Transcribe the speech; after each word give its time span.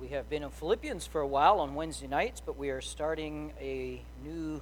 we 0.00 0.08
have 0.08 0.28
been 0.28 0.42
in 0.42 0.50
Philippians 0.50 1.06
for 1.06 1.20
a 1.20 1.26
while 1.26 1.60
on 1.60 1.74
Wednesday 1.74 2.06
nights, 2.06 2.40
but 2.44 2.58
we 2.58 2.70
are 2.70 2.80
starting 2.80 3.52
a 3.60 4.00
new 4.24 4.60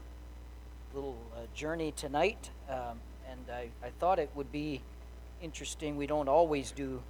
little 0.95 1.17
uh, 1.35 1.41
journey 1.55 1.93
tonight. 1.93 2.51
Um, 2.69 3.01
and 3.31 3.41
I, 3.51 3.69
I 3.85 3.91
thought 3.99 4.19
it 4.19 4.31
would 4.35 4.53
be 4.53 4.83
interesting. 5.41 5.97
We 5.97 6.07
don't 6.07 6.29
always 6.29 6.71
do 6.71 7.03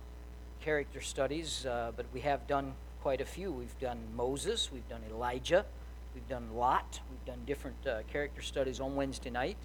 character 0.61 1.00
studies, 1.00 1.66
uh, 1.66 1.93
but 1.96 2.06
we 2.12 2.21
have 2.21 2.46
done 2.46 2.74
quite 3.03 3.21
a 3.21 3.25
few. 3.25 3.50
We've 3.50 3.79
done 3.80 3.98
Moses, 4.14 4.70
we've 4.73 4.89
done 4.89 5.02
Elijah, 5.11 5.64
we've 6.14 6.29
done 6.29 6.54
Lot, 6.54 7.00
we've 7.11 7.25
done 7.27 7.43
different 7.46 7.86
uh, 7.86 8.02
character 8.12 8.43
studies 8.43 8.79
on 8.79 8.95
Wednesday 8.95 9.30
night. 9.30 9.57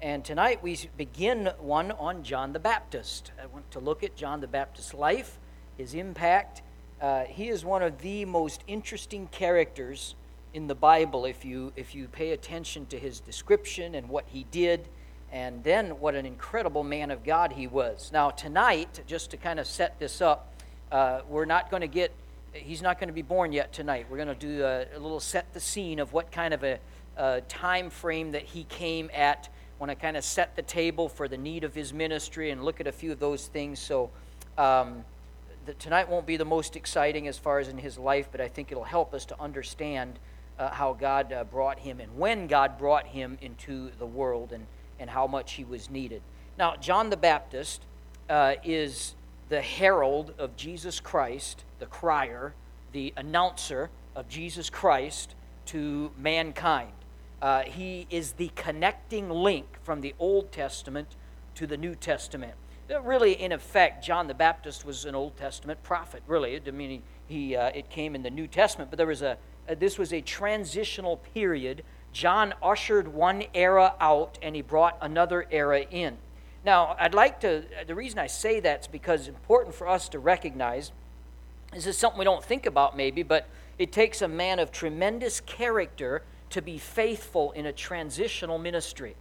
And 0.00 0.24
tonight 0.24 0.62
we 0.62 0.78
begin 0.96 1.50
one 1.58 1.90
on 1.92 2.22
John 2.22 2.52
the 2.52 2.60
Baptist. 2.60 3.32
I 3.42 3.46
want 3.46 3.68
to 3.72 3.80
look 3.80 4.04
at 4.04 4.14
John 4.14 4.40
the 4.40 4.46
Baptist's 4.46 4.94
life, 4.94 5.38
his 5.76 5.94
impact. 5.94 6.62
Uh, 7.00 7.24
he 7.24 7.48
is 7.48 7.64
one 7.64 7.82
of 7.82 8.00
the 8.00 8.24
most 8.24 8.64
interesting 8.66 9.28
characters 9.28 10.14
in 10.54 10.66
the 10.66 10.74
Bible 10.74 11.24
if 11.24 11.44
you, 11.44 11.72
if 11.76 11.94
you 11.94 12.08
pay 12.08 12.32
attention 12.32 12.86
to 12.86 12.98
his 12.98 13.20
description 13.20 13.94
and 13.94 14.08
what 14.08 14.24
he 14.28 14.44
did, 14.50 14.88
and 15.30 15.62
then 15.62 16.00
what 16.00 16.14
an 16.14 16.26
incredible 16.26 16.82
man 16.82 17.10
of 17.10 17.22
God 17.22 17.52
he 17.52 17.66
was. 17.66 18.10
Now, 18.12 18.30
tonight, 18.30 19.02
just 19.06 19.30
to 19.30 19.36
kind 19.36 19.60
of 19.60 19.66
set 19.66 19.98
this 19.98 20.20
up, 20.20 20.52
uh, 20.90 21.20
we're 21.28 21.44
not 21.44 21.70
going 21.70 21.82
to 21.82 21.86
get, 21.86 22.10
he's 22.52 22.82
not 22.82 22.98
going 22.98 23.08
to 23.08 23.14
be 23.14 23.22
born 23.22 23.52
yet 23.52 23.72
tonight. 23.72 24.06
We're 24.10 24.16
going 24.16 24.28
to 24.28 24.34
do 24.34 24.64
a, 24.64 24.86
a, 24.96 24.98
little 24.98 25.20
set 25.20 25.52
the 25.52 25.60
scene 25.60 25.98
of 25.98 26.12
what 26.12 26.32
kind 26.32 26.54
of 26.54 26.64
a, 26.64 26.78
a 27.16 27.42
time 27.42 27.90
frame 27.90 28.32
that 28.32 28.42
he 28.42 28.64
came 28.64 29.10
at 29.12 29.48
want 29.78 29.90
to 29.90 29.94
kind 29.94 30.16
of 30.16 30.24
set 30.24 30.56
the 30.56 30.62
table 30.62 31.08
for 31.08 31.28
the 31.28 31.36
need 31.36 31.62
of 31.62 31.74
his 31.74 31.92
ministry 31.92 32.50
and 32.50 32.64
look 32.64 32.80
at 32.80 32.86
a 32.86 32.92
few 32.92 33.12
of 33.12 33.20
those 33.20 33.46
things. 33.46 33.78
So, 33.78 34.10
um, 34.56 35.04
the, 35.68 35.74
tonight 35.74 36.08
won't 36.08 36.24
be 36.24 36.38
the 36.38 36.46
most 36.46 36.76
exciting 36.76 37.28
as 37.28 37.36
far 37.36 37.58
as 37.58 37.68
in 37.68 37.76
his 37.76 37.98
life, 37.98 38.28
but 38.32 38.40
I 38.40 38.48
think 38.48 38.72
it'll 38.72 38.84
help 38.84 39.12
us 39.12 39.26
to 39.26 39.38
understand 39.38 40.18
uh, 40.58 40.70
how 40.70 40.94
God 40.94 41.30
uh, 41.30 41.44
brought 41.44 41.78
him 41.78 42.00
and 42.00 42.16
when 42.16 42.46
God 42.46 42.78
brought 42.78 43.06
him 43.06 43.36
into 43.42 43.90
the 43.98 44.06
world 44.06 44.52
and, 44.52 44.66
and 44.98 45.10
how 45.10 45.26
much 45.26 45.52
he 45.52 45.64
was 45.64 45.90
needed. 45.90 46.22
Now, 46.56 46.74
John 46.76 47.10
the 47.10 47.18
Baptist 47.18 47.82
uh, 48.30 48.54
is 48.64 49.14
the 49.50 49.60
herald 49.60 50.32
of 50.38 50.56
Jesus 50.56 51.00
Christ, 51.00 51.64
the 51.80 51.86
crier, 51.86 52.54
the 52.92 53.12
announcer 53.18 53.90
of 54.16 54.26
Jesus 54.26 54.70
Christ 54.70 55.34
to 55.66 56.10
mankind. 56.16 56.92
Uh, 57.42 57.64
he 57.64 58.06
is 58.08 58.32
the 58.32 58.50
connecting 58.56 59.28
link 59.28 59.66
from 59.82 60.00
the 60.00 60.14
Old 60.18 60.50
Testament 60.50 61.08
to 61.56 61.66
the 61.66 61.76
New 61.76 61.94
Testament. 61.94 62.54
Uh, 62.90 63.02
really, 63.02 63.32
in 63.32 63.52
effect, 63.52 64.02
John 64.02 64.28
the 64.28 64.34
Baptist 64.34 64.84
was 64.84 65.04
an 65.04 65.14
Old 65.14 65.36
Testament 65.36 65.82
prophet. 65.82 66.22
Really, 66.26 66.60
I 66.66 66.70
mean, 66.70 67.02
he, 67.26 67.54
uh, 67.54 67.70
it 67.74 67.90
came 67.90 68.14
in 68.14 68.22
the 68.22 68.30
New 68.30 68.46
Testament, 68.46 68.90
but 68.90 68.96
there 68.96 69.06
was 69.06 69.20
a, 69.20 69.36
a 69.68 69.76
this 69.76 69.98
was 69.98 70.12
a 70.12 70.22
transitional 70.22 71.18
period. 71.18 71.84
John 72.12 72.54
ushered 72.62 73.08
one 73.08 73.44
era 73.52 73.94
out, 74.00 74.38
and 74.40 74.56
he 74.56 74.62
brought 74.62 74.96
another 75.02 75.46
era 75.50 75.80
in. 75.82 76.16
Now, 76.64 76.96
I'd 76.98 77.12
like 77.12 77.40
to. 77.40 77.64
The 77.86 77.94
reason 77.94 78.18
I 78.18 78.26
say 78.26 78.58
that 78.60 78.80
is 78.80 78.86
because 78.86 79.20
it's 79.20 79.28
important 79.28 79.74
for 79.74 79.86
us 79.86 80.08
to 80.10 80.18
recognize. 80.18 80.92
This 81.74 81.86
is 81.86 81.98
something 81.98 82.18
we 82.18 82.24
don't 82.24 82.44
think 82.44 82.64
about, 82.64 82.96
maybe, 82.96 83.22
but 83.22 83.46
it 83.78 83.92
takes 83.92 84.22
a 84.22 84.28
man 84.28 84.58
of 84.58 84.72
tremendous 84.72 85.40
character 85.40 86.22
to 86.50 86.62
be 86.62 86.78
faithful 86.78 87.52
in 87.52 87.66
a 87.66 87.72
transitional 87.72 88.56
ministry. 88.56 89.14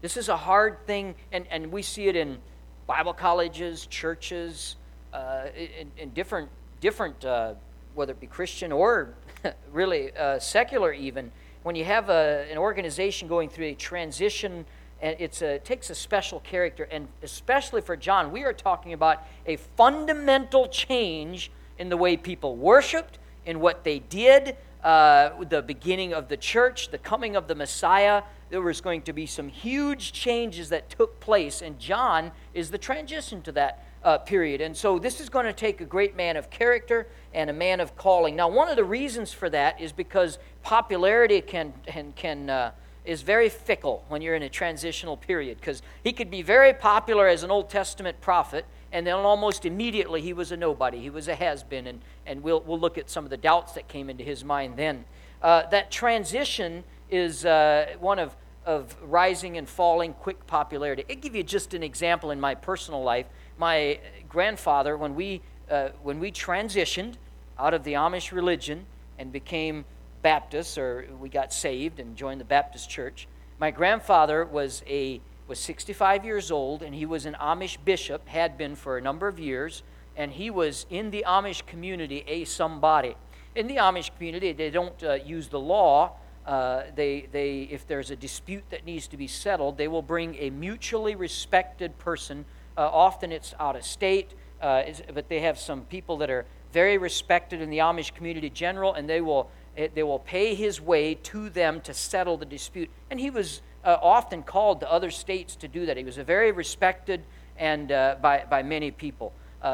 This 0.00 0.16
is 0.16 0.30
a 0.30 0.36
hard 0.38 0.84
thing, 0.86 1.14
and, 1.30 1.46
and 1.50 1.70
we 1.70 1.82
see 1.82 2.08
it 2.08 2.16
in 2.16 2.38
Bible 2.86 3.12
colleges, 3.12 3.86
churches, 3.86 4.76
uh, 5.12 5.46
in, 5.56 5.90
in, 5.98 6.10
different, 6.10 6.48
different 6.80 7.24
uh, 7.24 7.54
whether 7.94 8.12
it 8.12 8.20
be 8.20 8.26
Christian 8.26 8.72
or 8.72 9.14
really 9.72 10.12
uh, 10.16 10.38
secular, 10.38 10.92
even. 10.92 11.30
When 11.62 11.76
you 11.76 11.84
have 11.84 12.08
a, 12.08 12.46
an 12.50 12.58
organization 12.58 13.28
going 13.28 13.48
through 13.48 13.66
a 13.66 13.74
transition, 13.74 14.64
it's 15.00 15.42
a, 15.42 15.54
it 15.54 15.64
takes 15.64 15.90
a 15.90 15.94
special 15.94 16.40
character, 16.40 16.84
and 16.90 17.08
especially 17.22 17.80
for 17.80 17.96
John, 17.96 18.32
we 18.32 18.44
are 18.44 18.52
talking 18.52 18.92
about 18.92 19.24
a 19.46 19.56
fundamental 19.56 20.68
change 20.68 21.50
in 21.78 21.88
the 21.88 21.96
way 21.96 22.16
people 22.16 22.56
worshiped, 22.56 23.18
in 23.44 23.58
what 23.58 23.82
they 23.84 23.98
did, 23.98 24.56
uh, 24.84 25.30
the 25.44 25.62
beginning 25.62 26.14
of 26.14 26.28
the 26.28 26.36
church, 26.36 26.90
the 26.90 26.98
coming 26.98 27.36
of 27.36 27.48
the 27.48 27.54
Messiah, 27.54 28.22
there 28.52 28.60
was 28.60 28.82
going 28.82 29.00
to 29.00 29.14
be 29.14 29.24
some 29.24 29.48
huge 29.48 30.12
changes 30.12 30.68
that 30.68 30.90
took 30.90 31.18
place, 31.20 31.62
and 31.62 31.78
John 31.78 32.32
is 32.52 32.70
the 32.70 32.76
transition 32.76 33.40
to 33.42 33.52
that 33.52 33.82
uh, 34.04 34.18
period. 34.18 34.60
And 34.60 34.76
so 34.76 34.98
this 34.98 35.20
is 35.20 35.30
going 35.30 35.46
to 35.46 35.54
take 35.54 35.80
a 35.80 35.86
great 35.86 36.14
man 36.14 36.36
of 36.36 36.50
character 36.50 37.06
and 37.32 37.48
a 37.48 37.54
man 37.54 37.80
of 37.80 37.96
calling. 37.96 38.36
Now, 38.36 38.48
one 38.48 38.68
of 38.68 38.76
the 38.76 38.84
reasons 38.84 39.32
for 39.32 39.48
that 39.48 39.80
is 39.80 39.90
because 39.90 40.38
popularity 40.62 41.40
can, 41.40 41.72
can, 41.86 42.12
can 42.12 42.50
uh, 42.50 42.72
is 43.06 43.22
very 43.22 43.48
fickle 43.48 44.04
when 44.08 44.20
you're 44.20 44.34
in 44.34 44.42
a 44.42 44.50
transitional 44.50 45.16
period, 45.16 45.58
because 45.58 45.80
he 46.04 46.12
could 46.12 46.30
be 46.30 46.42
very 46.42 46.74
popular 46.74 47.28
as 47.28 47.44
an 47.44 47.50
Old 47.50 47.70
Testament 47.70 48.20
prophet 48.20 48.66
and 48.92 49.06
then 49.06 49.14
almost 49.14 49.64
immediately 49.64 50.20
he 50.20 50.34
was 50.34 50.52
a 50.52 50.56
nobody. 50.58 51.00
He 51.00 51.08
was 51.08 51.26
a 51.26 51.34
has 51.34 51.62
been, 51.62 51.86
and, 51.86 52.00
and 52.26 52.42
we'll, 52.42 52.60
we'll 52.60 52.78
look 52.78 52.98
at 52.98 53.08
some 53.08 53.24
of 53.24 53.30
the 53.30 53.38
doubts 53.38 53.72
that 53.72 53.88
came 53.88 54.10
into 54.10 54.22
his 54.22 54.44
mind 54.44 54.76
then. 54.76 55.06
Uh, 55.40 55.66
that 55.70 55.90
transition 55.90 56.84
is 57.12 57.44
uh, 57.44 57.94
one 58.00 58.18
of, 58.18 58.34
of 58.64 58.96
rising 59.02 59.58
and 59.58 59.68
falling 59.68 60.14
quick 60.14 60.46
popularity. 60.46 61.04
I'll 61.08 61.16
give 61.16 61.36
you 61.36 61.42
just 61.42 61.74
an 61.74 61.82
example 61.82 62.30
in 62.30 62.40
my 62.40 62.54
personal 62.54 63.02
life. 63.02 63.26
My 63.58 64.00
grandfather, 64.28 64.96
when 64.96 65.14
we, 65.14 65.42
uh, 65.70 65.90
when 66.02 66.18
we 66.18 66.32
transitioned 66.32 67.14
out 67.58 67.74
of 67.74 67.84
the 67.84 67.92
Amish 67.92 68.32
religion 68.32 68.86
and 69.18 69.30
became 69.30 69.84
Baptists, 70.22 70.78
or 70.78 71.06
we 71.20 71.28
got 71.28 71.52
saved 71.52 72.00
and 72.00 72.16
joined 72.16 72.40
the 72.40 72.46
Baptist 72.46 72.88
church, 72.88 73.28
my 73.58 73.70
grandfather 73.70 74.44
was 74.44 74.82
a 74.88 75.20
was 75.48 75.58
65 75.58 76.24
years 76.24 76.50
old, 76.50 76.82
and 76.82 76.94
he 76.94 77.04
was 77.04 77.26
an 77.26 77.36
Amish 77.38 77.76
bishop, 77.84 78.26
had 78.28 78.56
been 78.56 78.74
for 78.74 78.96
a 78.96 79.02
number 79.02 79.28
of 79.28 79.38
years, 79.38 79.82
and 80.16 80.32
he 80.32 80.48
was 80.48 80.86
in 80.88 81.10
the 81.10 81.24
Amish 81.26 81.66
community 81.66 82.24
a 82.26 82.44
somebody. 82.44 83.16
In 83.54 83.66
the 83.66 83.76
Amish 83.76 84.10
community, 84.16 84.52
they 84.52 84.70
don't 84.70 85.02
uh, 85.02 85.14
use 85.14 85.48
the 85.48 85.60
law. 85.60 86.16
Uh, 86.46 86.82
they, 86.96 87.28
they, 87.30 87.62
if 87.70 87.86
there's 87.86 88.10
a 88.10 88.16
dispute 88.16 88.64
that 88.70 88.84
needs 88.84 89.06
to 89.08 89.16
be 89.16 89.28
settled, 89.28 89.78
they 89.78 89.88
will 89.88 90.02
bring 90.02 90.34
a 90.36 90.50
mutually 90.50 91.14
respected 91.14 91.96
person. 91.98 92.44
Uh, 92.76 92.88
often 92.88 93.30
it's 93.30 93.54
out 93.60 93.76
of 93.76 93.84
state, 93.84 94.34
uh, 94.60 94.82
but 95.14 95.28
they 95.28 95.40
have 95.40 95.58
some 95.58 95.82
people 95.82 96.16
that 96.16 96.30
are 96.30 96.44
very 96.72 96.98
respected 96.98 97.60
in 97.60 97.70
the 97.70 97.78
Amish 97.78 98.12
community 98.14 98.50
general, 98.50 98.94
and 98.94 99.08
they 99.08 99.20
will, 99.20 99.50
eh, 99.76 99.88
they 99.94 100.02
will 100.02 100.18
pay 100.18 100.54
his 100.54 100.80
way 100.80 101.14
to 101.14 101.48
them 101.48 101.80
to 101.82 101.94
settle 101.94 102.36
the 102.36 102.46
dispute. 102.46 102.90
And 103.10 103.20
he 103.20 103.30
was 103.30 103.62
uh, 103.84 103.98
often 104.02 104.42
called 104.42 104.80
to 104.80 104.90
other 104.90 105.10
states 105.10 105.54
to 105.56 105.68
do 105.68 105.86
that. 105.86 105.96
He 105.96 106.04
was 106.04 106.18
a 106.18 106.24
very 106.24 106.50
respected 106.50 107.22
and 107.56 107.92
uh, 107.92 108.16
by, 108.20 108.44
by 108.48 108.62
many 108.62 108.90
people. 108.90 109.32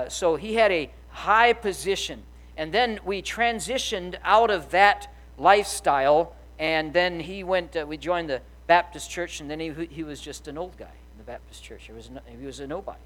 So 0.09 0.37
he 0.37 0.55
had 0.55 0.71
a 0.71 0.91
high 1.09 1.55
position. 1.55 2.23
And 2.59 2.75
then 2.75 2.99
we 3.05 3.23
transitioned 3.23 4.17
out 4.23 4.51
of 4.51 4.71
that 4.71 5.11
lifestyle, 5.39 6.35
and 6.59 6.93
then 6.93 7.21
he 7.21 7.45
went, 7.45 7.77
uh, 7.77 7.87
we 7.87 7.97
joined 7.97 8.29
the 8.29 8.43
Baptist 8.67 9.11
church, 9.11 9.41
and 9.41 9.51
then 9.51 9.61
he, 9.61 9.73
he 9.91 10.03
was 10.03 10.21
just 10.21 10.49
an 10.49 10.59
old 10.59 10.77
guy 10.77 10.85
in 10.85 11.19
the 11.19 11.25
Baptist 11.25 11.63
church. 11.63 11.85
He 11.85 11.93
was, 11.93 12.11
no, 12.11 12.21
he 12.27 12.45
was 12.45 12.61
a 12.61 12.67
nobody. 12.67 12.99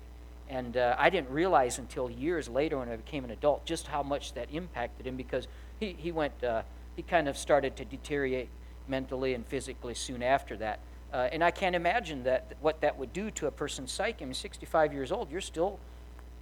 And 0.49 0.77
uh, 0.77 0.97
I 0.99 1.09
didn't 1.11 1.31
realize 1.31 1.79
until 1.79 2.11
years 2.11 2.49
later 2.49 2.79
when 2.79 2.89
I 2.89 2.97
became 2.97 3.25
an 3.25 3.31
adult 3.31 3.65
just 3.65 3.87
how 3.87 4.03
much 4.03 4.35
that 4.35 4.49
impacted 4.53 5.07
him 5.07 5.17
because 5.17 5.49
he, 5.81 5.95
he 5.99 6.13
went, 6.13 6.45
uh, 6.45 6.63
he 6.97 7.03
kind 7.03 7.29
of 7.29 7.39
started 7.39 7.77
to 7.77 7.85
deteriorate 7.85 8.49
mentally 8.89 9.35
and 9.35 9.47
physically 9.47 9.95
soon 9.95 10.23
after 10.23 10.57
that. 10.59 10.81
Uh, 11.13 11.29
and 11.31 11.45
I 11.45 11.51
can't 11.51 11.77
imagine 11.77 12.25
that 12.25 12.55
what 12.61 12.81
that 12.81 12.99
would 12.99 13.13
do 13.13 13.31
to 13.33 13.47
a 13.47 13.51
person's 13.51 13.93
psyche. 13.93 14.23
I 14.23 14.25
mean, 14.25 14.34
65 14.34 14.93
years 14.93 15.13
old, 15.13 15.31
you're 15.31 15.41
still 15.41 15.79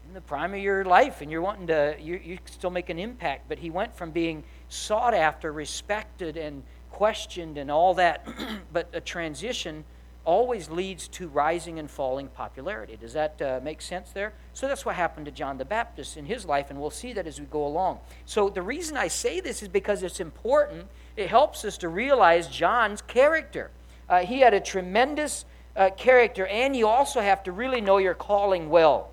in 0.08 0.14
the 0.14 0.20
prime 0.20 0.54
of 0.54 0.60
your 0.60 0.84
life, 0.84 1.20
and 1.20 1.30
you're 1.30 1.42
wanting 1.42 1.68
to, 1.68 1.96
you, 2.00 2.20
you 2.22 2.38
still 2.46 2.70
make 2.70 2.88
an 2.88 2.98
impact. 2.98 3.48
But 3.48 3.58
he 3.58 3.70
went 3.70 3.94
from 3.94 4.10
being 4.10 4.42
sought 4.68 5.14
after, 5.14 5.52
respected, 5.52 6.36
and 6.36 6.62
questioned, 6.90 7.58
and 7.58 7.70
all 7.70 7.94
that. 7.94 8.26
but 8.72 8.88
a 8.92 9.00
transition 9.00 9.84
always 10.24 10.68
leads 10.68 11.08
to 11.08 11.28
rising 11.28 11.78
and 11.78 11.90
falling 11.90 12.28
popularity. 12.28 12.96
Does 12.96 13.14
that 13.14 13.40
uh, 13.40 13.60
make 13.62 13.80
sense 13.80 14.10
there? 14.10 14.32
So 14.52 14.68
that's 14.68 14.84
what 14.84 14.94
happened 14.94 15.26
to 15.26 15.32
John 15.32 15.56
the 15.58 15.64
Baptist 15.64 16.16
in 16.16 16.26
his 16.26 16.44
life, 16.44 16.70
and 16.70 16.80
we'll 16.80 16.90
see 16.90 17.12
that 17.14 17.26
as 17.26 17.40
we 17.40 17.46
go 17.46 17.66
along. 17.66 18.00
So 18.26 18.48
the 18.48 18.62
reason 18.62 18.96
I 18.96 19.08
say 19.08 19.40
this 19.40 19.62
is 19.62 19.68
because 19.68 20.02
it's 20.02 20.20
important. 20.20 20.86
It 21.16 21.28
helps 21.28 21.64
us 21.64 21.78
to 21.78 21.88
realize 21.88 22.48
John's 22.48 23.02
character. 23.02 23.70
Uh, 24.08 24.20
he 24.20 24.40
had 24.40 24.54
a 24.54 24.60
tremendous 24.60 25.46
uh, 25.74 25.90
character, 25.96 26.46
and 26.46 26.76
you 26.76 26.86
also 26.86 27.20
have 27.20 27.42
to 27.44 27.52
really 27.52 27.80
know 27.80 27.96
your 27.96 28.14
calling 28.14 28.68
well. 28.68 29.10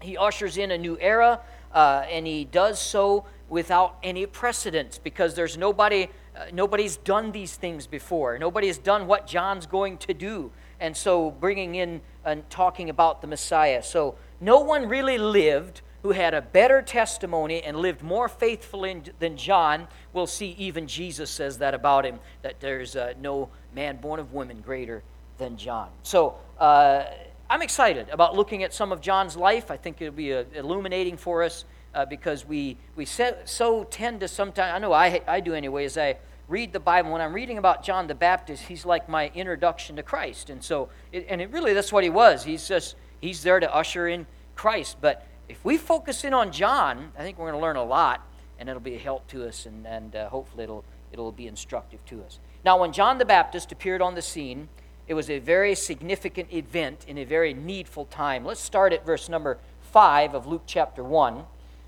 He 0.00 0.16
ushers 0.16 0.58
in 0.58 0.70
a 0.70 0.78
new 0.78 0.98
era, 1.00 1.40
uh, 1.72 2.04
and 2.10 2.26
he 2.26 2.44
does 2.44 2.78
so 2.78 3.24
without 3.48 3.96
any 4.02 4.26
precedents 4.26 4.98
because 4.98 5.34
there's 5.34 5.56
nobody, 5.56 6.08
uh, 6.36 6.46
nobody's 6.52 6.96
done 6.96 7.32
these 7.32 7.56
things 7.56 7.86
before. 7.86 8.38
Nobody 8.38 8.66
has 8.66 8.78
done 8.78 9.06
what 9.06 9.26
John's 9.26 9.66
going 9.66 9.98
to 9.98 10.14
do. 10.14 10.50
And 10.80 10.96
so, 10.96 11.30
bringing 11.30 11.76
in 11.76 12.00
and 12.24 12.48
talking 12.50 12.90
about 12.90 13.20
the 13.20 13.26
Messiah. 13.26 13.82
So, 13.82 14.16
no 14.40 14.60
one 14.60 14.88
really 14.88 15.18
lived 15.18 15.82
who 16.04 16.10
had 16.10 16.34
a 16.34 16.42
better 16.42 16.82
testimony 16.82 17.62
and 17.62 17.78
lived 17.78 18.02
more 18.02 18.28
faithfully 18.28 19.00
than 19.20 19.38
John, 19.38 19.88
we'll 20.12 20.26
see 20.26 20.50
even 20.58 20.86
Jesus 20.86 21.30
says 21.30 21.56
that 21.58 21.72
about 21.72 22.04
him, 22.04 22.20
that 22.42 22.60
there's 22.60 22.94
uh, 22.94 23.14
no 23.22 23.48
man 23.74 23.96
born 23.96 24.20
of 24.20 24.34
woman 24.34 24.60
greater 24.60 25.02
than 25.38 25.56
John. 25.56 25.88
So 26.02 26.34
uh, 26.58 27.04
I'm 27.48 27.62
excited 27.62 28.10
about 28.10 28.36
looking 28.36 28.62
at 28.64 28.74
some 28.74 28.92
of 28.92 29.00
John's 29.00 29.34
life. 29.34 29.70
I 29.70 29.78
think 29.78 30.02
it'll 30.02 30.12
be 30.12 30.34
uh, 30.34 30.44
illuminating 30.52 31.16
for 31.16 31.42
us 31.42 31.64
uh, 31.94 32.04
because 32.04 32.44
we, 32.44 32.76
we 32.96 33.04
so 33.04 33.86
tend 33.90 34.20
to 34.20 34.28
sometimes, 34.28 34.74
I 34.74 34.78
know 34.78 34.92
I, 34.92 35.20
I 35.26 35.40
do 35.40 35.54
anyway, 35.54 35.84
as 35.84 35.96
I 35.96 36.16
read 36.48 36.72
the 36.72 36.80
Bible, 36.80 37.12
when 37.12 37.20
I'm 37.20 37.32
reading 37.32 37.58
about 37.58 37.82
John 37.82 38.06
the 38.06 38.14
Baptist, 38.14 38.64
he's 38.64 38.84
like 38.84 39.08
my 39.08 39.30
introduction 39.34 39.96
to 39.96 40.02
Christ. 40.02 40.50
And 40.50 40.62
so, 40.62 40.88
it, 41.12 41.26
and 41.28 41.40
it 41.40 41.50
really, 41.50 41.72
that's 41.72 41.92
what 41.92 42.04
he 42.04 42.10
was. 42.10 42.44
He's 42.44 42.68
just, 42.68 42.96
he's 43.20 43.42
there 43.42 43.60
to 43.60 43.74
usher 43.74 44.08
in 44.08 44.26
Christ. 44.54 44.98
But 45.00 45.26
if 45.48 45.64
we 45.64 45.76
focus 45.78 46.24
in 46.24 46.34
on 46.34 46.52
John, 46.52 47.12
I 47.18 47.22
think 47.22 47.38
we're 47.38 47.50
going 47.50 47.60
to 47.60 47.62
learn 47.62 47.76
a 47.76 47.84
lot, 47.84 48.26
and 48.58 48.68
it'll 48.68 48.80
be 48.80 48.96
a 48.96 48.98
help 48.98 49.26
to 49.28 49.46
us, 49.46 49.66
and, 49.66 49.86
and 49.86 50.14
uh, 50.14 50.28
hopefully 50.28 50.64
it'll, 50.64 50.84
it'll 51.12 51.32
be 51.32 51.46
instructive 51.46 52.04
to 52.06 52.22
us. 52.22 52.38
Now, 52.64 52.80
when 52.80 52.92
John 52.92 53.18
the 53.18 53.24
Baptist 53.24 53.72
appeared 53.72 54.02
on 54.02 54.14
the 54.14 54.22
scene, 54.22 54.68
it 55.06 55.14
was 55.14 55.28
a 55.28 55.38
very 55.38 55.74
significant 55.74 56.52
event 56.52 57.04
in 57.06 57.18
a 57.18 57.24
very 57.24 57.52
needful 57.52 58.06
time. 58.06 58.44
Let's 58.44 58.60
start 58.60 58.92
at 58.92 59.04
verse 59.04 59.28
number 59.28 59.58
5 59.92 60.34
of 60.34 60.46
Luke 60.46 60.62
chapter 60.66 61.04
1. 61.04 61.44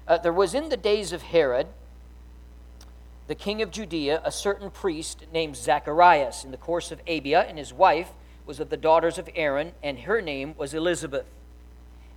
Uh, 0.09 0.19
there 0.19 0.33
was 0.33 0.55
in 0.55 0.69
the 0.69 0.77
days 0.77 1.13
of 1.13 1.23
Herod, 1.23 1.67
the 3.27 3.35
king 3.35 3.61
of 3.61 3.73
Judea, 3.73 4.21
a 4.25 4.31
certain 4.31 4.71
priest 4.71 5.25
named 5.33 5.57
Zacharias, 5.57 6.45
in 6.45 6.53
the 6.53 6.57
course 6.57 6.93
of 6.93 7.05
Abia, 7.07 7.49
and 7.49 7.59
his 7.59 7.73
wife 7.73 8.13
was 8.47 8.61
of 8.61 8.71
the 8.71 8.77
daughters 8.77 9.19
of 9.19 9.29
Aaron, 9.35 9.73
and 9.83 10.01
her 10.01 10.23
name 10.23 10.55
was 10.57 10.75
Elizabeth. 10.75 11.27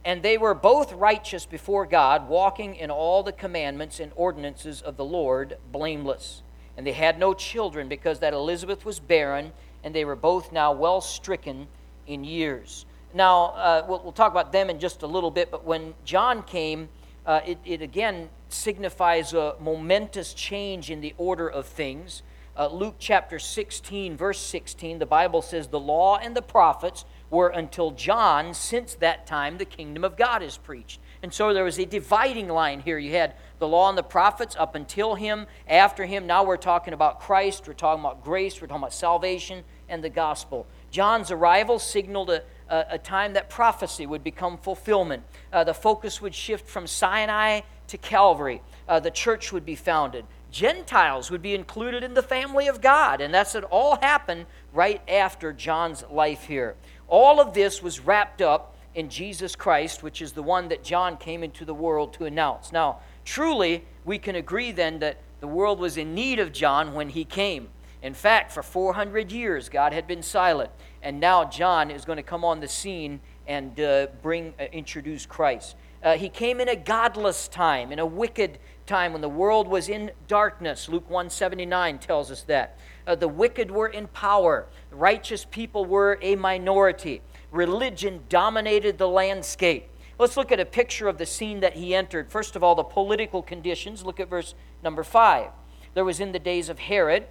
And 0.06 0.22
they 0.22 0.38
were 0.38 0.54
both 0.54 0.94
righteous 0.94 1.48
before 1.48 1.88
God, 1.88 2.30
walking 2.30 2.76
in 2.76 2.92
all 2.92 3.24
the 3.24 3.32
commandments 3.32 4.00
and 4.00 4.12
ordinances 4.16 4.84
of 4.84 4.96
the 4.96 5.04
Lord, 5.04 5.58
blameless. 5.72 6.44
And 6.78 6.86
they 6.86 6.94
had 6.94 7.18
no 7.18 7.34
children, 7.34 7.90
because 7.90 8.20
that 8.20 8.34
Elizabeth 8.34 8.86
was 8.86 9.00
barren, 9.00 9.52
and 9.84 9.96
they 9.96 10.06
were 10.06 10.16
both 10.16 10.52
now 10.52 10.72
well 10.72 11.02
stricken 11.02 11.68
in 12.06 12.24
years. 12.24 12.86
Now, 13.16 13.46
uh, 13.46 13.86
we'll, 13.90 14.02
we'll 14.04 14.12
talk 14.12 14.32
about 14.32 14.52
them 14.52 14.70
in 14.70 14.80
just 14.80 15.02
a 15.02 15.08
little 15.08 15.32
bit, 15.32 15.50
but 15.50 15.66
when 15.66 15.96
John 16.06 16.44
came, 16.44 16.90
uh, 17.26 17.42
it, 17.46 17.58
it, 17.66 17.82
again 17.82 18.30
signifies 18.50 19.34
a 19.34 19.56
momentous 19.60 20.34
change 20.34 20.90
in 20.90 21.02
the 21.02 21.14
order 21.18 21.48
of 21.48 21.66
things. 21.66 22.24
Uh, 22.58 22.68
Luke 22.68 22.96
chapter 23.00 23.40
16, 23.40 24.18
verse 24.18 24.40
16, 24.40 25.00
the 25.00 25.06
Bible 25.06 25.42
says, 25.42 25.68
The 25.68 25.80
law 25.80 26.18
and 26.18 26.36
the 26.36 26.42
prophets 26.42 27.06
were 27.30 27.50
until 27.50 27.92
John, 27.92 28.54
since 28.54 28.96
that 28.96 29.28
time, 29.28 29.58
the 29.58 29.66
kingdom 29.66 30.04
of 30.04 30.18
God 30.18 30.42
is 30.42 30.58
preached. 30.58 31.00
And 31.22 31.34
so 31.34 31.54
there 31.54 31.64
was 31.64 31.80
a 31.80 31.86
dividing 31.86 32.48
line 32.48 32.80
here. 32.80 32.98
You 32.98 33.12
had 33.12 33.36
the 33.60 33.68
law 33.68 33.90
and 33.90 33.98
the 33.98 34.04
prophets 34.04 34.56
up 34.58 34.76
until 34.76 35.16
him, 35.16 35.48
after 35.68 36.06
him. 36.06 36.26
Now 36.26 36.44
we're 36.44 36.58
talking 36.58 36.94
about 36.94 37.20
Christ, 37.20 37.68
we're 37.68 37.74
talking 37.74 38.04
about 38.04 38.24
grace, 38.24 38.62
we're 38.62 38.68
talking 38.68 38.84
about 38.84 38.94
salvation 38.94 39.64
and 39.90 40.04
the 40.04 40.10
gospel. 40.10 40.66
John's 40.92 41.32
arrival 41.32 41.78
signaled 41.78 42.30
a, 42.30 42.44
a, 42.70 42.98
time 42.98 43.34
that 43.34 43.50
prophecy 43.50 44.06
would 44.06 44.24
become 44.24 44.58
fulfillment. 44.58 45.24
Uh, 45.52 45.64
the 45.64 45.74
focus 45.74 46.22
would 46.22 46.36
shift 46.36 46.68
from 46.68 46.88
Sinai 46.88 47.62
to 47.88 47.98
Calvary. 47.98 48.62
Uh, 48.88 49.00
the 49.00 49.12
church 49.12 49.52
would 49.52 49.66
be 49.66 49.76
founded. 49.76 50.26
Gentiles 50.52 51.30
would 51.30 51.42
be 51.42 51.54
included 51.54 52.04
in 52.04 52.14
the 52.14 52.24
family 52.24 52.68
of 52.68 52.82
God. 52.82 53.22
And 53.22 53.34
that's 53.34 53.54
what 53.54 53.64
all 53.66 53.98
happened 53.98 54.46
right 54.74 55.02
after 55.08 55.54
John's 55.54 56.04
life 56.10 56.44
here. 56.44 56.76
All 57.08 57.40
of 57.40 57.54
this 57.54 57.82
was 57.82 58.00
wrapped 58.00 58.42
up 58.42 58.76
in 58.96 59.10
Jesus 59.10 59.56
Christ, 59.56 60.04
which 60.04 60.22
is 60.22 60.32
the 60.32 60.44
one 60.44 60.68
that 60.70 60.84
John 60.84 61.18
came 61.18 61.44
into 61.44 61.66
the 61.66 61.74
world 61.74 62.14
to 62.14 62.26
announce. 62.26 62.72
Now, 62.72 63.00
truly, 63.26 63.86
we 64.06 64.18
can 64.18 64.36
agree 64.36 64.72
then 64.72 65.00
that 65.00 65.18
the 65.40 65.48
world 65.48 65.80
was 65.80 65.98
in 65.98 66.14
need 66.14 66.40
of 66.40 66.52
John 66.52 66.94
when 66.94 67.10
he 67.10 67.24
came. 67.26 67.70
In 68.02 68.14
fact, 68.14 68.52
for 68.52 68.64
400 68.64 69.32
years, 69.32 69.68
God 69.68 69.92
had 69.92 70.08
been 70.08 70.24
silent. 70.24 70.72
And 71.02 71.20
now 71.20 71.46
John 71.46 71.92
is 71.92 72.06
going 72.06 72.18
to 72.18 72.24
come 72.24 72.46
on 72.46 72.60
the 72.60 72.68
scene 72.68 73.20
and 73.48 73.80
uh, 73.80 74.08
bring, 74.22 74.54
uh, 74.60 74.66
introduce 74.72 75.26
Christ. 75.26 75.76
Uh, 76.02 76.16
he 76.16 76.30
came 76.30 76.62
in 76.62 76.70
a 76.70 76.76
godless 76.76 77.48
time, 77.50 77.92
in 77.92 78.00
a 78.00 78.06
wicked 78.06 78.58
time 78.86 79.12
when 79.12 79.22
the 79.22 79.30
world 79.30 79.68
was 79.68 79.90
in 79.90 80.12
darkness. 80.28 80.88
Luke 80.88 81.10
179 81.10 82.00
tells 82.00 82.32
us 82.32 82.44
that. 82.44 82.78
Uh, 83.06 83.16
the 83.16 83.28
wicked 83.28 83.70
were 83.70 83.88
in 83.88 84.08
power, 84.08 84.68
righteous 84.92 85.46
people 85.46 85.84
were 85.84 86.18
a 86.22 86.36
minority. 86.36 87.22
Religion 87.52 88.24
dominated 88.30 88.98
the 88.98 89.08
landscape. 89.08 89.90
Let's 90.18 90.38
look 90.38 90.52
at 90.52 90.60
a 90.60 90.66
picture 90.66 91.08
of 91.08 91.18
the 91.18 91.26
scene 91.26 91.62
that 91.62 91.74
he 91.74 91.96
entered. 91.96 92.32
First 92.32 92.56
of 92.56 92.64
all, 92.64 92.76
the 92.76 92.84
political 92.84 93.42
conditions. 93.42 94.04
Look 94.04 94.20
at 94.20 94.30
verse 94.30 94.54
number 94.84 95.04
5. 95.04 95.50
There 95.94 96.06
was 96.06 96.20
in 96.20 96.32
the 96.32 96.40
days 96.40 96.70
of 96.70 96.80
Herod, 96.80 97.26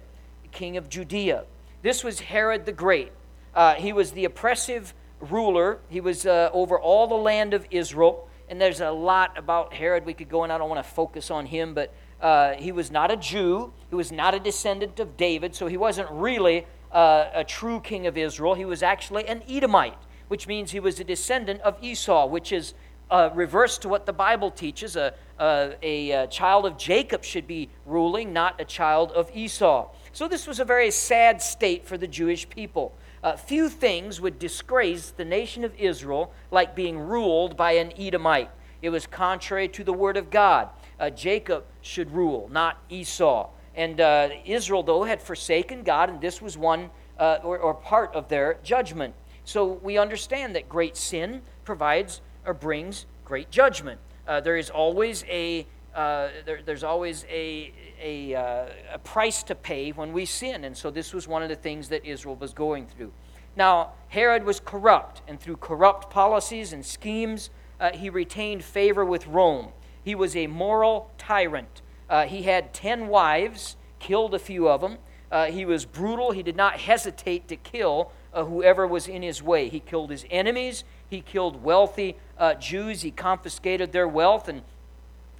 king 0.51 0.77
of 0.77 0.89
Judea. 0.89 1.45
This 1.81 2.03
was 2.03 2.19
Herod 2.19 2.65
the 2.65 2.71
Great. 2.71 3.11
Uh, 3.55 3.75
he 3.75 3.93
was 3.93 4.11
the 4.11 4.25
oppressive 4.25 4.93
ruler, 5.19 5.79
he 5.89 6.01
was 6.01 6.25
uh, 6.25 6.49
over 6.53 6.79
all 6.79 7.07
the 7.07 7.15
land 7.15 7.53
of 7.53 7.65
Israel. 7.71 8.27
And 8.49 8.59
there's 8.59 8.81
a 8.81 8.89
lot 8.89 9.37
about 9.37 9.73
Herod 9.73 10.05
we 10.05 10.13
could 10.15 10.29
go 10.29 10.43
in. 10.43 10.49
I 10.49 10.57
don't 10.57 10.69
want 10.69 10.83
to 10.83 10.91
focus 10.91 11.29
on 11.29 11.45
him, 11.45 11.75
but 11.75 11.93
uh, 12.19 12.53
he 12.53 12.71
was 12.71 12.89
not 12.89 13.11
a 13.11 13.15
Jew. 13.15 13.71
He 13.89 13.95
was 13.95 14.11
not 14.11 14.33
a 14.33 14.39
descendant 14.39 14.99
of 14.99 15.17
David, 15.17 15.53
so 15.53 15.67
he 15.67 15.77
wasn't 15.77 16.09
really 16.09 16.65
uh, 16.91 17.29
a 17.33 17.43
true 17.43 17.79
king 17.79 18.07
of 18.07 18.17
Israel. 18.17 18.55
He 18.55 18.65
was 18.65 18.81
actually 18.81 19.27
an 19.27 19.43
Edomite, 19.47 19.97
which 20.29 20.47
means 20.47 20.71
he 20.71 20.79
was 20.79 20.99
a 20.99 21.03
descendant 21.03 21.61
of 21.61 21.77
Esau, 21.81 22.25
which 22.25 22.51
is 22.51 22.73
uh, 23.11 23.29
reverse 23.35 23.77
to 23.79 23.87
what 23.87 24.07
the 24.07 24.13
Bible 24.13 24.49
teaches. 24.49 24.95
A, 24.95 25.13
a, 25.39 26.11
a, 26.11 26.27
child 26.27 26.65
of 26.65 26.77
Jacob 26.77 27.23
should 27.23 27.47
be 27.47 27.69
ruling, 27.85 28.33
not 28.33 28.59
a 28.59 28.65
child 28.65 29.11
of 29.11 29.31
Esau. 29.33 29.89
So 30.11 30.27
this 30.27 30.47
was 30.47 30.59
a 30.59 30.65
very 30.65 30.91
sad 30.91 31.41
state 31.41 31.85
for 31.85 31.97
the 31.97 32.07
Jewish 32.07 32.49
people. 32.49 32.93
Uh, 33.23 33.35
few 33.35 33.69
things 33.69 34.21
would 34.21 34.39
disgrace 34.39 35.11
the 35.11 35.25
nation 35.25 35.63
of 35.63 35.73
Israel 35.75 36.31
like 36.51 36.75
being 36.75 36.97
ruled 36.97 37.57
by 37.57 37.73
an 37.73 37.93
Edomite. 37.97 38.49
It 38.81 38.89
was 38.89 39.07
contrary 39.07 39.67
to 39.69 39.83
the 39.83 39.93
word 39.93 40.17
of 40.17 40.29
God. 40.29 40.69
Uh, 40.99 41.09
Jacob 41.09 41.65
should 41.81 42.11
rule, 42.11 42.49
not 42.51 42.77
Esau. 42.89 43.49
And 43.75 43.99
uh, 43.99 44.29
Israel, 44.45 44.83
though, 44.83 45.03
had 45.03 45.21
forsaken 45.21 45.83
God, 45.83 46.09
and 46.09 46.21
this 46.21 46.41
was 46.41 46.57
one 46.57 46.89
uh, 47.17 47.39
or, 47.43 47.57
or 47.57 47.73
part 47.73 48.13
of 48.15 48.29
their 48.29 48.57
judgment. 48.63 49.13
So 49.43 49.65
we 49.65 49.97
understand 49.97 50.55
that 50.55 50.69
great 50.69 50.95
sin 50.95 51.41
provides 51.65 52.21
or 52.45 52.53
brings 52.53 53.05
great 53.25 53.51
judgment. 53.51 53.99
Uh, 54.29 54.39
there 54.39 54.57
is 54.57 54.69
always 54.69 55.25
a 55.27 55.65
uh, 55.95 56.29
there, 56.45 56.61
there's 56.63 56.83
always 56.83 57.25
a, 57.29 57.73
a, 57.99 58.35
uh, 58.35 58.65
a 58.93 58.99
price 58.99 59.41
to 59.41 59.55
pay 59.55 59.91
when 59.91 60.13
we 60.13 60.23
sin. 60.23 60.63
And 60.63 60.77
so 60.77 60.91
this 60.91 61.13
was 61.13 61.27
one 61.27 61.41
of 61.41 61.49
the 61.49 61.55
things 61.55 61.89
that 61.89 62.05
Israel 62.05 62.35
was 62.35 62.53
going 62.53 62.85
through. 62.85 63.11
Now, 63.55 63.93
Herod 64.09 64.43
was 64.43 64.59
corrupt, 64.59 65.23
and 65.27 65.39
through 65.39 65.57
corrupt 65.57 66.11
policies 66.11 66.71
and 66.71 66.85
schemes, 66.85 67.49
uh, 67.79 67.91
he 67.91 68.09
retained 68.09 68.63
favor 68.63 69.03
with 69.03 69.25
Rome. 69.25 69.69
He 70.03 70.13
was 70.13 70.35
a 70.35 70.45
moral 70.45 71.09
tyrant. 71.17 71.81
Uh, 72.07 72.25
he 72.25 72.43
had 72.43 72.71
10 72.71 73.07
wives, 73.07 73.75
killed 73.97 74.35
a 74.35 74.39
few 74.39 74.69
of 74.69 74.81
them. 74.81 74.99
Uh, 75.31 75.45
he 75.47 75.65
was 75.65 75.85
brutal. 75.85 76.31
He 76.31 76.43
did 76.43 76.55
not 76.55 76.79
hesitate 76.79 77.47
to 77.47 77.55
kill 77.55 78.11
uh, 78.33 78.45
whoever 78.45 78.87
was 78.87 79.07
in 79.07 79.21
his 79.21 79.41
way. 79.41 79.69
He 79.69 79.79
killed 79.79 80.11
his 80.11 80.25
enemies. 80.29 80.83
He 81.09 81.21
killed 81.21 81.63
wealthy 81.63 82.15
Jews. 82.59 83.01
He 83.01 83.11
confiscated 83.11 83.91
their 83.91 84.07
wealth 84.07 84.47
and 84.47 84.61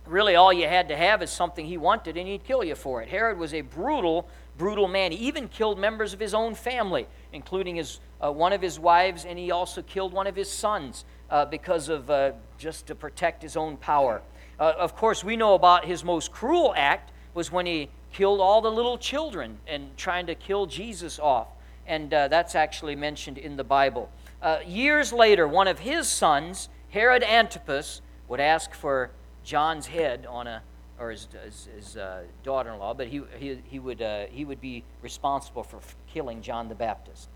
really 0.09 0.35
all 0.35 0.51
you 0.51 0.67
had 0.67 0.89
to 0.89 0.95
have 0.95 1.21
is 1.21 1.29
something 1.29 1.65
he 1.65 1.77
wanted 1.77 2.17
and 2.17 2.27
he'd 2.27 2.43
kill 2.43 2.63
you 2.63 2.75
for 2.75 3.01
it. 3.01 3.09
Herod 3.09 3.37
was 3.37 3.53
a 3.53 3.61
brutal, 3.61 4.27
brutal 4.57 4.87
man. 4.87 5.11
He 5.11 5.27
even 5.27 5.47
killed 5.47 5.79
members 5.79 6.13
of 6.13 6.19
his 6.19 6.33
own 6.33 6.55
family, 6.55 7.07
including 7.31 7.75
his, 7.75 7.99
uh, 8.19 8.31
one 8.31 8.53
of 8.53 8.61
his 8.61 8.79
wives, 8.79 9.25
and 9.25 9.37
he 9.37 9.51
also 9.51 9.81
killed 9.81 10.13
one 10.13 10.27
of 10.27 10.35
his 10.35 10.49
sons 10.49 11.05
uh, 11.29 11.45
because 11.45 11.89
of 11.89 12.09
uh, 12.09 12.31
just 12.57 12.87
to 12.87 12.95
protect 12.95 13.41
his 13.41 13.55
own 13.55 13.77
power. 13.77 14.21
Uh, 14.59 14.73
of 14.77 14.95
course, 14.95 15.23
we 15.23 15.37
know 15.37 15.53
about 15.53 15.85
his 15.85 16.03
most 16.03 16.31
cruel 16.31 16.73
act 16.75 17.11
was 17.33 17.51
when 17.51 17.65
he 17.65 17.89
killed 18.11 18.41
all 18.41 18.61
the 18.61 18.71
little 18.71 18.97
children 18.97 19.59
and 19.67 19.95
trying 19.95 20.25
to 20.25 20.35
kill 20.35 20.65
Jesus 20.65 21.19
off. 21.19 21.47
And 21.85 22.13
uh, 22.13 22.27
that's 22.27 22.55
actually 22.55 22.95
mentioned 22.95 23.37
in 23.37 23.55
the 23.55 23.63
Bible. 23.63 24.11
Uh, 24.41 24.59
years 24.65 25.13
later, 25.13 25.47
one 25.47 25.67
of 25.67 25.79
his 25.79 26.07
sons, 26.07 26.69
Herod 26.89 27.23
Antipas, 27.23 28.01
would 28.27 28.39
ask 28.39 28.73
for 28.73 29.09
John's 29.43 29.87
head 29.87 30.25
on 30.29 30.47
a, 30.47 30.61
or 30.99 31.11
his, 31.11 31.27
his, 31.43 31.67
his 31.75 31.97
uh, 31.97 32.21
daughter-in-law, 32.43 32.93
but 32.93 33.07
he, 33.07 33.21
he, 33.37 33.59
he, 33.65 33.79
would, 33.79 34.01
uh, 34.01 34.25
he 34.27 34.45
would 34.45 34.61
be 34.61 34.83
responsible 35.01 35.63
for 35.63 35.79
killing 36.13 36.41
John 36.41 36.69
the 36.69 36.75
Baptist. 36.75 37.27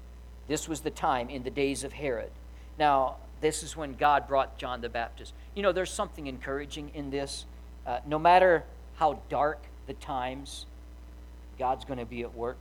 This 0.47 0.67
was 0.69 0.81
the 0.81 0.91
time 0.91 1.29
in 1.29 1.43
the 1.43 1.49
days 1.49 1.83
of 1.83 1.93
Herod. 1.93 2.31
Now, 2.77 3.15
this 3.41 3.63
is 3.63 3.75
when 3.75 3.93
God 3.93 4.27
brought 4.27 4.57
John 4.57 4.81
the 4.81 4.89
Baptist. 4.89 5.33
You 5.55 5.63
know, 5.63 5.71
there's 5.71 5.91
something 5.91 6.27
encouraging 6.27 6.91
in 6.93 7.09
this. 7.09 7.45
Uh, 7.85 7.99
no 8.05 8.19
matter 8.19 8.63
how 8.95 9.19
dark 9.29 9.59
the 9.87 9.93
times, 9.93 10.65
God's 11.59 11.85
going 11.85 11.99
to 11.99 12.05
be 12.05 12.21
at 12.21 12.35
work. 12.35 12.57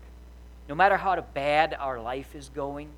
No 0.69 0.75
matter 0.75 0.97
how 0.97 1.21
bad 1.35 1.77
our 1.79 2.01
life 2.01 2.35
is 2.35 2.49
going, 2.49 2.89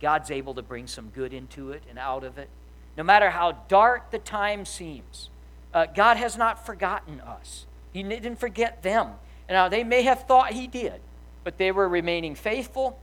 God's 0.00 0.30
able 0.30 0.54
to 0.54 0.62
bring 0.62 0.86
some 0.86 1.10
good 1.10 1.32
into 1.32 1.72
it 1.72 1.82
and 1.88 1.98
out 1.98 2.24
of 2.24 2.38
it. 2.38 2.48
No 2.98 3.04
matter 3.04 3.30
how 3.30 3.52
dark 3.68 4.10
the 4.10 4.18
time 4.18 4.66
seems, 4.66 5.30
Uh, 5.72 5.84
God 5.84 6.16
has 6.16 6.36
not 6.36 6.64
forgotten 6.64 7.20
us, 7.20 7.66
He 7.92 8.02
didn't 8.02 8.36
forget 8.36 8.82
them. 8.82 9.14
Now, 9.48 9.68
they 9.68 9.84
may 9.84 10.02
have 10.02 10.24
thought 10.24 10.52
He 10.52 10.66
did, 10.66 11.00
but 11.44 11.58
they 11.58 11.70
were 11.70 11.88
remaining 11.88 12.34
faithful, 12.34 12.98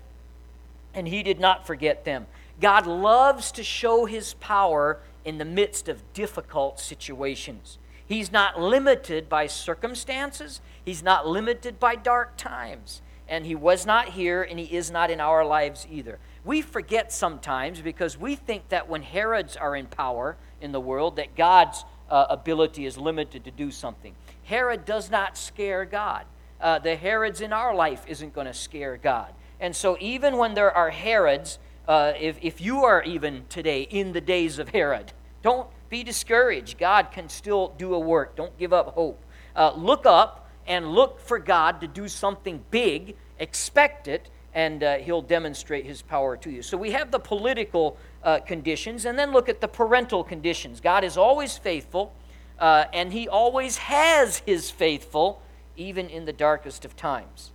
and 0.94 1.08
He 1.08 1.24
did 1.24 1.40
not 1.40 1.66
forget 1.66 2.06
them. 2.06 2.28
God 2.60 2.88
loves 2.88 3.52
to 3.54 3.64
show 3.64 4.06
His 4.06 4.34
power 4.36 5.00
in 5.24 5.38
the 5.38 5.46
midst 5.46 5.88
of 5.88 6.14
difficult 6.14 6.80
situations. 6.80 7.78
He's 8.06 8.32
not 8.32 8.60
limited 8.60 9.30
by 9.30 9.48
circumstances, 9.48 10.60
He's 10.84 11.04
not 11.04 11.28
limited 11.28 11.80
by 11.80 11.96
dark 11.96 12.36
times. 12.36 13.02
And 13.28 13.46
He 13.46 13.56
was 13.56 13.86
not 13.86 14.10
here, 14.10 14.44
and 14.44 14.60
He 14.60 14.76
is 14.76 14.92
not 14.92 15.10
in 15.10 15.20
our 15.20 15.46
lives 15.46 15.88
either. 15.90 16.20
We 16.46 16.62
forget 16.62 17.12
sometimes 17.12 17.82
because 17.82 18.18
we 18.18 18.36
think 18.36 18.70
that 18.70 18.88
when 18.88 19.02
Herods 19.02 19.58
are 19.58 19.76
in 19.76 19.88
power 19.88 20.38
in 20.62 20.72
the 20.72 20.80
world, 20.80 21.16
that 21.16 21.36
God's 21.36 21.84
uh, 22.10 22.28
ability 22.30 22.86
is 22.86 22.98
limited 22.98 23.44
to 23.46 23.52
do 23.52 23.72
something. 23.72 24.14
Herod 24.44 24.86
does 24.86 25.10
not 25.10 25.38
scare 25.38 25.86
God. 25.86 26.26
Uh, 26.62 26.78
the 26.80 26.96
Herods 26.96 27.42
in 27.42 27.52
our 27.52 27.74
life 27.74 28.06
isn't 28.08 28.34
going 28.34 28.48
to 28.48 28.54
scare 28.54 28.96
God. 28.96 29.34
And 29.60 29.76
so, 29.76 29.98
even 30.00 30.38
when 30.38 30.54
there 30.54 30.72
are 30.72 30.92
Herods, 30.92 31.58
uh, 31.88 32.14
if, 32.20 32.38
if 32.42 32.62
you 32.62 32.84
are 32.84 33.02
even 33.04 33.46
today 33.50 33.82
in 33.82 34.14
the 34.14 34.22
days 34.22 34.60
of 34.60 34.70
Herod, 34.70 35.14
don't 35.42 35.68
be 35.90 36.04
discouraged. 36.04 36.78
God 36.78 37.12
can 37.12 37.28
still 37.30 37.74
do 37.78 37.94
a 37.94 38.00
work. 38.00 38.36
Don't 38.36 38.58
give 38.58 38.74
up 38.74 38.94
hope. 38.94 39.24
Uh, 39.56 39.74
look 39.76 40.06
up 40.06 40.50
and 40.68 40.92
look 40.92 41.20
for 41.20 41.40
God 41.40 41.82
to 41.82 41.88
do 41.88 42.08
something 42.08 42.64
big. 42.72 43.16
Expect 43.40 44.08
it, 44.08 44.30
and 44.56 44.82
uh, 44.84 44.98
He'll 44.98 45.22
demonstrate 45.22 45.86
His 45.86 46.02
power 46.02 46.36
to 46.38 46.50
you. 46.50 46.64
So 46.64 46.78
we 46.78 46.92
have 46.92 47.12
the 47.12 47.20
political 47.20 47.98
uh, 48.24 48.40
conditions, 48.40 49.06
and 49.06 49.20
then 49.20 49.32
look 49.32 49.50
at 49.50 49.62
the 49.62 49.68
parental 49.68 50.24
conditions. 50.24 50.80
God 50.80 51.04
is 51.04 51.18
always 51.18 51.58
faithful, 51.58 52.14
uh, 52.58 52.86
and 52.94 53.14
He 53.14 53.28
always 53.28 53.78
has 53.78 54.38
His 54.40 54.72
faithful, 54.72 55.42
even 55.76 56.10
in 56.10 56.26
the 56.26 56.34
darkest 56.34 56.86
of 56.86 56.96
times. 56.96 57.52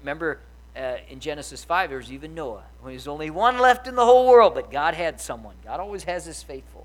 Remember, 0.00 0.40
uh, 0.76 0.96
in 1.08 1.20
Genesis 1.20 1.62
5, 1.62 1.88
there's 1.88 2.10
even 2.10 2.34
Noah, 2.34 2.64
when 2.80 2.92
there's 2.92 3.06
only 3.06 3.30
one 3.30 3.58
left 3.58 3.86
in 3.86 3.94
the 3.94 4.04
whole 4.04 4.28
world, 4.28 4.54
but 4.54 4.70
God 4.72 4.94
had 4.94 5.20
someone. 5.20 5.54
God 5.64 5.78
always 5.78 6.04
has 6.04 6.26
His 6.26 6.42
faithful. 6.42 6.84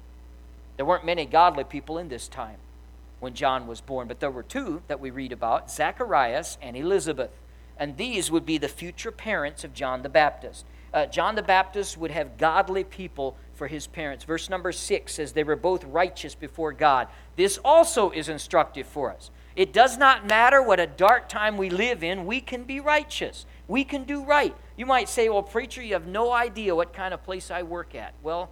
There 0.77 0.85
weren't 0.85 1.05
many 1.05 1.25
godly 1.25 1.63
people 1.63 1.97
in 1.97 2.07
this 2.07 2.27
time 2.27 2.57
when 3.19 3.33
John 3.33 3.67
was 3.67 3.81
born, 3.81 4.07
but 4.07 4.19
there 4.19 4.31
were 4.31 4.43
two 4.43 4.81
that 4.87 4.99
we 4.99 5.09
read 5.09 5.31
about 5.31 5.71
Zacharias 5.71 6.57
and 6.61 6.77
Elizabeth. 6.77 7.31
And 7.79 7.95
these 7.95 8.29
would 8.29 8.45
be 8.45 8.57
the 8.57 8.67
future 8.67 9.11
parents 9.11 9.63
of 9.63 9.73
John 9.73 10.01
the 10.01 10.09
Baptist. 10.09 10.65
Uh, 10.93 11.05
John 11.05 11.35
the 11.35 11.41
Baptist 11.43 11.97
would 11.97 12.11
have 12.11 12.37
godly 12.37 12.83
people 12.83 13.37
for 13.53 13.67
his 13.67 13.87
parents. 13.87 14.25
Verse 14.25 14.49
number 14.49 14.71
six 14.71 15.13
says, 15.13 15.31
They 15.31 15.43
were 15.43 15.55
both 15.55 15.83
righteous 15.85 16.35
before 16.35 16.73
God. 16.73 17.07
This 17.35 17.57
also 17.63 18.11
is 18.11 18.27
instructive 18.27 18.85
for 18.85 19.11
us. 19.11 19.31
It 19.55 19.73
does 19.73 19.97
not 19.97 20.25
matter 20.25 20.61
what 20.61 20.79
a 20.79 20.87
dark 20.87 21.29
time 21.29 21.57
we 21.57 21.69
live 21.69 22.03
in, 22.03 22.25
we 22.25 22.41
can 22.41 22.63
be 22.63 22.79
righteous. 22.79 23.45
We 23.67 23.83
can 23.83 24.03
do 24.03 24.23
right. 24.23 24.55
You 24.77 24.85
might 24.85 25.09
say, 25.09 25.29
Well, 25.29 25.43
preacher, 25.43 25.81
you 25.81 25.93
have 25.93 26.07
no 26.07 26.31
idea 26.31 26.75
what 26.75 26.93
kind 26.93 27.13
of 27.13 27.23
place 27.23 27.51
I 27.51 27.63
work 27.63 27.95
at. 27.95 28.13
Well, 28.23 28.49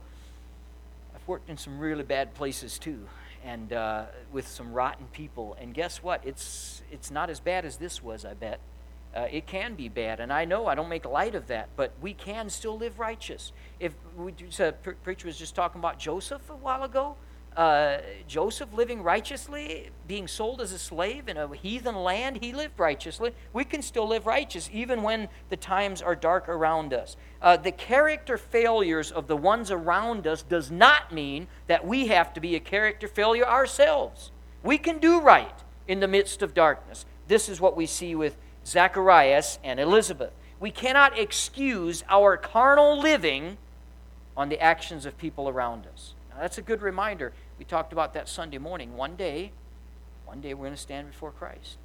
I've 1.15 1.27
worked 1.27 1.49
in 1.49 1.57
some 1.57 1.79
really 1.79 2.03
bad 2.03 2.33
places 2.35 2.77
too, 2.77 3.07
and 3.43 3.73
uh, 3.73 4.05
with 4.31 4.47
some 4.47 4.73
rotten 4.73 5.07
people. 5.11 5.57
And 5.59 5.73
guess 5.73 6.03
what? 6.03 6.21
It's 6.23 6.83
it's 6.91 7.09
not 7.09 7.29
as 7.29 7.39
bad 7.39 7.65
as 7.65 7.77
this 7.77 8.03
was. 8.03 8.23
I 8.23 8.33
bet. 8.33 8.59
Uh, 9.17 9.27
it 9.31 9.47
can 9.47 9.73
be 9.73 9.89
bad, 9.89 10.19
and 10.19 10.31
I 10.31 10.45
know 10.45 10.67
I 10.67 10.75
don't 10.75 10.89
make 10.89 11.03
light 11.03 11.33
of 11.33 11.47
that, 11.47 11.69
but 11.75 11.91
we 12.01 12.13
can 12.13 12.51
still 12.51 12.77
live 12.77 12.99
righteous. 12.99 13.51
If 13.79 13.93
we 14.15 14.31
just, 14.31 14.61
uh, 14.61 14.73
preacher 15.03 15.25
was 15.25 15.39
just 15.39 15.55
talking 15.55 15.79
about 15.79 15.97
Joseph 15.97 16.47
a 16.51 16.55
while 16.55 16.83
ago, 16.83 17.15
uh, 17.55 17.97
Joseph 18.27 18.71
living 18.73 19.01
righteously, 19.01 19.89
being 20.07 20.27
sold 20.27 20.61
as 20.61 20.71
a 20.71 20.77
slave 20.77 21.27
in 21.27 21.35
a 21.35 21.51
heathen 21.55 21.95
land, 21.95 22.37
he 22.43 22.53
lived 22.53 22.79
righteously. 22.79 23.33
We 23.53 23.63
can 23.63 23.81
still 23.81 24.07
live 24.07 24.27
righteous 24.27 24.69
even 24.71 25.01
when 25.01 25.29
the 25.49 25.57
times 25.57 26.03
are 26.03 26.15
dark 26.15 26.47
around 26.47 26.93
us. 26.93 27.17
Uh, 27.41 27.57
the 27.57 27.71
character 27.71 28.37
failures 28.37 29.11
of 29.11 29.25
the 29.25 29.35
ones 29.35 29.71
around 29.71 30.27
us 30.27 30.43
does 30.43 30.69
not 30.69 31.11
mean 31.11 31.47
that 31.65 31.87
we 31.87 32.05
have 32.07 32.35
to 32.35 32.39
be 32.39 32.55
a 32.55 32.59
character 32.59 33.07
failure 33.07 33.47
ourselves. 33.47 34.31
We 34.61 34.77
can 34.77 34.99
do 34.99 35.19
right 35.19 35.63
in 35.87 36.01
the 36.01 36.07
midst 36.07 36.43
of 36.43 36.53
darkness. 36.53 37.07
This 37.27 37.49
is 37.49 37.59
what 37.59 37.75
we 37.75 37.87
see 37.87 38.13
with 38.13 38.37
Zacharias 38.67 39.59
and 39.63 39.79
Elizabeth. 39.79 40.33
We 40.59 40.71
cannot 40.71 41.17
excuse 41.17 42.03
our 42.09 42.35
carnal 42.35 42.99
living 42.99 43.57
on 44.35 44.49
the 44.49 44.59
actions 44.59 45.05
of 45.05 45.17
people 45.17 45.47
around 45.47 45.85
us. 45.91 46.13
Now, 46.29 46.41
that's 46.41 46.57
a 46.57 46.61
good 46.61 46.81
reminder. 46.81 47.31
We 47.57 47.65
talked 47.65 47.93
about 47.93 48.13
that 48.13 48.27
Sunday 48.27 48.57
morning. 48.57 48.97
One 48.97 49.15
day, 49.15 49.51
one 50.25 50.41
day 50.41 50.53
we're 50.53 50.65
going 50.65 50.75
to 50.75 50.81
stand 50.81 51.09
before 51.09 51.31
Christ. 51.31 51.77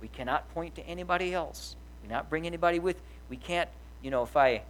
We 0.00 0.08
cannot 0.08 0.52
point 0.54 0.74
to 0.76 0.86
anybody 0.86 1.34
else. 1.34 1.76
We 2.02 2.08
cannot 2.08 2.30
bring 2.30 2.46
anybody 2.46 2.78
with. 2.78 3.00
We 3.28 3.36
can't, 3.36 3.68
you 4.02 4.10
know, 4.10 4.22
if 4.22 4.36
I, 4.36 4.62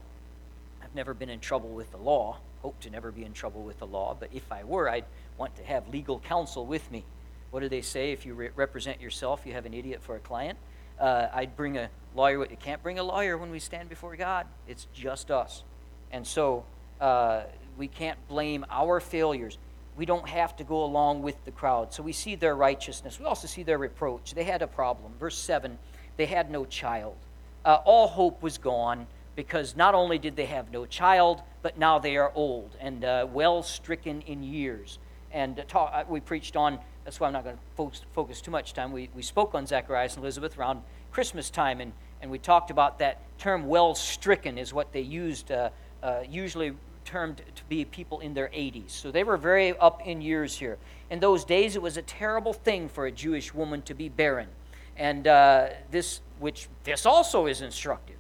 I've 0.83 0.95
never 0.95 1.15
been 1.15 1.31
in 1.31 1.41
trouble 1.41 1.71
with 1.71 1.93
the 1.93 1.97
law, 1.97 2.39
hope 2.61 2.81
to 2.81 2.91
never 2.91 3.13
be 3.13 3.25
in 3.25 3.33
trouble 3.33 3.63
with 3.63 3.79
the 3.79 3.87
law, 3.87 4.17
but 4.19 4.31
if 4.33 4.51
I 4.51 4.65
were, 4.65 4.89
I'd 4.89 5.05
want 5.39 5.57
to 5.57 5.65
have 5.65 5.89
legal 5.89 6.19
counsel 6.19 6.67
with 6.67 6.91
me. 6.91 7.05
What 7.51 7.61
do 7.61 7.69
they 7.69 7.83
say? 7.83 8.13
If 8.13 8.27
you 8.27 8.35
re- 8.35 8.51
represent 8.57 9.01
yourself, 9.01 9.43
you 9.47 9.53
have 9.53 9.67
an 9.67 9.75
idiot 9.75 10.01
for 10.03 10.17
a 10.17 10.21
client. 10.21 10.59
Uh, 10.99 11.29
I'd 11.33 11.57
bring 11.57 11.77
a 11.77 11.89
lawyer. 12.15 12.47
You 12.49 12.57
can't 12.57 12.83
bring 12.83 12.99
a 12.99 13.03
lawyer 13.03 13.37
when 13.39 13.51
we 13.51 13.59
stand 13.59 13.89
before 13.89 14.17
God. 14.17 14.47
It's 14.69 14.87
just 14.95 15.31
us. 15.31 15.65
And 16.11 16.27
so 16.27 16.65
uh, 17.01 17.43
we 17.77 17.89
can't 17.89 18.19
blame 18.29 18.65
our 18.71 19.01
failures 19.01 19.59
we 19.97 20.07
don't 20.07 20.29
have 20.29 20.57
to 20.57 20.65
go 20.65 20.85
along 20.85 21.23
with 21.23 21.45
the 21.45 21.51
crowd. 21.51 21.93
So 21.93 22.03
we 22.03 22.13
see 22.13 22.35
their 22.35 22.57
righteousness. 22.57 23.19
We 23.19 23.27
also 23.27 23.47
see 23.47 23.63
their 23.63 23.79
reproach. 23.79 24.35
They 24.35 24.45
had 24.45 24.63
a 24.63 24.67
problem. 24.67 25.13
Verse 25.19 25.39
7 25.39 25.79
they 26.19 26.27
had 26.27 26.51
no 26.51 26.67
child. 26.67 27.17
Uh, 27.65 27.79
all 27.87 28.07
hope 28.07 28.43
was 28.43 28.59
gone 28.59 29.07
because 29.35 29.75
not 29.75 29.95
only 29.95 30.19
did 30.19 30.37
they 30.37 30.45
have 30.45 30.71
no 30.71 30.85
child, 30.85 31.43
but 31.63 31.79
now 31.79 31.99
they 31.99 32.19
are 32.19 32.31
old 32.35 32.77
and 32.79 33.03
uh, 33.03 33.27
well 33.33 33.63
stricken 33.63 34.21
in 34.23 34.43
years. 34.43 34.99
And 35.33 35.59
uh, 35.59 35.63
talk, 35.67 35.91
uh, 35.95 36.05
we 36.07 36.21
preached 36.21 36.55
on, 36.55 36.79
that's 37.05 37.19
why 37.19 37.27
I'm 37.27 37.33
not 37.33 37.45
going 37.45 37.57
to 37.57 37.63
focus, 37.77 38.03
focus 38.13 38.41
too 38.41 38.51
much 38.51 38.75
time. 38.75 38.93
We, 38.93 39.09
we 39.15 39.23
spoke 39.23 39.55
on 39.55 39.67
Zacharias 39.67 40.15
and 40.15 40.25
Elizabeth 40.25 40.57
around 40.57 40.83
Christmas 41.11 41.51
time, 41.51 41.81
and, 41.81 41.93
and 42.21 42.31
we 42.31 42.39
talked 42.39 42.71
about 42.71 42.99
that 43.01 43.21
term 43.39 43.67
well 43.67 43.95
stricken 43.95 44.59
is 44.59 44.73
what 44.73 44.93
they 44.93 45.01
used, 45.01 45.51
uh, 45.51 45.71
uh, 46.03 46.21
usually 46.29 46.73
termed 47.05 47.39
to 47.39 47.65
be 47.69 47.85
people 47.85 48.21
in 48.21 48.35
their 48.35 48.49
80s. 48.49 48.91
So 48.91 49.11
they 49.11 49.25
were 49.25 49.37
very 49.37 49.77
up 49.79 50.07
in 50.07 50.23
years 50.23 50.57
here. 50.59 50.79
In 51.11 51.21
those 51.21 51.45
days, 51.45 51.75
it 51.75 51.83
was 51.83 51.97
a 51.97 52.03
terrible 52.03 52.53
thing 52.53 52.89
for 52.89 53.07
a 53.07 53.13
Jewish 53.13 53.53
woman 53.53 53.83
to 53.83 53.95
be 53.95 54.09
barren. 54.09 54.49
And 54.97 55.27
uh, 55.27 55.69
this, 55.91 56.21
which 56.39 56.69
this 56.85 57.05
also 57.07 57.47
is 57.47 57.61
instructive, 57.61 58.17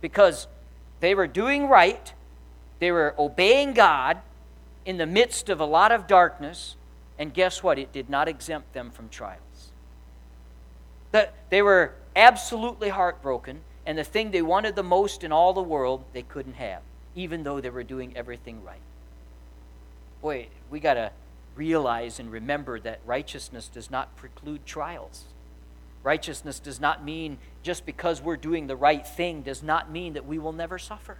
because 0.00 0.46
they 1.00 1.14
were 1.14 1.26
doing 1.26 1.68
right, 1.68 2.12
they 2.80 2.92
were 2.92 3.14
obeying 3.18 3.72
God 3.72 4.18
in 4.84 4.98
the 4.98 5.06
midst 5.06 5.48
of 5.48 5.60
a 5.60 5.64
lot 5.64 5.92
of 5.92 6.06
darkness, 6.06 6.76
and 7.18 7.32
guess 7.34 7.62
what? 7.62 7.78
It 7.78 7.92
did 7.92 8.08
not 8.10 8.28
exempt 8.28 8.72
them 8.72 8.90
from 8.90 9.08
trials. 9.08 9.72
They 11.50 11.62
were 11.62 11.92
absolutely 12.16 12.88
heartbroken, 12.88 13.60
and 13.84 13.98
the 13.98 14.04
thing 14.04 14.30
they 14.30 14.42
wanted 14.42 14.76
the 14.76 14.82
most 14.82 15.22
in 15.22 15.32
all 15.32 15.52
the 15.52 15.62
world, 15.62 16.04
they 16.12 16.22
couldn't 16.22 16.54
have 16.54 16.82
even 17.14 17.42
though 17.42 17.60
they 17.60 17.70
were 17.70 17.82
doing 17.82 18.12
everything 18.16 18.62
right. 18.64 18.80
Boy, 20.20 20.48
we 20.70 20.80
got 20.80 20.94
to 20.94 21.10
realize 21.54 22.18
and 22.18 22.30
remember 22.30 22.80
that 22.80 23.00
righteousness 23.04 23.68
does 23.68 23.90
not 23.90 24.16
preclude 24.16 24.64
trials. 24.64 25.24
Righteousness 26.02 26.58
does 26.58 26.80
not 26.80 27.04
mean 27.04 27.38
just 27.62 27.84
because 27.84 28.22
we're 28.22 28.36
doing 28.36 28.66
the 28.66 28.76
right 28.76 29.06
thing 29.06 29.42
does 29.42 29.62
not 29.62 29.90
mean 29.90 30.14
that 30.14 30.26
we 30.26 30.38
will 30.38 30.52
never 30.52 30.78
suffer. 30.78 31.18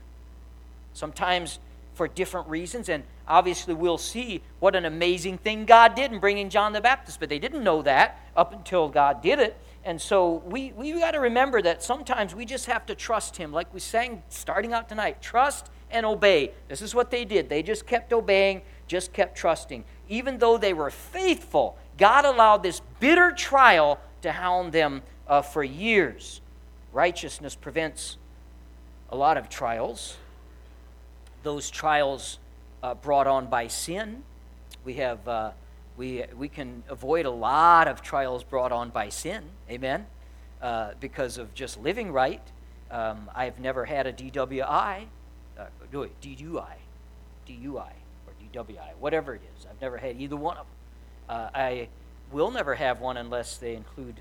Sometimes 0.94 1.58
for 1.94 2.08
different 2.08 2.48
reasons, 2.48 2.88
and 2.88 3.04
obviously 3.28 3.74
we'll 3.74 3.98
see 3.98 4.42
what 4.60 4.74
an 4.74 4.84
amazing 4.84 5.38
thing 5.38 5.64
God 5.64 5.94
did 5.94 6.12
in 6.12 6.18
bringing 6.18 6.48
John 6.48 6.72
the 6.72 6.80
Baptist, 6.80 7.20
but 7.20 7.28
they 7.28 7.38
didn't 7.38 7.62
know 7.62 7.82
that 7.82 8.18
up 8.36 8.52
until 8.52 8.88
God 8.88 9.22
did 9.22 9.38
it. 9.38 9.56
And 9.84 10.00
so 10.00 10.42
we, 10.46 10.72
we 10.72 10.92
got 10.92 11.10
to 11.12 11.20
remember 11.20 11.60
that 11.62 11.82
sometimes 11.82 12.34
we 12.34 12.44
just 12.44 12.66
have 12.66 12.86
to 12.86 12.94
trust 12.94 13.36
Him, 13.36 13.52
like 13.52 13.72
we 13.74 13.80
sang 13.80 14.22
starting 14.28 14.72
out 14.72 14.88
tonight. 14.88 15.20
Trust 15.20 15.70
and 15.90 16.06
obey. 16.06 16.52
This 16.68 16.80
is 16.80 16.94
what 16.94 17.10
they 17.10 17.24
did. 17.24 17.48
They 17.48 17.62
just 17.62 17.86
kept 17.86 18.12
obeying, 18.12 18.62
just 18.86 19.12
kept 19.12 19.36
trusting. 19.36 19.84
Even 20.08 20.38
though 20.38 20.56
they 20.56 20.72
were 20.72 20.90
faithful, 20.90 21.76
God 21.98 22.24
allowed 22.24 22.62
this 22.62 22.80
bitter 23.00 23.32
trial 23.32 23.98
to 24.22 24.32
hound 24.32 24.72
them 24.72 25.02
uh, 25.26 25.42
for 25.42 25.64
years. 25.64 26.40
Righteousness 26.92 27.54
prevents 27.54 28.16
a 29.10 29.16
lot 29.16 29.36
of 29.36 29.48
trials. 29.48 30.16
Those 31.42 31.70
trials 31.70 32.38
uh, 32.82 32.94
brought 32.94 33.26
on 33.26 33.46
by 33.46 33.68
sin. 33.68 34.22
We 34.84 34.94
have 34.94 35.26
uh, 35.26 35.50
we 35.96 36.24
we 36.36 36.48
can 36.48 36.82
avoid 36.88 37.26
a 37.26 37.30
lot 37.30 37.88
of 37.88 38.02
trials 38.02 38.44
brought 38.44 38.72
on 38.72 38.90
by 38.90 39.08
sin. 39.08 39.44
Amen. 39.70 40.06
Uh, 40.60 40.92
because 41.00 41.38
of 41.38 41.54
just 41.54 41.80
living 41.80 42.12
right. 42.12 42.42
Um, 42.90 43.30
I've 43.34 43.58
never 43.58 43.84
had 43.84 44.06
a 44.06 44.12
DWI 44.12 45.06
do 45.90 46.02
uh, 46.02 46.06
DUI, 46.22 46.74
DUI, 47.46 47.92
or 48.26 48.32
DWI, 48.64 48.94
whatever 48.98 49.34
it 49.34 49.42
is. 49.56 49.66
I've 49.68 49.80
never 49.80 49.98
had 49.98 50.20
either 50.20 50.36
one 50.36 50.56
of 50.56 50.66
them. 50.66 51.36
Uh, 51.36 51.50
I 51.54 51.88
will 52.30 52.50
never 52.50 52.74
have 52.74 53.00
one 53.00 53.16
unless 53.16 53.58
they 53.58 53.74
include 53.74 54.20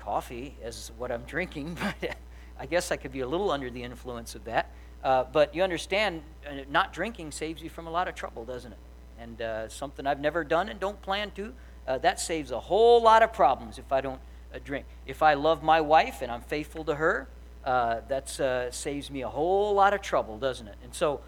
coffee 0.00 0.56
as 0.62 0.92
what 0.98 1.10
I'm 1.10 1.22
drinking, 1.26 1.78
but 1.80 2.16
I 2.58 2.66
guess 2.66 2.92
I 2.92 2.96
could 2.96 3.12
be 3.12 3.20
a 3.20 3.26
little 3.26 3.50
under 3.50 3.70
the 3.70 3.82
influence 3.82 4.34
of 4.34 4.44
that. 4.44 4.70
Uh, 5.02 5.24
but 5.32 5.54
you 5.54 5.62
understand, 5.62 6.22
uh, 6.46 6.52
not 6.70 6.92
drinking 6.92 7.32
saves 7.32 7.62
you 7.62 7.68
from 7.68 7.86
a 7.86 7.90
lot 7.90 8.08
of 8.08 8.14
trouble, 8.14 8.44
doesn't 8.44 8.72
it? 8.72 8.78
And 9.18 9.42
uh, 9.42 9.68
something 9.68 10.06
I've 10.06 10.20
never 10.20 10.44
done 10.44 10.68
and 10.68 10.78
don't 10.78 11.00
plan 11.02 11.32
to, 11.32 11.52
uh, 11.88 11.98
that 11.98 12.20
saves 12.20 12.50
a 12.50 12.60
whole 12.60 13.02
lot 13.02 13.22
of 13.22 13.32
problems 13.32 13.78
if 13.78 13.92
I 13.92 14.00
don't 14.00 14.20
uh, 14.54 14.58
drink. 14.64 14.86
If 15.06 15.22
I 15.22 15.34
love 15.34 15.62
my 15.62 15.80
wife 15.80 16.22
and 16.22 16.30
I'm 16.30 16.42
faithful 16.42 16.84
to 16.84 16.94
her, 16.94 17.28
that 17.64 18.70
saves 18.72 19.10
me 19.10 19.22
a 19.22 19.28
whole 19.28 19.74
lot 19.74 19.94
of 19.94 20.00
trouble, 20.00 20.38
doesn't 20.38 20.66
it? 20.66 20.76
And 20.82 20.94
so 20.94 21.20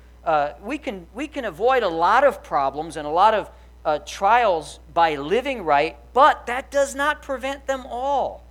we, 0.62 0.78
can, 0.78 1.06
we 1.14 1.28
can 1.28 1.44
avoid 1.44 1.82
a 1.82 1.88
lot 1.88 2.24
of 2.24 2.42
problems 2.42 2.96
and 2.96 3.06
a 3.06 3.10
lot 3.10 3.34
of 3.34 4.04
trials 4.04 4.80
by 4.92 5.14
living 5.14 5.62
right, 5.64 5.96
but 6.12 6.46
that 6.46 6.70
does 6.70 6.94
not 6.94 7.22
prevent 7.22 7.66
them 7.66 7.84
all. 7.86 8.44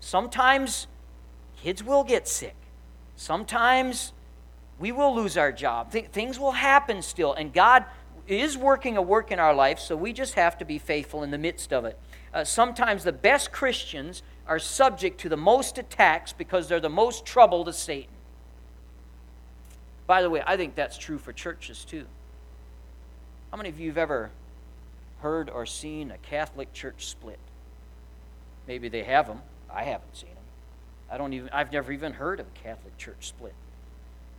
Sometimes 0.00 0.86
kids 1.60 1.82
will 1.82 2.04
get 2.04 2.28
sick. 2.28 2.54
Sometimes 3.16 4.12
we 4.78 4.92
will 4.92 5.14
lose 5.14 5.36
our 5.36 5.52
job. 5.52 5.92
Th- 5.92 6.06
things 6.06 6.38
will 6.38 6.52
happen 6.52 7.02
still, 7.02 7.34
and 7.34 7.52
God 7.52 7.84
is 8.26 8.56
working 8.56 8.96
a 8.96 9.02
work 9.02 9.32
in 9.32 9.38
our 9.38 9.54
life, 9.54 9.78
so 9.78 9.96
we 9.96 10.12
just 10.12 10.34
have 10.34 10.58
to 10.58 10.64
be 10.64 10.78
faithful 10.78 11.22
in 11.22 11.30
the 11.30 11.38
midst 11.38 11.72
of 11.72 11.84
it. 11.84 11.98
Uh, 12.32 12.44
sometimes 12.44 13.04
the 13.04 13.12
best 13.12 13.50
Christians 13.52 14.22
are 14.46 14.58
subject 14.58 15.20
to 15.20 15.28
the 15.28 15.36
most 15.36 15.78
attacks 15.78 16.32
because 16.32 16.68
they're 16.68 16.80
the 16.80 16.88
most 16.88 17.24
trouble 17.24 17.64
to 17.64 17.72
Satan. 17.72 18.12
By 20.06 20.22
the 20.22 20.30
way, 20.30 20.42
I 20.46 20.56
think 20.56 20.74
that's 20.74 20.96
true 20.96 21.18
for 21.18 21.32
churches 21.32 21.84
too. 21.84 22.06
How 23.50 23.56
many 23.56 23.68
of 23.70 23.80
you 23.80 23.88
have 23.88 23.98
ever 23.98 24.30
heard 25.20 25.50
or 25.50 25.66
seen 25.66 26.10
a 26.10 26.18
Catholic 26.18 26.72
church 26.72 27.06
split? 27.06 27.38
Maybe 28.66 28.88
they 28.88 29.02
have 29.04 29.26
them. 29.26 29.40
I 29.72 29.84
haven't 29.84 30.16
seen 30.16 30.30
them. 30.30 30.44
I 31.10 31.16
don't 31.16 31.32
even. 31.32 31.48
I've 31.50 31.72
never 31.72 31.92
even 31.92 32.12
heard 32.12 32.40
of 32.40 32.46
a 32.46 32.58
Catholic 32.62 32.96
church 32.98 33.28
split. 33.28 33.54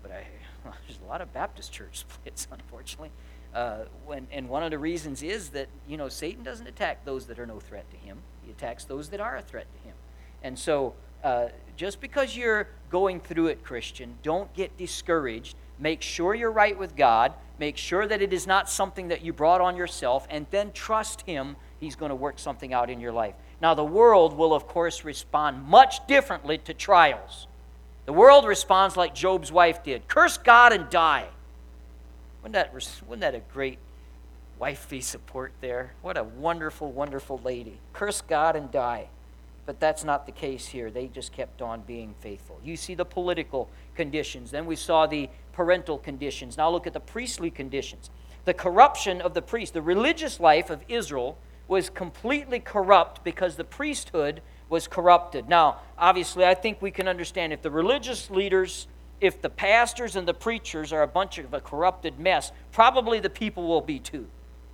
But 0.02 0.12
I, 0.12 0.24
well, 0.66 0.76
there's 0.88 1.00
a 1.04 1.08
lot 1.08 1.22
of 1.22 1.34
Baptist 1.34 1.72
church 1.72 2.00
splits, 2.10 2.48
unfortunately. 2.52 3.12
Uh, 3.54 3.86
when, 4.06 4.28
and 4.32 4.48
one 4.48 4.62
of 4.62 4.70
the 4.70 4.78
reasons 4.78 5.24
is 5.24 5.50
that 5.50 5.68
you 5.88 5.98
know 5.98 6.08
Satan 6.08 6.44
doesn't 6.44 6.68
attack 6.68 7.04
those 7.04 7.26
that 7.26 7.40
are 7.40 7.48
no 7.48 7.60
threat 7.60 7.90
to 7.90 7.98
him. 7.98 8.20
He 8.44 8.52
attacks 8.52 8.86
those 8.86 9.10
that 9.10 9.20
are 9.20 9.38
a 9.38 9.42
threat 9.42 9.66
to 9.74 9.88
him. 9.88 9.96
And 10.44 10.58
so, 10.58 10.94
uh, 11.24 11.48
just 11.76 12.00
because 12.00 12.38
you're 12.38 12.68
going 12.90 13.20
through 13.20 13.48
it, 13.48 13.64
Christian, 13.64 14.16
don't 14.22 14.54
get 14.54 14.78
discouraged. 14.78 15.56
Make 15.80 16.02
sure 16.02 16.36
you're 16.36 16.52
right 16.52 16.78
with 16.78 16.96
God. 16.96 17.34
Make 17.58 17.78
sure 17.78 18.08
that 18.08 18.22
it 18.22 18.34
is 18.34 18.46
not 18.46 18.70
something 18.70 19.10
that 19.10 19.24
you 19.24 19.34
brought 19.34 19.62
on 19.62 19.76
yourself, 19.76 20.28
and 20.30 20.46
then 20.52 20.72
trust 20.72 21.22
Him. 21.22 21.56
He's 21.80 21.96
going 21.96 22.10
to 22.10 22.16
work 22.16 22.40
something 22.40 22.74
out 22.74 22.90
in 22.90 23.00
your 23.00 23.12
life. 23.12 23.36
Now, 23.62 23.74
the 23.74 23.84
world 23.84 24.38
will, 24.38 24.54
of 24.54 24.68
course, 24.68 25.04
respond 25.04 25.66
much 25.66 26.06
differently 26.08 26.58
to 26.60 26.74
trials. 26.74 27.48
The 28.06 28.14
world 28.14 28.46
responds 28.46 28.98
like 28.98 29.14
Job's 29.14 29.52
wife 29.52 29.84
did 29.84 30.08
curse 30.08 30.38
God 30.38 30.74
and 30.74 30.90
die. 30.90 31.28
Wouldn't 32.42 32.54
that, 32.54 32.74
wouldn't 33.08 33.22
that 33.22 33.36
a 33.36 33.42
great 33.54 33.78
wifey 34.58 35.02
support 35.02 35.52
there? 35.62 35.94
What 36.02 36.18
a 36.18 36.24
wonderful, 36.24 36.92
wonderful 36.92 37.40
lady. 37.44 37.78
Curse 37.94 38.22
God 38.22 38.56
and 38.56 38.72
die. 38.72 39.08
But 39.66 39.80
that's 39.80 40.04
not 40.04 40.26
the 40.26 40.32
case 40.32 40.66
here. 40.68 40.90
They 40.90 41.08
just 41.08 41.32
kept 41.32 41.62
on 41.62 41.82
being 41.82 42.16
faithful. 42.22 42.60
You 42.64 42.76
see 42.76 42.96
the 42.96 43.06
political 43.06 43.70
conditions. 43.96 44.50
Then 44.50 44.66
we 44.66 44.76
saw 44.76 45.06
the 45.06 45.30
parental 45.54 45.98
conditions. 45.98 46.58
Now 46.58 46.72
look 46.72 46.88
at 46.88 46.94
the 46.94 47.00
priestly 47.00 47.52
conditions. 47.52 48.10
The 48.46 48.54
corruption 48.54 49.22
of 49.22 49.34
the 49.36 49.42
priest, 49.42 49.74
the 49.74 49.82
religious 49.82 50.40
life 50.40 50.70
of 50.70 50.82
Israel 50.88 51.38
was 51.68 51.90
completely 51.90 52.60
corrupt 52.60 53.24
because 53.24 53.58
the 53.58 53.64
priesthood 53.64 54.42
was 54.70 54.88
corrupted. 54.88 55.50
Now, 55.50 55.80
obviously, 55.98 56.46
I 56.46 56.54
think 56.54 56.82
we 56.82 56.92
can 56.92 57.08
understand 57.08 57.52
if 57.52 57.62
the 57.62 57.72
religious 57.72 58.30
leaders, 58.30 58.88
if 59.20 59.42
the 59.42 59.50
pastors 59.50 60.16
and 60.16 60.28
the 60.28 60.34
preachers 60.34 60.94
are 60.94 61.02
a 61.02 61.08
bunch 61.08 61.38
of 61.38 61.54
a 61.54 61.60
corrupted 61.60 62.20
mess, 62.20 62.52
probably 62.72 63.20
the 63.20 63.30
people 63.30 63.68
will 63.68 63.82
be 63.82 64.00
too. 64.00 64.28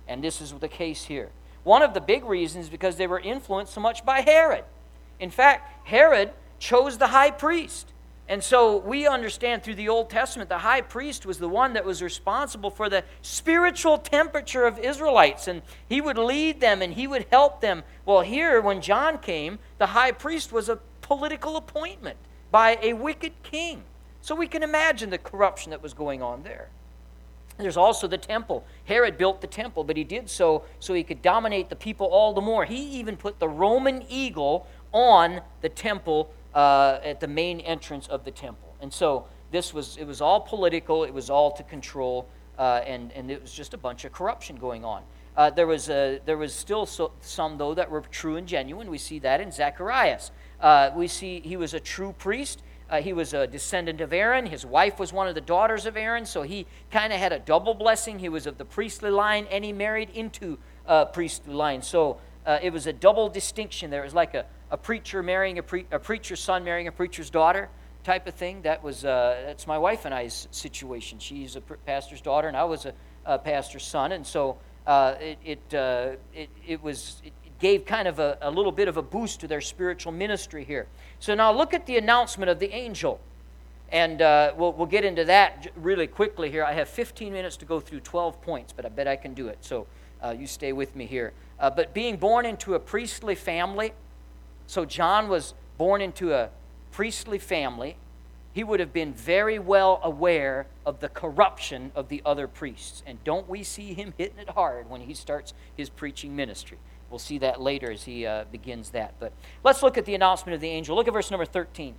And 0.06 0.22
this 0.22 0.40
is 0.40 0.52
the 0.52 0.68
case 0.68 1.04
here. 1.04 1.30
One 1.64 1.82
of 1.82 1.94
the 1.94 2.00
big 2.00 2.24
reasons 2.24 2.66
is 2.66 2.70
because 2.70 2.96
they 2.96 3.06
were 3.06 3.18
influenced 3.18 3.72
so 3.72 3.80
much 3.80 4.04
by 4.04 4.20
Herod. 4.20 4.64
In 5.18 5.30
fact, 5.30 5.88
Herod 5.88 6.30
chose 6.58 6.98
the 6.98 7.08
high 7.08 7.30
priest. 7.30 7.92
And 8.28 8.42
so 8.42 8.78
we 8.78 9.06
understand 9.06 9.62
through 9.62 9.76
the 9.76 9.88
Old 9.88 10.10
Testament 10.10 10.48
the 10.48 10.58
high 10.58 10.80
priest 10.80 11.26
was 11.26 11.38
the 11.38 11.48
one 11.48 11.74
that 11.74 11.84
was 11.84 12.02
responsible 12.02 12.70
for 12.70 12.88
the 12.88 13.04
spiritual 13.22 13.98
temperature 13.98 14.66
of 14.66 14.78
Israelites, 14.78 15.46
and 15.46 15.62
he 15.88 16.00
would 16.00 16.18
lead 16.18 16.60
them 16.60 16.82
and 16.82 16.94
he 16.94 17.06
would 17.06 17.26
help 17.30 17.60
them. 17.60 17.84
Well, 18.04 18.22
here, 18.22 18.60
when 18.60 18.80
John 18.80 19.18
came, 19.18 19.60
the 19.78 19.86
high 19.86 20.12
priest 20.12 20.50
was 20.50 20.68
a 20.68 20.80
political 21.02 21.56
appointment 21.56 22.16
by 22.50 22.78
a 22.82 22.94
wicked 22.94 23.32
king. 23.44 23.84
So 24.20 24.34
we 24.34 24.48
can 24.48 24.64
imagine 24.64 25.10
the 25.10 25.18
corruption 25.18 25.70
that 25.70 25.82
was 25.82 25.94
going 25.94 26.20
on 26.20 26.42
there. 26.42 26.68
There's 27.58 27.76
also 27.76 28.06
the 28.08 28.18
temple. 28.18 28.64
Herod 28.84 29.16
built 29.16 29.40
the 29.40 29.46
temple, 29.46 29.84
but 29.84 29.96
he 29.96 30.04
did 30.04 30.28
so 30.28 30.64
so 30.80 30.92
he 30.94 31.02
could 31.02 31.22
dominate 31.22 31.70
the 31.70 31.76
people 31.76 32.06
all 32.08 32.34
the 32.34 32.40
more. 32.40 32.64
He 32.64 32.98
even 32.98 33.16
put 33.16 33.38
the 33.38 33.48
Roman 33.48 34.04
eagle 34.08 34.66
on 34.92 35.40
the 35.62 35.68
temple 35.68 36.30
uh, 36.56 36.98
at 37.04 37.20
the 37.20 37.28
main 37.28 37.60
entrance 37.60 38.08
of 38.08 38.24
the 38.24 38.30
temple. 38.30 38.74
And 38.80 38.92
so 38.92 39.26
this 39.52 39.74
was, 39.74 39.98
it 39.98 40.06
was 40.06 40.20
all 40.20 40.40
political, 40.40 41.04
it 41.04 41.12
was 41.12 41.30
all 41.30 41.52
to 41.52 41.62
control, 41.62 42.26
uh, 42.58 42.80
and, 42.86 43.12
and 43.12 43.30
it 43.30 43.42
was 43.42 43.52
just 43.52 43.74
a 43.74 43.78
bunch 43.78 44.06
of 44.06 44.12
corruption 44.12 44.56
going 44.56 44.84
on. 44.84 45.02
Uh, 45.36 45.50
there, 45.50 45.66
was 45.66 45.90
a, 45.90 46.18
there 46.24 46.38
was 46.38 46.54
still 46.54 46.86
so, 46.86 47.12
some, 47.20 47.58
though, 47.58 47.74
that 47.74 47.90
were 47.90 48.00
true 48.00 48.36
and 48.36 48.48
genuine. 48.48 48.90
We 48.90 48.96
see 48.96 49.18
that 49.18 49.42
in 49.42 49.52
Zacharias. 49.52 50.30
Uh, 50.58 50.90
we 50.96 51.08
see 51.08 51.40
he 51.40 51.58
was 51.58 51.74
a 51.74 51.80
true 51.80 52.14
priest. 52.16 52.62
Uh, 52.88 53.02
he 53.02 53.12
was 53.12 53.34
a 53.34 53.46
descendant 53.46 54.00
of 54.00 54.14
Aaron. 54.14 54.46
His 54.46 54.64
wife 54.64 54.98
was 54.98 55.12
one 55.12 55.28
of 55.28 55.34
the 55.34 55.42
daughters 55.42 55.84
of 55.84 55.94
Aaron, 55.94 56.24
so 56.24 56.40
he 56.40 56.66
kind 56.90 57.12
of 57.12 57.18
had 57.18 57.32
a 57.32 57.38
double 57.38 57.74
blessing. 57.74 58.18
He 58.18 58.30
was 58.30 58.46
of 58.46 58.56
the 58.56 58.64
priestly 58.64 59.10
line, 59.10 59.46
and 59.50 59.62
he 59.62 59.74
married 59.74 60.08
into 60.10 60.58
uh, 60.86 61.04
priestly 61.04 61.52
line. 61.52 61.82
So 61.82 62.18
uh, 62.46 62.58
it 62.62 62.72
was 62.72 62.86
a 62.86 62.92
double 62.94 63.28
distinction 63.28 63.90
there. 63.90 64.00
It 64.00 64.06
was 64.06 64.14
like 64.14 64.32
a, 64.34 64.46
a 64.70 64.76
preacher 64.76 65.22
marrying 65.22 65.58
a, 65.58 65.62
pre- 65.62 65.86
a 65.90 65.98
preacher's 65.98 66.40
son 66.40 66.64
marrying 66.64 66.88
a 66.88 66.92
preacher's 66.92 67.30
daughter 67.30 67.68
type 68.04 68.26
of 68.26 68.34
thing. 68.34 68.62
That 68.62 68.82
was 68.82 69.04
uh, 69.04 69.42
that's 69.46 69.66
my 69.66 69.78
wife 69.78 70.04
and 70.04 70.14
I's 70.14 70.48
situation. 70.50 71.18
She's 71.18 71.56
a 71.56 71.60
pastor's 71.60 72.20
daughter, 72.20 72.48
and 72.48 72.56
I 72.56 72.64
was 72.64 72.86
a, 72.86 72.94
a 73.24 73.38
pastor's 73.38 73.84
son, 73.84 74.12
and 74.12 74.26
so 74.26 74.58
uh, 74.86 75.14
it 75.20 75.38
it, 75.44 75.74
uh, 75.74 76.10
it, 76.34 76.50
it 76.66 76.82
was 76.82 77.20
it 77.24 77.32
gave 77.58 77.84
kind 77.84 78.06
of 78.08 78.18
a, 78.18 78.38
a 78.42 78.50
little 78.50 78.72
bit 78.72 78.88
of 78.88 78.96
a 78.96 79.02
boost 79.02 79.40
to 79.40 79.48
their 79.48 79.60
spiritual 79.60 80.12
ministry 80.12 80.64
here. 80.64 80.86
So 81.18 81.34
now 81.34 81.52
look 81.52 81.72
at 81.74 81.86
the 81.86 81.96
announcement 81.96 82.50
of 82.50 82.58
the 82.58 82.72
angel. 82.72 83.20
And 83.90 84.20
uh, 84.20 84.52
we'll, 84.56 84.72
we'll 84.72 84.86
get 84.86 85.04
into 85.04 85.24
that 85.26 85.68
really 85.76 86.06
quickly 86.06 86.50
here. 86.50 86.64
I 86.64 86.72
have 86.72 86.88
15 86.88 87.32
minutes 87.32 87.56
to 87.58 87.64
go 87.64 87.78
through 87.78 88.00
12 88.00 88.42
points, 88.42 88.72
but 88.72 88.84
I 88.84 88.88
bet 88.88 89.06
I 89.06 89.16
can 89.16 89.32
do 89.32 89.48
it. 89.48 89.58
So 89.60 89.86
uh, 90.22 90.34
you 90.36 90.46
stay 90.46 90.72
with 90.72 90.96
me 90.96 91.06
here. 91.06 91.32
Uh, 91.60 91.70
but 91.70 91.94
being 91.94 92.16
born 92.16 92.44
into 92.44 92.74
a 92.74 92.80
priestly 92.80 93.34
family, 93.34 93.92
so 94.66 94.84
John 94.84 95.28
was 95.28 95.54
born 95.78 96.00
into 96.00 96.32
a 96.32 96.50
priestly 96.92 97.38
family. 97.38 97.96
He 98.52 98.64
would 98.64 98.80
have 98.80 98.92
been 98.92 99.12
very 99.12 99.58
well 99.58 100.00
aware 100.02 100.66
of 100.84 101.00
the 101.00 101.08
corruption 101.08 101.92
of 101.94 102.08
the 102.08 102.22
other 102.24 102.48
priests. 102.48 103.02
And 103.06 103.22
don't 103.22 103.48
we 103.48 103.62
see 103.62 103.92
him 103.92 104.14
hitting 104.16 104.38
it 104.38 104.50
hard 104.50 104.88
when 104.88 105.02
he 105.02 105.14
starts 105.14 105.52
his 105.76 105.90
preaching 105.90 106.34
ministry? 106.34 106.78
We'll 107.10 107.18
see 107.18 107.38
that 107.38 107.60
later 107.60 107.90
as 107.90 108.04
he 108.04 108.26
uh, 108.26 108.44
begins 108.50 108.90
that. 108.90 109.14
But 109.20 109.32
let's 109.62 109.82
look 109.82 109.98
at 109.98 110.06
the 110.06 110.14
announcement 110.14 110.54
of 110.54 110.60
the 110.60 110.68
angel. 110.68 110.96
Look 110.96 111.06
at 111.06 111.12
verse 111.12 111.30
number 111.30 111.44
13. 111.44 111.94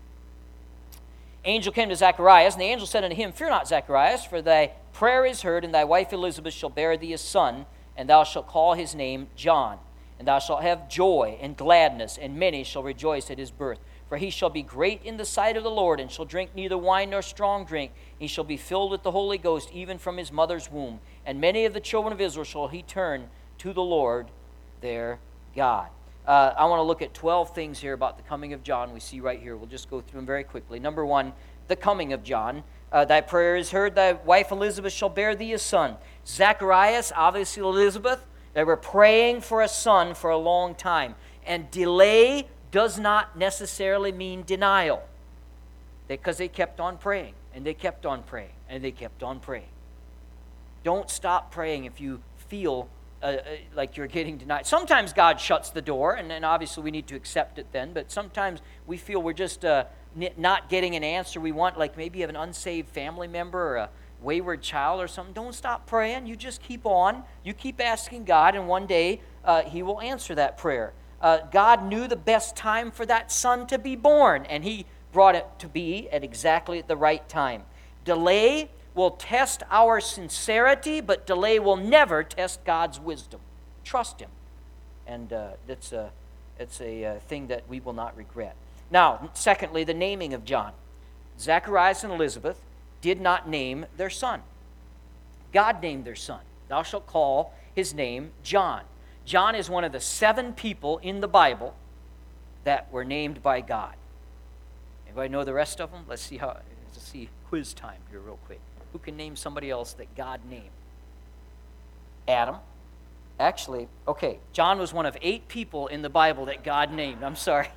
Angel 1.46 1.72
came 1.72 1.88
to 1.90 1.96
Zacharias, 1.96 2.56
and 2.56 2.62
the 2.62 2.66
angel 2.66 2.88
said 2.88 3.06
unto 3.06 3.16
him, 3.16 3.32
Fear 3.32 3.50
not, 3.50 3.68
Zacharias, 3.68 4.26
for 4.26 4.42
thy 4.42 4.72
prayer 4.92 5.26
is 5.26 5.44
heard, 5.44 5.64
and 5.64 5.74
thy 5.74 5.86
wife 5.86 6.12
Elizabeth 6.12 6.54
shall 6.54 6.70
bear 6.70 6.98
thee 6.98 7.14
a 7.14 7.18
son, 7.18 7.66
and 7.96 8.10
thou 8.10 8.26
shalt 8.26 8.48
call 8.48 8.74
his 8.74 8.94
name 8.94 9.28
John. 9.36 9.80
And 10.20 10.28
thou 10.28 10.40
shalt 10.40 10.64
have 10.64 10.90
joy 10.90 11.38
and 11.42 11.56
gladness, 11.56 12.18
and 12.18 12.38
many 12.38 12.64
shall 12.64 12.84
rejoice 12.84 13.30
at 13.30 13.38
his 13.38 13.52
birth. 13.52 13.80
For 14.10 14.18
he 14.18 14.30
shall 14.30 14.50
be 14.50 14.62
great 14.62 15.02
in 15.04 15.18
the 15.18 15.26
sight 15.26 15.58
of 15.58 15.64
the 15.64 15.72
Lord, 15.72 16.00
and 16.00 16.10
shall 16.10 16.26
drink 16.26 16.52
neither 16.56 16.78
wine 16.78 17.10
nor 17.10 17.22
strong 17.22 17.66
drink. 17.66 17.92
He 18.18 18.28
shall 18.28 18.44
be 18.44 18.58
filled 18.58 18.92
with 18.92 19.04
the 19.04 19.12
Holy 19.12 19.38
Ghost, 19.38 19.70
even 19.74 19.98
from 19.98 20.18
his 20.18 20.32
mother's 20.32 20.72
womb. 20.72 21.00
And 21.26 21.42
many 21.42 21.66
of 21.66 21.74
the 21.74 21.80
children 21.80 22.14
of 22.14 22.22
Israel 22.22 22.46
shall 22.46 22.68
he 22.68 22.82
turn 22.82 23.28
to 23.60 23.74
the 23.74 23.82
Lord 23.82 24.28
their 24.82 25.20
God. 25.56 25.90
Uh, 26.26 26.54
I 26.58 26.66
want 26.66 26.80
to 26.80 26.84
look 26.84 27.02
at 27.02 27.14
12 27.14 27.56
things 27.56 27.80
here 27.80 27.94
about 27.94 28.18
the 28.18 28.24
coming 28.24 28.54
of 28.54 28.64
John 28.64 28.94
we 28.94 29.00
see 29.00 29.20
right 29.20 29.40
here. 29.40 29.56
We'll 29.56 29.68
just 29.68 29.90
go 29.90 30.02
through 30.02 30.20
them 30.20 30.26
very 30.26 30.44
quickly. 30.44 30.80
Number 30.80 31.06
one, 31.06 31.34
the 31.68 31.76
coming 31.76 32.14
of 32.14 32.24
John. 32.24 32.64
Uh, 32.92 33.04
thy 33.04 33.22
prayer 33.22 33.58
is 33.58 33.72
heard, 33.72 33.96
thy 33.96 34.14
wife 34.14 34.52
Elizabeth 34.52 34.94
shall 34.94 35.10
bear 35.10 35.36
thee 35.36 35.54
a 35.54 35.60
son. 35.60 35.96
Zacharias, 36.26 37.12
obviously 37.16 37.62
Elizabeth, 37.62 38.26
they 38.54 38.64
were 38.64 38.78
praying 38.78 39.42
for 39.42 39.62
a 39.62 39.68
son 39.68 40.14
for 40.14 40.30
a 40.30 40.38
long 40.38 40.76
time. 40.76 41.16
And 41.46 41.70
delay 41.72 42.48
does 42.72 43.00
not 43.00 43.38
necessarily 43.38 44.12
mean 44.12 44.44
denial 44.44 45.04
because 46.08 46.38
they 46.38 46.48
kept 46.48 46.80
on 46.80 46.98
praying 46.98 47.34
and 47.54 47.66
they 47.66 47.74
kept 47.74 48.06
on 48.06 48.24
praying 48.24 48.54
and 48.70 48.84
they 48.84 48.92
kept 48.92 49.24
on 49.24 49.40
praying. 49.40 49.70
Don't 50.84 51.10
stop 51.10 51.52
praying 51.52 51.86
if 51.86 52.00
you 52.00 52.22
feel 52.38 52.90
uh, 53.22 53.26
uh, 53.26 53.42
like 53.76 53.98
you're 53.98 54.06
getting 54.06 54.38
denied. 54.38 54.68
Sometimes 54.68 55.12
God 55.12 55.42
shuts 55.42 55.72
the 55.72 55.82
door, 55.82 56.14
and, 56.14 56.46
obviously 56.46 56.84
we 56.84 56.92
need 56.92 57.08
to 57.08 57.16
accept 57.16 57.58
it 57.58 57.66
then, 57.72 57.92
but 57.92 58.12
sometimes 58.12 58.62
we 58.86 58.96
feel 58.96 59.24
we're 59.24 59.34
just 59.34 59.66
uh, 59.66 59.86
n- 60.22 60.30
not 60.38 60.70
getting 60.70 60.96
an 60.96 61.04
answer 61.04 61.40
we 61.40 61.52
want, 61.52 61.80
like 61.80 61.98
maybe 61.98 62.20
you 62.20 62.24
have 62.24 62.30
an 62.30 62.36
unsaved 62.36 62.90
family 62.90 63.28
member 63.28 63.60
or 63.60 63.76
a 63.78 63.90
wayward 64.22 64.62
child 64.62 65.02
or 65.02 65.08
something. 65.08 65.34
Don't 65.34 65.54
stop 65.54 65.86
praying. 65.86 66.28
You 66.28 66.36
just 66.36 66.62
keep 66.62 66.86
on. 66.86 67.24
You 67.44 67.54
keep 67.54 67.80
asking 67.82 68.26
God, 68.26 68.56
and 68.56 68.68
one 68.68 68.86
day 68.86 69.22
uh, 69.44 69.64
He 69.64 69.84
will 69.84 70.02
answer 70.02 70.36
that 70.36 70.58
prayer. 70.58 70.94
Uh, 71.22 71.40
God 71.52 71.84
knew 71.86 72.08
the 72.08 72.16
best 72.16 72.56
time 72.56 72.92
for 72.92 73.06
that 73.06 73.32
son 73.32 73.68
to 73.68 73.78
be 73.78 73.96
born, 73.96 74.46
and 74.46 74.64
He 74.64 74.86
brought 75.12 75.36
it 75.36 75.48
to 75.60 75.68
be 75.68 76.10
at 76.10 76.24
exactly 76.24 76.82
the 76.82 76.98
right 76.98 77.28
time. 77.28 77.64
Delay 78.06 78.70
will 78.94 79.12
test 79.12 79.64
our 79.70 80.00
sincerity, 80.00 81.02
but 81.02 81.26
delay 81.26 81.60
will 81.60 81.76
never 81.76 82.24
test 82.24 82.64
God's 82.66 83.00
wisdom. 83.00 83.40
Trust 83.84 84.20
Him. 84.20 84.30
And 85.06 85.32
uh, 85.32 85.52
that's 85.68 85.92
a, 85.92 86.12
it's 86.60 86.82
a 86.82 87.06
uh, 87.06 87.20
thing 87.20 87.48
that 87.48 87.68
we 87.70 87.80
will 87.80 87.94
not 87.94 88.16
regret. 88.18 88.56
Now, 88.90 89.30
secondly, 89.34 89.84
the 89.84 89.94
naming 89.94 90.34
of 90.34 90.44
John. 90.44 90.74
Zacharias 91.40 92.04
and 92.04 92.12
Elizabeth 92.12 92.62
did 93.02 93.22
not 93.22 93.48
name 93.48 93.86
their 93.96 94.10
son. 94.10 94.42
God 95.54 95.82
named 95.82 96.06
their 96.06 96.16
son. 96.16 96.42
Thou 96.68 96.84
shalt 96.84 97.08
call 97.08 97.54
his 97.74 97.94
name 97.94 98.32
John. 98.44 98.82
John 99.26 99.56
is 99.56 99.70
one 99.70 99.84
of 99.84 99.92
the 99.92 100.00
seven 100.00 100.54
people 100.54 101.00
in 101.00 101.22
the 101.22 101.28
Bible 101.28 101.76
that 102.64 102.92
were 102.92 103.06
named 103.06 103.42
by 103.42 103.62
God. 103.62 103.96
Anybody 105.06 105.30
know 105.30 105.44
the 105.44 105.54
rest 105.54 105.80
of 105.80 105.92
them? 105.92 106.04
Let's 106.08 106.22
see 106.22 106.38
how. 106.38 106.58
Let's 106.94 107.08
see 107.08 107.30
quiz 107.50 107.74
time 107.74 108.00
here, 108.10 108.20
real 108.20 108.40
quick. 108.46 108.60
Who 108.92 109.00
can 109.00 109.16
name 109.16 109.36
somebody 109.36 109.70
else 109.70 109.94
that 109.94 110.16
God 110.16 110.42
named? 110.50 110.70
Adam. 112.28 112.58
Actually, 113.40 113.88
okay, 114.08 114.40
John 114.52 114.80
was 114.80 114.94
one 114.94 115.06
of 115.06 115.16
eight 115.22 115.48
people 115.48 115.88
in 115.88 116.02
the 116.02 116.10
Bible 116.10 116.46
that 116.46 116.64
God 116.64 116.92
named. 116.92 117.24
I'm 117.24 117.36
sorry. 117.36 117.70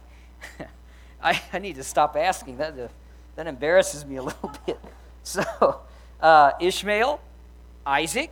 I, 1.22 1.40
I 1.52 1.59
need 1.59 1.76
to 1.76 1.85
stop 1.85 2.16
asking. 2.16 2.56
That, 2.56 2.90
that 3.37 3.46
embarrasses 3.46 4.06
me 4.06 4.16
a 4.16 4.22
little 4.22 4.52
bit. 4.66 4.80
So, 5.24 5.80
uh, 6.20 6.52
Ishmael, 6.61 7.20
Isaac, 7.85 8.30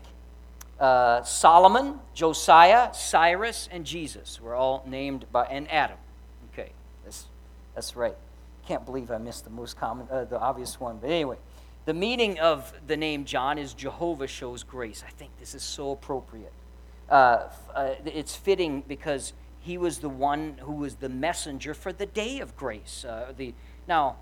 uh, 0.80 1.22
Solomon, 1.22 2.00
Josiah, 2.14 2.92
Cyrus, 2.94 3.68
and 3.70 3.84
Jesus 3.84 4.40
were 4.40 4.54
all 4.54 4.82
named 4.86 5.26
by, 5.30 5.44
and 5.44 5.70
Adam. 5.70 5.98
Okay, 6.52 6.70
that's, 7.04 7.26
that's 7.74 7.94
right. 7.94 8.16
Can't 8.66 8.84
believe 8.84 9.10
I 9.10 9.18
missed 9.18 9.44
the 9.44 9.50
most 9.50 9.76
common, 9.76 10.08
uh, 10.10 10.24
the 10.24 10.38
obvious 10.38 10.80
one. 10.80 10.98
But 10.98 11.10
anyway, 11.10 11.36
the 11.84 11.94
meaning 11.94 12.38
of 12.38 12.72
the 12.86 12.96
name 12.96 13.24
John 13.24 13.58
is 13.58 13.74
Jehovah 13.74 14.26
shows 14.26 14.62
grace. 14.62 15.04
I 15.06 15.10
think 15.10 15.30
this 15.40 15.54
is 15.54 15.62
so 15.62 15.92
appropriate. 15.92 16.52
Uh, 17.08 17.48
uh, 17.74 17.94
it's 18.04 18.36
fitting 18.36 18.82
because 18.86 19.32
he 19.60 19.78
was 19.78 19.98
the 19.98 20.08
one 20.08 20.58
who 20.60 20.72
was 20.72 20.96
the 20.96 21.08
messenger 21.08 21.74
for 21.74 21.92
the 21.92 22.06
day 22.06 22.40
of 22.40 22.56
grace. 22.56 23.04
Uh, 23.04 23.32
the, 23.36 23.54
now, 23.86 24.16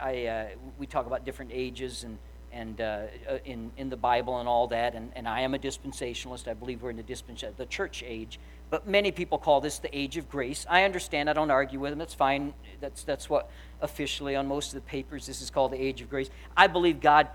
I, 0.00 0.26
uh, 0.26 0.46
we 0.78 0.86
talk 0.86 1.06
about 1.06 1.24
different 1.24 1.50
ages 1.52 2.04
and, 2.04 2.18
and 2.52 2.80
uh, 2.80 3.02
uh, 3.28 3.38
in, 3.44 3.70
in 3.76 3.90
the 3.90 3.96
Bible 3.96 4.38
and 4.38 4.48
all 4.48 4.66
that, 4.68 4.94
and, 4.94 5.12
and 5.16 5.28
I 5.28 5.40
am 5.40 5.54
a 5.54 5.58
dispensationalist. 5.58 6.48
I 6.48 6.54
believe 6.54 6.82
we're 6.82 6.90
in 6.90 6.96
the 6.96 7.02
dispensation, 7.02 7.54
the 7.56 7.66
church 7.66 8.04
age. 8.06 8.38
But 8.70 8.88
many 8.88 9.12
people 9.12 9.38
call 9.38 9.60
this 9.60 9.78
the 9.78 9.96
age 9.96 10.16
of 10.16 10.28
grace. 10.28 10.66
I 10.68 10.84
understand. 10.84 11.28
I 11.30 11.32
don't 11.32 11.50
argue 11.50 11.78
with 11.78 11.92
them. 11.92 11.98
That's 11.98 12.14
fine. 12.14 12.54
That's, 12.80 13.04
that's 13.04 13.28
what 13.28 13.50
officially 13.80 14.34
on 14.36 14.46
most 14.46 14.68
of 14.68 14.74
the 14.74 14.88
papers 14.88 15.26
this 15.26 15.40
is 15.42 15.50
called 15.50 15.72
the 15.72 15.80
age 15.80 16.00
of 16.00 16.10
grace. 16.10 16.30
I 16.56 16.66
believe 16.66 17.00
God 17.00 17.28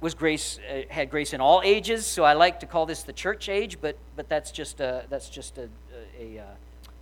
was 0.00 0.14
grace 0.14 0.58
uh, 0.68 0.82
had 0.90 1.10
grace 1.10 1.32
in 1.32 1.40
all 1.40 1.62
ages, 1.64 2.04
so 2.04 2.24
I 2.24 2.32
like 2.32 2.60
to 2.60 2.66
call 2.66 2.86
this 2.86 3.04
the 3.04 3.12
church 3.12 3.48
age. 3.48 3.80
But 3.80 3.96
but 4.16 4.28
that's 4.28 4.50
just 4.50 4.80
a, 4.80 5.04
that's 5.08 5.30
just 5.30 5.58
a, 5.58 5.68
a, 6.18 6.36
a 6.36 6.42
uh, 6.42 6.46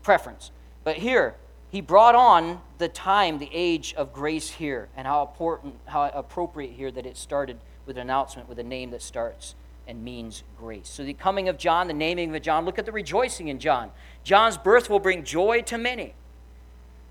preference. 0.02 0.52
But 0.84 0.96
here 0.96 1.34
he 1.70 1.80
brought 1.80 2.14
on 2.14 2.60
the 2.78 2.88
time, 2.88 3.38
the 3.38 3.50
age 3.52 3.94
of 3.94 4.12
grace 4.12 4.50
here, 4.50 4.88
and 4.96 5.06
how 5.06 5.22
important, 5.22 5.74
how 5.86 6.10
appropriate 6.12 6.72
here 6.72 6.90
that 6.90 7.06
it 7.06 7.16
started 7.16 7.58
with 7.86 7.96
an 7.96 8.02
announcement 8.02 8.48
with 8.48 8.58
a 8.58 8.64
name 8.64 8.90
that 8.90 9.02
starts 9.02 9.54
and 9.86 10.04
means 10.04 10.42
grace. 10.58 10.88
So 10.88 11.04
the 11.04 11.14
coming 11.14 11.48
of 11.48 11.58
John, 11.58 11.88
the 11.88 11.94
naming 11.94 12.34
of 12.34 12.42
John, 12.42 12.64
look 12.64 12.78
at 12.78 12.86
the 12.86 12.92
rejoicing 12.92 13.48
in 13.48 13.58
John. 13.58 13.90
John's 14.24 14.56
birth 14.56 14.90
will 14.90 14.98
bring 14.98 15.24
joy 15.24 15.62
to 15.62 15.78
many. 15.78 16.14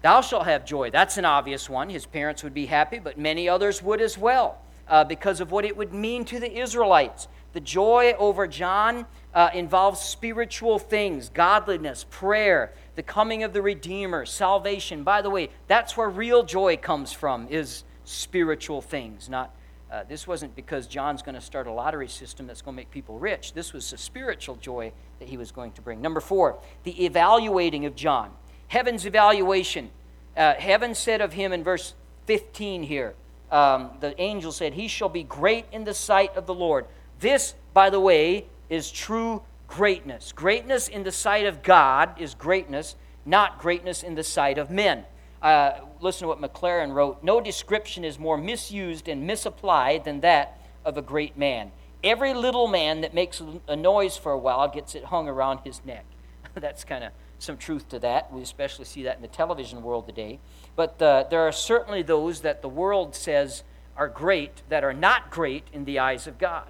Thou 0.01 0.21
shalt 0.21 0.45
have 0.45 0.65
joy. 0.65 0.89
That's 0.89 1.17
an 1.17 1.25
obvious 1.25 1.69
one. 1.69 1.89
His 1.89 2.05
parents 2.05 2.43
would 2.43 2.53
be 2.53 2.67
happy, 2.67 2.99
but 2.99 3.17
many 3.17 3.49
others 3.49 3.83
would 3.83 3.99
as 3.99 4.17
well 4.17 4.61
uh, 4.87 5.03
because 5.03 5.41
of 5.41 5.51
what 5.51 5.65
it 5.65 5.75
would 5.75 5.93
mean 5.93 6.25
to 6.25 6.39
the 6.39 6.59
Israelites. 6.59 7.27
The 7.51 7.59
joy 7.59 8.13
over 8.17 8.47
John 8.47 9.05
uh, 9.33 9.49
involves 9.53 9.99
spiritual 9.99 10.79
things, 10.79 11.29
godliness, 11.29 12.05
prayer, 12.09 12.71
the 12.99 13.03
coming 13.03 13.43
of 13.43 13.53
the 13.53 13.61
Redeemer, 13.61 14.25
salvation. 14.25 15.05
By 15.05 15.21
the 15.21 15.29
way, 15.29 15.51
that's 15.67 15.95
where 15.95 16.09
real 16.09 16.43
joy 16.43 16.75
comes 16.75 17.13
from, 17.13 17.47
is 17.49 17.85
spiritual 18.03 18.81
things. 18.81 19.29
Not 19.29 19.55
uh, 19.89 20.03
this 20.09 20.27
wasn't 20.27 20.53
because 20.53 20.85
John's 20.85 21.21
going 21.21 21.35
to 21.35 21.39
start 21.39 21.65
a 21.65 21.71
lottery 21.71 22.09
system 22.09 22.45
that's 22.45 22.61
going 22.61 22.75
to 22.75 22.75
make 22.75 22.91
people 22.91 23.17
rich. 23.17 23.53
This 23.53 23.71
was 23.71 23.93
a 23.93 23.97
spiritual 23.97 24.57
joy 24.57 24.91
that 25.19 25.29
he 25.29 25.37
was 25.37 25.49
going 25.49 25.71
to 25.71 25.81
bring. 25.81 26.01
Number 26.01 26.19
four, 26.19 26.59
the 26.83 27.05
evaluating 27.05 27.85
of 27.85 27.95
John. 27.95 28.31
Heaven's 28.67 29.05
evaluation. 29.05 29.91
Uh, 30.35 30.55
heaven 30.55 30.93
said 30.93 31.21
of 31.21 31.31
him 31.31 31.53
in 31.53 31.63
verse 31.63 31.93
15 32.25 32.83
here, 32.83 33.15
um, 33.49 33.91
the 34.01 34.13
angel 34.19 34.51
said, 34.51 34.73
He 34.73 34.89
shall 34.89 35.07
be 35.07 35.23
great 35.23 35.67
in 35.71 35.85
the 35.85 35.93
sight 35.93 36.35
of 36.35 36.47
the 36.47 36.53
Lord. 36.53 36.85
This, 37.21 37.53
by 37.73 37.89
the 37.89 38.01
way, 38.01 38.47
is 38.69 38.91
true 38.91 39.41
greatness. 39.69 40.33
Greatness 40.33 40.87
in 40.87 41.03
the 41.03 41.11
sight 41.11 41.45
of 41.45 41.63
God 41.63 42.19
is 42.19 42.33
greatness, 42.33 42.95
not 43.25 43.59
greatness 43.59 44.03
in 44.03 44.15
the 44.15 44.23
sight 44.23 44.57
of 44.57 44.69
men. 44.69 45.05
Uh, 45.41 45.79
listen 46.01 46.21
to 46.23 46.27
what 46.27 46.41
McLaren 46.41 46.91
wrote 46.91 47.23
No 47.23 47.39
description 47.39 48.03
is 48.03 48.19
more 48.19 48.37
misused 48.37 49.07
and 49.07 49.25
misapplied 49.25 50.03
than 50.03 50.19
that 50.21 50.59
of 50.83 50.97
a 50.97 51.01
great 51.01 51.37
man. 51.37 51.71
Every 52.03 52.33
little 52.33 52.67
man 52.67 53.01
that 53.01 53.13
makes 53.13 53.41
a 53.67 53.75
noise 53.75 54.17
for 54.17 54.31
a 54.31 54.37
while 54.37 54.67
gets 54.67 54.95
it 54.95 55.05
hung 55.05 55.27
around 55.27 55.59
his 55.63 55.81
neck. 55.85 56.05
That's 56.55 56.83
kind 56.83 57.03
of 57.03 57.11
some 57.37 57.57
truth 57.57 57.87
to 57.89 57.99
that. 57.99 58.33
We 58.33 58.41
especially 58.41 58.85
see 58.85 59.03
that 59.03 59.17
in 59.17 59.21
the 59.21 59.27
television 59.27 59.83
world 59.83 60.07
today. 60.07 60.39
But 60.75 61.01
uh, 61.01 61.25
there 61.29 61.41
are 61.41 61.51
certainly 61.51 62.01
those 62.01 62.41
that 62.41 62.61
the 62.61 62.69
world 62.69 63.15
says 63.15 63.63
are 63.95 64.07
great 64.07 64.63
that 64.69 64.83
are 64.83 64.93
not 64.93 65.29
great 65.29 65.67
in 65.71 65.85
the 65.85 65.99
eyes 65.99 66.25
of 66.25 66.37
God 66.37 66.69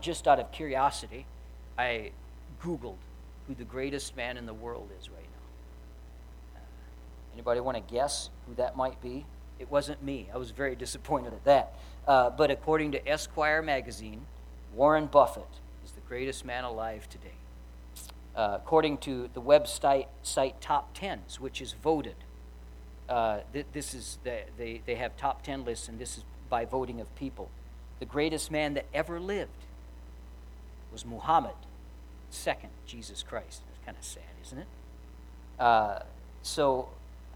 just 0.00 0.26
out 0.26 0.38
of 0.38 0.50
curiosity, 0.52 1.26
I 1.76 2.12
Googled 2.62 2.96
who 3.46 3.54
the 3.54 3.64
greatest 3.64 4.16
man 4.16 4.36
in 4.36 4.46
the 4.46 4.54
world 4.54 4.90
is 5.00 5.08
right 5.08 5.22
now. 5.22 6.60
Uh, 6.60 6.64
anybody 7.32 7.60
want 7.60 7.76
to 7.76 7.94
guess 7.94 8.30
who 8.46 8.54
that 8.56 8.76
might 8.76 9.00
be? 9.00 9.24
It 9.58 9.70
wasn't 9.70 10.02
me. 10.02 10.28
I 10.32 10.36
was 10.36 10.50
very 10.50 10.76
disappointed 10.84 11.32
at 11.32 11.44
that. 11.44 11.72
Uh, 12.06 12.30
but 12.30 12.50
according 12.50 12.92
to 12.92 13.08
Esquire 13.08 13.62
magazine, 13.62 14.22
Warren 14.74 15.06
Buffett 15.06 15.48
is 15.84 15.92
the 15.92 16.00
greatest 16.02 16.44
man 16.44 16.64
alive 16.64 17.08
today. 17.08 17.32
Uh, 18.36 18.52
according 18.54 18.98
to 18.98 19.28
the 19.34 19.40
website 19.40 20.06
site 20.22 20.60
Top 20.60 20.94
Tens, 20.94 21.40
which 21.40 21.60
is 21.60 21.72
voted, 21.72 22.14
uh, 23.08 23.40
th- 23.52 23.66
this 23.72 23.94
is 23.94 24.18
the, 24.22 24.40
they, 24.56 24.82
they 24.86 24.94
have 24.94 25.16
top 25.16 25.42
10 25.42 25.64
lists, 25.64 25.88
and 25.88 25.98
this 25.98 26.18
is 26.18 26.24
by 26.48 26.64
voting 26.64 27.00
of 27.00 27.14
people 27.16 27.50
the 27.98 28.06
greatest 28.06 28.50
man 28.50 28.74
that 28.74 28.86
ever 28.94 29.18
lived 29.18 29.57
was 30.98 31.06
Muhammad, 31.06 31.54
second 32.28 32.70
Jesus 32.84 33.22
Christ. 33.22 33.62
It's 33.70 33.84
kind 33.84 33.96
of 33.96 34.04
sad, 34.04 34.24
isn't 34.44 34.58
it? 34.58 34.66
Uh, 35.56 36.00
so 36.42 36.88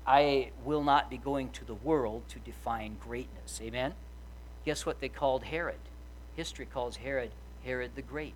I 0.05 0.51
will 0.65 0.83
not 0.83 1.09
be 1.09 1.17
going 1.17 1.51
to 1.51 1.65
the 1.65 1.75
world 1.75 2.25
to 2.31 2.41
define 2.41 2.97
greatness. 2.99 3.61
Amen? 3.63 3.95
Guess 4.65 4.85
what 4.85 5.01
they 5.01 5.09
called 5.09 5.45
Herod? 5.45 5.79
History 6.35 6.67
calls 6.67 6.97
Herod 6.97 7.31
Herod 7.65 7.93
the 7.95 8.03
Great. 8.03 8.35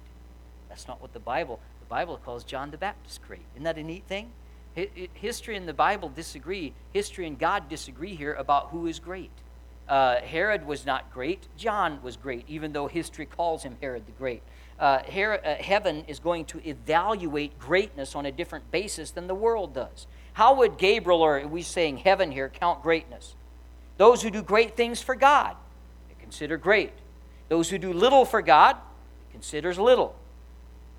That's 0.69 0.87
not 0.87 1.03
what 1.03 1.13
the 1.13 1.19
Bible. 1.19 1.59
The 1.81 1.87
Bible 1.87 2.21
calls 2.25 2.45
John 2.45 2.71
the 2.71 2.79
Baptist 2.79 3.21
great. 3.27 3.43
Isn't 3.55 3.65
that 3.65 3.79
a 3.79 3.83
neat 3.83 4.05
thing? 4.07 4.31
History 5.15 5.57
and 5.57 5.67
the 5.67 5.75
Bible 5.75 6.09
disagree. 6.09 6.73
History 6.93 7.27
and 7.27 7.37
God 7.37 7.69
disagree 7.69 8.15
here 8.15 8.35
about 8.35 8.69
who 8.71 8.87
is 8.87 9.01
great. 9.01 9.33
Uh, 9.89 10.21
Herod 10.21 10.67
was 10.67 10.87
not 10.87 11.13
great. 11.13 11.49
John 11.57 12.01
was 12.03 12.17
great, 12.17 12.45
even 12.49 12.73
though 12.73 12.87
history 12.87 13.27
calls 13.27 13.65
him 13.65 13.77
Herod 13.81 14.07
the 14.07 14.13
Great. 14.13 14.43
Uh, 14.79 15.03
Herod, 15.05 15.41
uh, 15.45 15.55
heaven 15.55 16.05
is 16.07 16.19
going 16.19 16.45
to 16.47 16.69
evaluate 16.69 17.59
greatness 17.59 18.15
on 18.15 18.27
a 18.27 18.33
different 18.33 18.71
basis 18.71 19.11
than 19.11 19.27
the 19.27 19.35
world 19.35 19.75
does. 19.75 20.07
How 20.35 20.55
would 20.57 20.77
Gabriel, 20.77 21.23
or 21.23 21.41
are 21.41 21.47
we 21.47 21.63
saying 21.63 21.99
heaven 21.99 22.31
here, 22.31 22.49
count 22.51 22.83
greatness? 22.83 23.35
Those 23.97 24.23
who 24.23 24.31
do 24.31 24.43
great 24.43 24.77
things 24.77 25.01
for 25.01 25.15
God, 25.15 25.57
they 26.09 26.15
consider 26.21 26.59
great. 26.59 26.93
Those 27.49 27.71
who 27.71 27.79
do 27.79 27.93
little 27.93 28.25
for 28.25 28.43
God, 28.43 28.77
considers 29.33 29.79
little. 29.79 30.15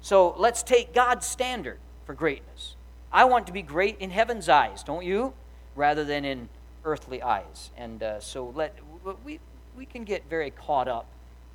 So 0.01 0.33
let's 0.37 0.63
take 0.63 0.93
God's 0.93 1.25
standard 1.25 1.79
for 2.05 2.13
greatness. 2.13 2.75
I 3.11 3.25
want 3.25 3.47
to 3.47 3.53
be 3.53 3.61
great 3.61 3.97
in 3.99 4.09
heaven's 4.09 4.49
eyes, 4.49 4.83
don't 4.83 5.05
you? 5.05 5.33
Rather 5.75 6.03
than 6.03 6.25
in 6.25 6.49
earthly 6.83 7.21
eyes. 7.21 7.71
And 7.77 8.01
uh, 8.01 8.19
so 8.19 8.51
let, 8.55 8.75
we, 9.23 9.39
we 9.75 9.85
can 9.85 10.03
get 10.03 10.29
very 10.29 10.51
caught 10.51 10.87
up 10.87 11.07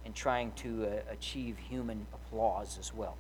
and 0.04 0.14
trying 0.14 0.52
to 0.52 0.86
uh, 0.86 1.12
achieve 1.12 1.56
human 1.58 2.06
applause 2.12 2.78
as 2.78 2.92
well. 2.94 3.16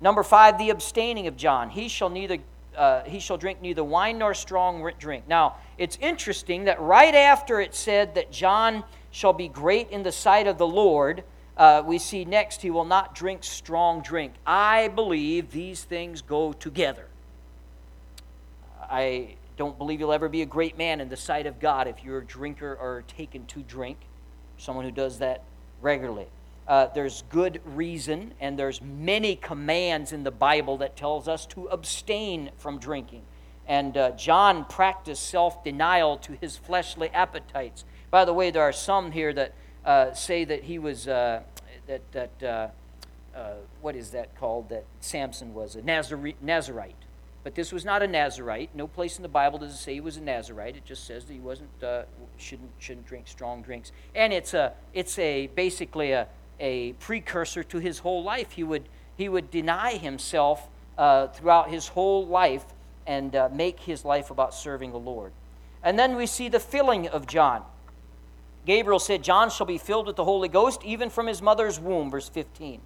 Number 0.00 0.22
five, 0.22 0.58
the 0.58 0.70
abstaining 0.70 1.26
of 1.26 1.36
John. 1.36 1.70
He 1.70 1.88
shall 1.88 2.10
neither 2.10 2.38
uh, 2.76 3.02
he 3.04 3.18
shall 3.18 3.36
drink 3.36 3.60
neither 3.60 3.82
wine 3.82 4.18
nor 4.18 4.34
strong 4.34 4.88
drink. 5.00 5.26
Now, 5.26 5.56
it's 5.78 5.98
interesting 6.00 6.64
that 6.64 6.80
right 6.80 7.14
after 7.14 7.60
it 7.60 7.74
said 7.74 8.14
that 8.14 8.30
John 8.30 8.84
shall 9.10 9.32
be 9.32 9.48
great 9.48 9.90
in 9.90 10.04
the 10.04 10.12
sight 10.12 10.46
of 10.46 10.58
the 10.58 10.66
Lord, 10.66 11.24
uh, 11.56 11.82
we 11.84 11.98
see 11.98 12.24
next 12.24 12.62
he 12.62 12.70
will 12.70 12.84
not 12.84 13.16
drink 13.16 13.42
strong 13.42 14.00
drink. 14.00 14.34
I 14.46 14.88
believe 14.88 15.50
these 15.50 15.82
things 15.82 16.22
go 16.22 16.52
together. 16.52 17.06
I 18.80 19.34
don't 19.56 19.76
believe 19.76 19.98
you'll 19.98 20.12
ever 20.12 20.28
be 20.28 20.42
a 20.42 20.46
great 20.46 20.78
man 20.78 21.00
in 21.00 21.08
the 21.08 21.16
sight 21.16 21.46
of 21.46 21.58
God 21.58 21.88
if 21.88 22.04
you're 22.04 22.18
a 22.18 22.24
drinker 22.24 22.78
or 22.80 23.02
taken 23.08 23.44
to 23.46 23.60
drink, 23.62 23.98
someone 24.56 24.84
who 24.84 24.92
does 24.92 25.18
that 25.18 25.42
regularly. 25.80 26.26
Uh, 26.66 26.86
there's 26.94 27.22
good 27.30 27.60
reason, 27.64 28.34
and 28.40 28.58
there's 28.58 28.82
many 28.82 29.36
commands 29.36 30.12
in 30.12 30.22
the 30.22 30.30
Bible 30.30 30.76
that 30.78 30.96
tells 30.96 31.26
us 31.26 31.46
to 31.46 31.66
abstain 31.68 32.50
from 32.58 32.78
drinking. 32.78 33.22
And 33.66 33.96
uh, 33.96 34.10
John 34.12 34.64
practiced 34.64 35.28
self-denial 35.28 36.18
to 36.18 36.32
his 36.32 36.56
fleshly 36.56 37.08
appetites. 37.10 37.84
By 38.10 38.24
the 38.24 38.34
way, 38.34 38.50
there 38.50 38.62
are 38.62 38.72
some 38.72 39.12
here 39.12 39.32
that 39.32 39.54
uh, 39.84 40.12
say 40.12 40.44
that 40.44 40.64
he 40.64 40.78
was 40.78 41.08
uh, 41.08 41.42
that 41.86 42.12
that 42.12 42.42
uh, 42.42 42.68
uh, 43.36 43.54
what 43.80 43.94
is 43.94 44.10
that 44.10 44.34
called? 44.38 44.68
That 44.68 44.84
Samson 45.00 45.54
was 45.54 45.76
a 45.76 45.82
Nazarite. 45.82 46.94
But 47.44 47.54
this 47.54 47.72
was 47.72 47.84
not 47.84 48.02
a 48.02 48.06
Nazarite. 48.06 48.70
No 48.74 48.86
place 48.86 49.16
in 49.16 49.22
the 49.22 49.28
Bible 49.28 49.58
does 49.58 49.72
it 49.72 49.76
say 49.76 49.94
he 49.94 50.00
was 50.00 50.16
a 50.16 50.20
Nazarite. 50.20 50.76
It 50.76 50.84
just 50.84 51.06
says 51.06 51.24
that 51.24 51.32
he 51.32 51.38
wasn't 51.38 51.82
uh, 51.82 52.02
shouldn't 52.36 52.70
shouldn't 52.78 53.06
drink 53.06 53.28
strong 53.28 53.62
drinks. 53.62 53.92
And 54.14 54.32
it's 54.32 54.54
a 54.54 54.72
it's 54.92 55.18
a 55.18 55.46
basically 55.48 56.12
a 56.12 56.26
a 56.60 56.92
precursor 56.94 57.62
to 57.62 57.78
his 57.78 58.00
whole 58.00 58.22
life. 58.22 58.52
He 58.52 58.64
would 58.64 58.88
he 59.16 59.28
would 59.28 59.50
deny 59.50 59.96
himself 59.96 60.68
uh, 60.96 61.28
throughout 61.28 61.70
his 61.70 61.88
whole 61.88 62.26
life 62.26 62.64
and 63.06 63.34
uh, 63.34 63.48
make 63.52 63.80
his 63.80 64.04
life 64.04 64.30
about 64.30 64.52
serving 64.52 64.92
the 64.92 64.98
Lord. 64.98 65.32
And 65.82 65.98
then 65.98 66.16
we 66.16 66.26
see 66.26 66.48
the 66.48 66.60
filling 66.60 67.08
of 67.08 67.26
John. 67.26 67.62
Gabriel 68.66 68.98
said, 68.98 69.22
John 69.22 69.48
shall 69.48 69.64
be 69.64 69.78
filled 69.78 70.06
with 70.06 70.16
the 70.16 70.24
Holy 70.24 70.48
Ghost 70.48 70.84
even 70.84 71.08
from 71.08 71.26
his 71.26 71.40
mother's 71.40 71.80
womb, 71.80 72.10
verse 72.10 72.28
15. 72.28 72.82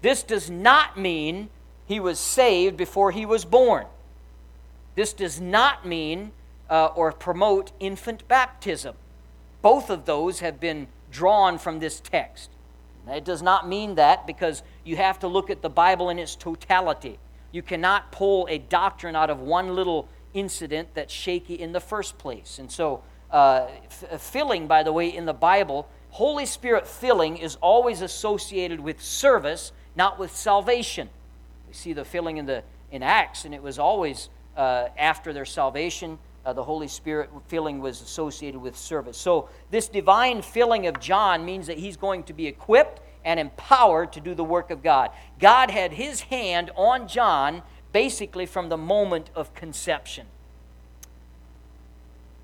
This 0.00 0.22
does 0.22 0.48
not 0.48 0.98
mean 0.98 1.50
he 1.90 1.98
was 1.98 2.20
saved 2.20 2.76
before 2.76 3.10
he 3.10 3.26
was 3.26 3.44
born. 3.44 3.84
This 4.94 5.12
does 5.12 5.40
not 5.40 5.84
mean 5.84 6.30
uh, 6.70 6.86
or 6.94 7.10
promote 7.10 7.72
infant 7.80 8.28
baptism. 8.28 8.94
Both 9.60 9.90
of 9.90 10.04
those 10.04 10.38
have 10.38 10.60
been 10.60 10.86
drawn 11.10 11.58
from 11.58 11.80
this 11.80 11.98
text. 11.98 12.50
It 13.08 13.24
does 13.24 13.42
not 13.42 13.66
mean 13.66 13.96
that 13.96 14.24
because 14.24 14.62
you 14.84 14.94
have 14.98 15.18
to 15.18 15.26
look 15.26 15.50
at 15.50 15.62
the 15.62 15.68
Bible 15.68 16.10
in 16.10 16.20
its 16.20 16.36
totality. 16.36 17.18
You 17.50 17.62
cannot 17.62 18.12
pull 18.12 18.46
a 18.48 18.58
doctrine 18.58 19.16
out 19.16 19.28
of 19.28 19.40
one 19.40 19.74
little 19.74 20.08
incident 20.32 20.90
that's 20.94 21.12
shaky 21.12 21.54
in 21.54 21.72
the 21.72 21.80
first 21.80 22.18
place. 22.18 22.60
And 22.60 22.70
so, 22.70 23.02
uh, 23.32 23.66
f- 23.86 24.22
filling, 24.22 24.68
by 24.68 24.84
the 24.84 24.92
way, 24.92 25.08
in 25.08 25.24
the 25.24 25.34
Bible, 25.34 25.88
Holy 26.10 26.46
Spirit 26.46 26.86
filling 26.86 27.36
is 27.36 27.56
always 27.56 28.00
associated 28.00 28.78
with 28.78 29.02
service, 29.02 29.72
not 29.96 30.20
with 30.20 30.30
salvation. 30.30 31.10
See 31.72 31.92
the 31.92 32.04
filling 32.04 32.36
in 32.36 32.46
the 32.46 32.62
in 32.90 33.02
Acts, 33.02 33.44
and 33.44 33.54
it 33.54 33.62
was 33.62 33.78
always 33.78 34.28
uh, 34.56 34.88
after 34.98 35.32
their 35.32 35.44
salvation. 35.44 36.18
Uh, 36.44 36.52
the 36.52 36.64
Holy 36.64 36.88
Spirit 36.88 37.30
filling 37.48 37.80
was 37.80 38.00
associated 38.00 38.60
with 38.60 38.76
service. 38.76 39.18
So 39.18 39.48
this 39.70 39.88
divine 39.88 40.42
filling 40.42 40.86
of 40.86 40.98
John 40.98 41.44
means 41.44 41.66
that 41.66 41.78
he's 41.78 41.96
going 41.96 42.22
to 42.24 42.32
be 42.32 42.46
equipped 42.46 43.00
and 43.24 43.38
empowered 43.38 44.12
to 44.14 44.20
do 44.20 44.34
the 44.34 44.44
work 44.44 44.70
of 44.70 44.82
God. 44.82 45.10
God 45.38 45.70
had 45.70 45.92
his 45.92 46.22
hand 46.22 46.70
on 46.76 47.06
John 47.08 47.62
basically 47.92 48.46
from 48.46 48.68
the 48.68 48.78
moment 48.78 49.30
of 49.34 49.52
conception. 49.54 50.26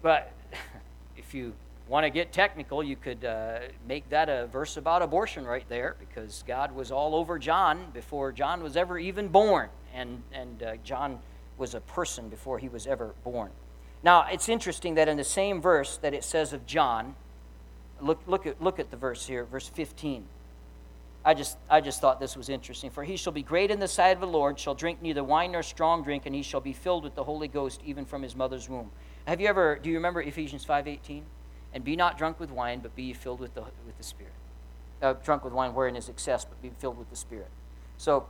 But 0.03 0.33
if 1.17 1.35
you 1.35 1.55
want 1.88 2.05
to 2.05 2.11
get 2.11 2.33
technical, 2.33 2.83
you 2.83 2.96
could 2.96 3.25
uh, 3.25 3.59
make 3.87 4.09
that 4.11 4.29
a 4.29 4.46
verse 4.46 4.77
about 4.77 5.03
abortion 5.03 5.44
right 5.44 5.66
there 5.68 5.96
because 6.01 6.42
God 6.46 6.72
was 6.72 6.90
all 6.90 7.14
over 7.14 7.38
John 7.38 7.87
before 7.92 8.33
John 8.33 8.62
was 8.62 8.77
ever 8.77 8.99
even 8.99 9.29
born. 9.29 9.68
And, 9.94 10.22
and 10.33 10.62
uh, 10.62 10.77
John 10.85 11.20
was 11.57 11.75
a 11.75 11.81
person 11.81 12.29
before 12.29 12.59
he 12.59 12.68
was 12.68 12.87
ever 12.87 13.14
born. 13.25 13.51
Now, 14.03 14.27
it's 14.31 14.49
interesting 14.49 14.96
that 14.96 15.09
in 15.09 15.16
the 15.16 15.25
same 15.25 15.61
verse 15.61 15.96
that 15.99 16.12
it 16.12 16.25
says 16.25 16.53
of 16.53 16.66
John, 16.66 17.14
look, 18.01 18.20
look, 18.27 18.46
at, 18.46 18.61
look 18.61 18.79
at 18.79 18.90
the 18.90 18.96
verse 18.96 19.27
here, 19.27 19.44
verse 19.44 19.68
15. 19.68 20.25
I 21.25 21.35
just, 21.35 21.57
I 21.68 21.81
just 21.81 22.01
thought 22.01 22.20
this 22.20 22.37
was 22.37 22.49
interesting. 22.49 22.90
For 22.90 23.03
he 23.03 23.16
shall 23.16 23.33
be 23.33 23.42
great 23.42 23.70
in 23.70 23.81
the 23.81 23.88
sight 23.88 24.11
of 24.11 24.20
the 24.20 24.27
Lord, 24.27 24.61
shall 24.61 24.75
drink 24.75 25.03
neither 25.03 25.25
wine 25.25 25.53
nor 25.53 25.62
strong 25.62 26.05
drink, 26.05 26.25
and 26.27 26.35
he 26.35 26.42
shall 26.42 26.61
be 26.61 26.72
filled 26.72 27.03
with 27.03 27.14
the 27.14 27.25
Holy 27.25 27.49
Ghost 27.49 27.81
even 27.85 28.05
from 28.05 28.22
his 28.22 28.37
mother's 28.37 28.68
womb. 28.68 28.90
Have 29.27 29.40
you 29.40 29.49
ever, 29.49 29.77
do 29.83 29.88
you 29.88 29.96
remember 29.96 30.22
Ephesians 30.22 30.64
5.18? 30.64 31.22
And 31.72 31.85
be 31.85 31.96
not 31.96 32.16
drunk 32.16 32.40
with 32.40 32.50
wine, 32.50 32.81
but 32.81 32.94
be 32.96 33.12
filled 33.12 33.40
with 33.40 33.55
the, 33.55 33.62
with 33.62 33.96
the 33.98 34.05
Spirit. 34.05 34.33
Uh, 35.02 35.12
drunk 35.24 35.44
with 35.44 35.52
wine 35.52 35.74
wherein 35.74 35.94
is 35.96 36.09
excess, 36.09 36.44
but 36.44 36.61
be 36.62 36.70
filled 36.79 36.98
with 36.98 37.11
the 37.11 37.16
Spirit. 37.16 37.50
So 37.98 38.26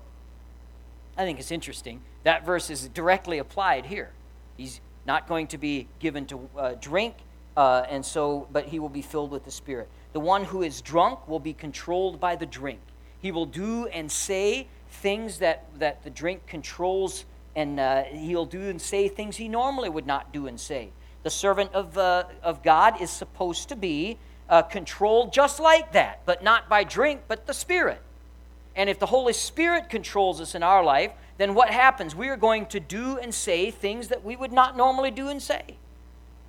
I 1.16 1.24
think 1.24 1.38
it's 1.38 1.50
interesting. 1.50 2.02
That 2.24 2.44
verse 2.44 2.70
is 2.70 2.88
directly 2.88 3.38
applied 3.38 3.86
here. 3.86 4.10
He's 4.56 4.80
not 5.06 5.28
going 5.28 5.46
to 5.48 5.58
be 5.58 5.86
given 6.00 6.26
to 6.26 6.48
uh, 6.58 6.74
drink, 6.80 7.14
uh, 7.56 7.84
and 7.88 8.04
so, 8.04 8.48
but 8.52 8.66
he 8.66 8.78
will 8.78 8.88
be 8.88 9.02
filled 9.02 9.30
with 9.30 9.44
the 9.44 9.50
Spirit. 9.50 9.88
The 10.12 10.20
one 10.20 10.44
who 10.44 10.62
is 10.62 10.80
drunk 10.80 11.28
will 11.28 11.38
be 11.38 11.52
controlled 11.52 12.18
by 12.18 12.36
the 12.36 12.46
drink. 12.46 12.80
He 13.20 13.30
will 13.30 13.46
do 13.46 13.86
and 13.86 14.10
say 14.10 14.66
things 14.88 15.38
that, 15.38 15.66
that 15.78 16.02
the 16.04 16.10
drink 16.10 16.46
controls, 16.46 17.24
and 17.54 17.80
uh, 17.80 18.04
he'll 18.04 18.44
do 18.46 18.68
and 18.68 18.80
say 18.80 19.08
things 19.08 19.36
he 19.36 19.48
normally 19.48 19.88
would 19.88 20.06
not 20.06 20.32
do 20.32 20.46
and 20.46 20.58
say. 20.58 20.90
The 21.26 21.30
servant 21.30 21.72
of, 21.74 21.98
uh, 21.98 22.22
of 22.40 22.62
God 22.62 23.02
is 23.02 23.10
supposed 23.10 23.70
to 23.70 23.74
be 23.74 24.16
uh, 24.48 24.62
controlled 24.62 25.32
just 25.32 25.58
like 25.58 25.90
that, 25.90 26.20
but 26.24 26.44
not 26.44 26.68
by 26.68 26.84
drink, 26.84 27.22
but 27.26 27.48
the 27.48 27.52
Spirit. 27.52 28.00
And 28.76 28.88
if 28.88 29.00
the 29.00 29.06
Holy 29.06 29.32
Spirit 29.32 29.90
controls 29.90 30.40
us 30.40 30.54
in 30.54 30.62
our 30.62 30.84
life, 30.84 31.10
then 31.36 31.56
what 31.56 31.70
happens? 31.70 32.14
We 32.14 32.28
are 32.28 32.36
going 32.36 32.66
to 32.66 32.78
do 32.78 33.18
and 33.18 33.34
say 33.34 33.72
things 33.72 34.06
that 34.06 34.24
we 34.24 34.36
would 34.36 34.52
not 34.52 34.76
normally 34.76 35.10
do 35.10 35.26
and 35.26 35.42
say. 35.42 35.64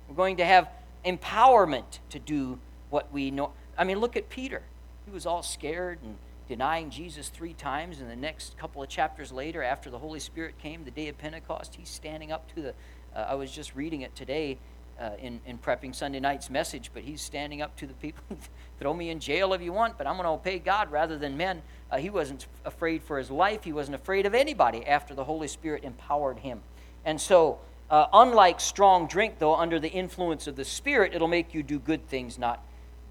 We're 0.08 0.14
going 0.14 0.36
to 0.36 0.44
have 0.44 0.68
empowerment 1.04 1.98
to 2.10 2.20
do 2.20 2.60
what 2.88 3.12
we 3.12 3.32
know. 3.32 3.50
I 3.76 3.82
mean, 3.82 3.98
look 3.98 4.14
at 4.14 4.28
Peter. 4.28 4.62
He 5.06 5.10
was 5.10 5.26
all 5.26 5.42
scared 5.42 5.98
and 6.04 6.14
denying 6.46 6.90
Jesus 6.90 7.30
three 7.30 7.54
times, 7.54 8.00
and 8.00 8.08
the 8.08 8.14
next 8.14 8.56
couple 8.56 8.80
of 8.80 8.88
chapters 8.88 9.32
later, 9.32 9.60
after 9.60 9.90
the 9.90 9.98
Holy 9.98 10.20
Spirit 10.20 10.56
came, 10.62 10.84
the 10.84 10.92
day 10.92 11.08
of 11.08 11.18
Pentecost, 11.18 11.74
he's 11.74 11.88
standing 11.88 12.30
up 12.30 12.54
to 12.54 12.62
the 12.62 12.74
uh, 13.14 13.26
I 13.28 13.34
was 13.34 13.50
just 13.50 13.74
reading 13.74 14.02
it 14.02 14.14
today 14.14 14.58
uh, 15.00 15.10
in, 15.20 15.40
in 15.46 15.58
prepping 15.58 15.94
Sunday 15.94 16.20
night's 16.20 16.50
message, 16.50 16.90
but 16.92 17.02
he's 17.02 17.20
standing 17.20 17.62
up 17.62 17.76
to 17.76 17.86
the 17.86 17.94
people 17.94 18.22
throw 18.80 18.92
me 18.92 19.10
in 19.10 19.20
jail 19.20 19.52
if 19.52 19.62
you 19.62 19.72
want, 19.72 19.96
but 19.96 20.06
I'm 20.06 20.14
going 20.14 20.24
to 20.24 20.30
obey 20.30 20.58
God 20.58 20.90
rather 20.90 21.16
than 21.16 21.36
men. 21.36 21.62
Uh, 21.90 21.98
he 21.98 22.10
wasn't 22.10 22.46
afraid 22.64 23.02
for 23.02 23.18
his 23.18 23.30
life, 23.30 23.64
he 23.64 23.72
wasn't 23.72 23.94
afraid 23.94 24.26
of 24.26 24.34
anybody 24.34 24.86
after 24.86 25.14
the 25.14 25.24
Holy 25.24 25.48
Spirit 25.48 25.84
empowered 25.84 26.40
him. 26.40 26.60
And 27.04 27.20
so, 27.20 27.58
uh, 27.90 28.06
unlike 28.12 28.60
strong 28.60 29.06
drink, 29.06 29.38
though, 29.38 29.54
under 29.54 29.78
the 29.78 29.88
influence 29.88 30.46
of 30.46 30.56
the 30.56 30.64
Spirit, 30.64 31.14
it'll 31.14 31.28
make 31.28 31.54
you 31.54 31.62
do 31.62 31.78
good 31.78 32.06
things, 32.08 32.38
not 32.38 32.62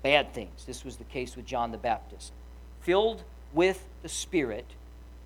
bad 0.04 0.34
things. 0.34 0.66
This 0.66 0.86
was 0.86 0.98
the 0.98 1.04
case 1.06 1.36
with 1.36 1.46
John 1.46 1.72
the 1.72 1.78
Baptist. 1.78 2.32
Filled 2.82 3.24
with 3.54 3.88
the 4.04 4.10
Spirit, 4.10 4.66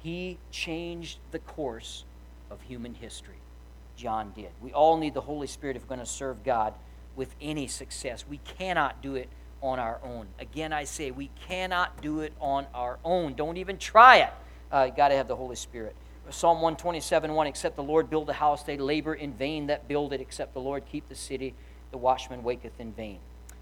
he 0.01 0.37
changed 0.51 1.17
the 1.31 1.39
course 1.39 2.05
of 2.49 2.61
human 2.61 2.93
history. 2.93 3.40
John 4.01 4.31
did. 4.35 4.49
We 4.59 4.73
all 4.73 4.97
need 4.97 5.13
the 5.13 5.21
Holy 5.21 5.45
Spirit 5.45 5.75
if 5.75 5.83
we're 5.83 5.95
going 5.95 5.99
to 5.99 6.07
serve 6.07 6.43
God 6.43 6.73
with 7.15 7.35
any 7.39 7.67
success. 7.67 8.25
We 8.27 8.39
cannot 8.57 9.03
do 9.03 9.13
it 9.13 9.29
on 9.61 9.77
our 9.77 9.99
own. 10.03 10.25
Again, 10.39 10.73
I 10.73 10.85
say 10.85 11.11
we 11.11 11.29
cannot 11.47 12.01
do 12.01 12.21
it 12.21 12.33
on 12.39 12.65
our 12.73 12.97
own. 13.05 13.35
Don't 13.35 13.57
even 13.57 13.77
try 13.77 14.17
it. 14.17 14.33
Uh, 14.71 14.87
you 14.89 14.97
got 14.97 15.09
to 15.09 15.15
have 15.15 15.27
the 15.27 15.35
Holy 15.35 15.55
Spirit. 15.55 15.95
Psalm 16.31 16.61
127 16.61 17.31
1 17.31 17.47
Except 17.47 17.75
the 17.75 17.83
Lord 17.83 18.09
build 18.09 18.27
a 18.31 18.33
house, 18.33 18.63
they 18.63 18.75
labor 18.75 19.13
in 19.13 19.33
vain 19.33 19.67
that 19.67 19.87
build 19.87 20.13
it. 20.13 20.21
Except 20.21 20.55
the 20.55 20.61
Lord 20.61 20.83
keep 20.91 21.07
the 21.07 21.13
city, 21.13 21.53
the 21.91 21.99
watchman 21.99 22.41
waketh 22.41 22.79
in 22.79 22.93
vain. 22.93 23.19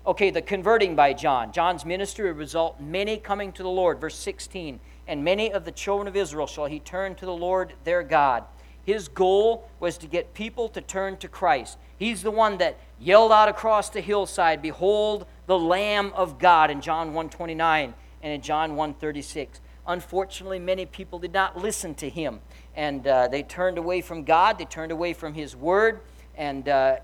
Okay, 0.08 0.30
the 0.30 0.42
converting 0.42 0.96
by 0.96 1.12
John. 1.12 1.52
John's 1.52 1.84
ministry 1.84 2.32
will 2.32 2.40
result 2.40 2.80
many 2.80 3.18
coming 3.18 3.52
to 3.52 3.64
the 3.64 3.70
Lord. 3.70 4.00
Verse 4.00 4.16
16 4.16 4.80
And 5.06 5.22
many 5.22 5.52
of 5.52 5.66
the 5.66 5.72
children 5.74 6.08
of 6.08 6.16
Israel 6.16 6.48
shall 6.48 6.68
he 6.68 6.80
turn 6.80 7.16
to 7.16 7.26
the 7.26 7.36
Lord 7.36 7.74
their 7.84 8.04
God 8.04 8.46
his 8.90 9.08
goal 9.08 9.70
was 9.80 9.98
to 10.00 10.08
get 10.08 10.34
people 10.34 10.68
to 10.70 10.82
turn 10.82 11.18
to 11.18 11.28
Christ. 11.28 11.78
He's 11.98 12.24
the 12.24 12.32
one 12.32 12.58
that 12.58 12.78
yelled 13.00 13.32
out 13.32 13.48
across 13.48 13.90
the 13.90 14.02
hillside, 14.02 14.62
"Behold 14.62 15.28
the 15.46 15.60
Lamb 15.60 16.12
of 16.16 16.40
God" 16.40 16.72
in 16.72 16.82
John 16.82 17.14
1:29 17.14 17.94
and 18.24 18.34
in 18.34 18.42
John 18.42 18.76
1:36. 18.76 19.62
Unfortunately, 19.86 20.60
many 20.60 20.86
people 20.86 21.20
did 21.20 21.34
not 21.34 21.58
listen 21.58 21.94
to 21.96 22.10
him, 22.10 22.42
and 22.76 23.08
uh, 23.08 23.28
they 23.28 23.44
turned 23.44 23.78
away 23.78 24.02
from 24.02 24.24
God. 24.24 24.58
They 24.58 24.66
turned 24.66 24.92
away 24.92 25.14
from 25.14 25.34
His 25.34 25.56
Word, 25.56 26.02
and 26.36 26.68
uh, 26.68 26.98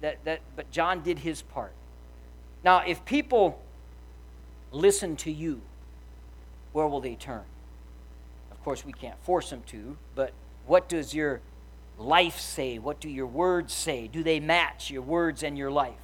that, 0.00 0.24
that, 0.24 0.40
but 0.56 0.70
John 0.70 1.02
did 1.02 1.20
his 1.20 1.42
part. 1.42 1.72
Now, 2.64 2.82
if 2.86 3.04
people 3.04 3.60
listen 4.72 5.16
to 5.16 5.30
you 5.30 5.60
where 6.72 6.86
will 6.86 7.00
they 7.00 7.14
turn? 7.14 7.44
Of 8.50 8.62
course, 8.62 8.84
we 8.84 8.92
can't 8.92 9.18
force 9.22 9.50
them 9.50 9.62
to, 9.68 9.96
but 10.14 10.32
what 10.68 10.88
does 10.88 11.14
your 11.14 11.40
life 11.98 12.38
say? 12.38 12.78
What 12.78 13.00
do 13.00 13.08
your 13.08 13.26
words 13.26 13.72
say? 13.72 14.06
Do 14.06 14.22
they 14.22 14.38
match 14.38 14.90
your 14.90 15.02
words 15.02 15.42
and 15.42 15.58
your 15.58 15.70
life? 15.70 15.94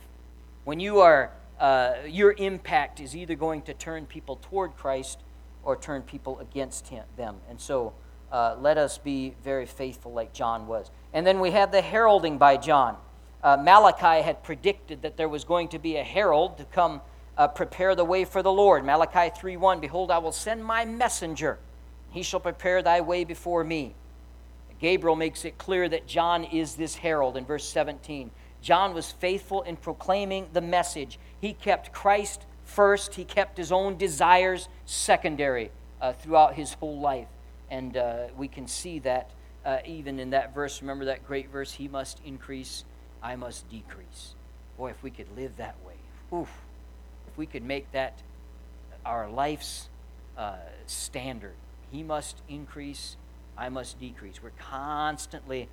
When 0.64 0.81
you 0.81 1.00
are, 1.00 1.31
uh, 1.61 1.94
your 2.09 2.35
impact 2.38 2.98
is 3.00 3.14
either 3.14 3.35
going 3.35 3.62
to 3.62 3.74
turn 3.74 4.07
people 4.07 4.37
toward 4.37 4.77
Christ 4.77 5.20
or 5.62 5.77
turn 5.77 6.03
people 6.03 6.38
against 6.40 6.88
him, 6.88 7.05
them. 7.16 7.37
And 7.48 7.61
so 7.61 7.92
uh, 8.33 8.57
let 8.59 8.79
us 8.79 8.98
be 8.98 9.35
very 9.44 9.66
faithful 9.66 10.12
like 10.12 10.33
John 10.33 10.66
was. 10.66 10.90
And 11.12 11.27
then 11.27 11.40
we 11.40 11.53
have 11.53 11.70
the 11.70 11.81
heralding 11.81 12.38
by 12.38 12.57
John. 12.57 12.96
Uh, 13.42 13.59
Malachi 13.59 14.22
had 14.22 14.42
predicted 14.42 15.03
that 15.03 15.16
there 15.16 15.29
was 15.29 15.44
going 15.44 15.68
to 15.68 15.79
be 15.79 15.96
a 15.96 16.03
herald 16.03 16.59
to 16.59 16.64
come 16.64 17.03
uh, 17.37 17.48
prepare 17.48 17.94
the 17.94 18.05
way 18.05 18.24
for 18.24 18.42
the 18.42 18.53
Lord. 18.53 18.85
Malachi 18.85 19.31
3:1 19.31 19.81
Behold, 19.81 20.11
I 20.11 20.18
will 20.18 20.33
send 20.33 20.64
my 20.64 20.85
messenger. 20.85 21.59
He 22.11 22.22
shall 22.22 22.40
prepare 22.40 22.83
thy 22.83 23.00
way 23.00 23.24
before 23.24 23.64
me. 23.64 23.94
Gabriel 24.84 25.16
makes 25.16 25.46
it 25.46 25.56
clear 25.56 25.88
that 25.88 26.06
John 26.06 26.44
is 26.44 26.74
this 26.74 26.94
herald 26.94 27.38
in 27.38 27.46
verse 27.46 27.66
17. 27.66 28.30
John 28.60 28.92
was 28.92 29.10
faithful 29.10 29.62
in 29.62 29.76
proclaiming 29.76 30.50
the 30.52 30.60
message. 30.60 31.18
He 31.40 31.54
kept 31.54 31.90
Christ 31.90 32.44
first, 32.66 33.14
he 33.14 33.24
kept 33.24 33.56
his 33.56 33.72
own 33.72 33.96
desires 33.96 34.68
secondary 34.84 35.70
uh, 36.02 36.12
throughout 36.12 36.52
his 36.52 36.74
whole 36.74 37.00
life. 37.00 37.28
And 37.70 37.96
uh, 37.96 38.26
we 38.36 38.46
can 38.46 38.68
see 38.68 38.98
that 38.98 39.30
uh, 39.64 39.78
even 39.86 40.20
in 40.20 40.28
that 40.30 40.54
verse. 40.54 40.82
Remember 40.82 41.06
that 41.06 41.26
great 41.26 41.50
verse, 41.50 41.72
He 41.72 41.88
must 41.88 42.20
increase, 42.22 42.84
I 43.22 43.36
must 43.36 43.66
decrease. 43.70 44.34
Boy, 44.76 44.90
if 44.90 45.02
we 45.02 45.10
could 45.10 45.34
live 45.34 45.56
that 45.56 45.76
way, 45.86 45.94
oof, 46.38 46.50
if 47.26 47.38
we 47.38 47.46
could 47.46 47.64
make 47.64 47.90
that 47.92 48.20
our 49.06 49.30
life's 49.30 49.88
uh, 50.36 50.56
standard, 50.84 51.54
He 51.90 52.02
must 52.02 52.42
increase, 52.50 53.16
I 53.56 53.68
must 53.68 53.98
decrease. 54.00 54.42
We're 54.42 54.50
constantly 54.58 55.68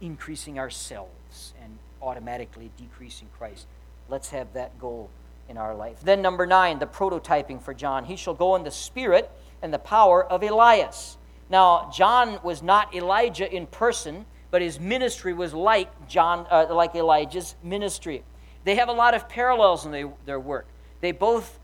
increasing 0.00 0.58
ourselves 0.58 1.54
and 1.62 1.78
automatically 2.02 2.70
decreasing 2.76 3.28
Christ. 3.38 3.66
Let's 4.08 4.30
have 4.30 4.52
that 4.52 4.78
goal 4.78 5.10
in 5.48 5.56
our 5.56 5.74
life. 5.74 6.00
Then, 6.02 6.22
number 6.22 6.46
nine, 6.46 6.78
the 6.78 6.86
prototyping 6.86 7.62
for 7.62 7.74
John. 7.74 8.04
He 8.04 8.16
shall 8.16 8.34
go 8.34 8.56
in 8.56 8.64
the 8.64 8.70
spirit 8.70 9.30
and 9.62 9.72
the 9.72 9.78
power 9.78 10.24
of 10.24 10.42
Elias. 10.42 11.16
Now, 11.48 11.90
John 11.94 12.40
was 12.42 12.62
not 12.62 12.94
Elijah 12.94 13.52
in 13.52 13.66
person, 13.66 14.26
but 14.50 14.62
his 14.62 14.80
ministry 14.80 15.32
was 15.32 15.54
like 15.54 16.08
John, 16.08 16.46
uh, 16.50 16.66
like 16.74 16.94
Elijah's 16.94 17.54
ministry. 17.62 18.24
They 18.64 18.74
have 18.76 18.88
a 18.88 18.92
lot 18.92 19.14
of 19.14 19.28
parallels 19.28 19.86
in 19.86 19.92
they, 19.92 20.04
their 20.24 20.40
work. 20.40 20.66
They 21.00 21.12
both 21.12 21.58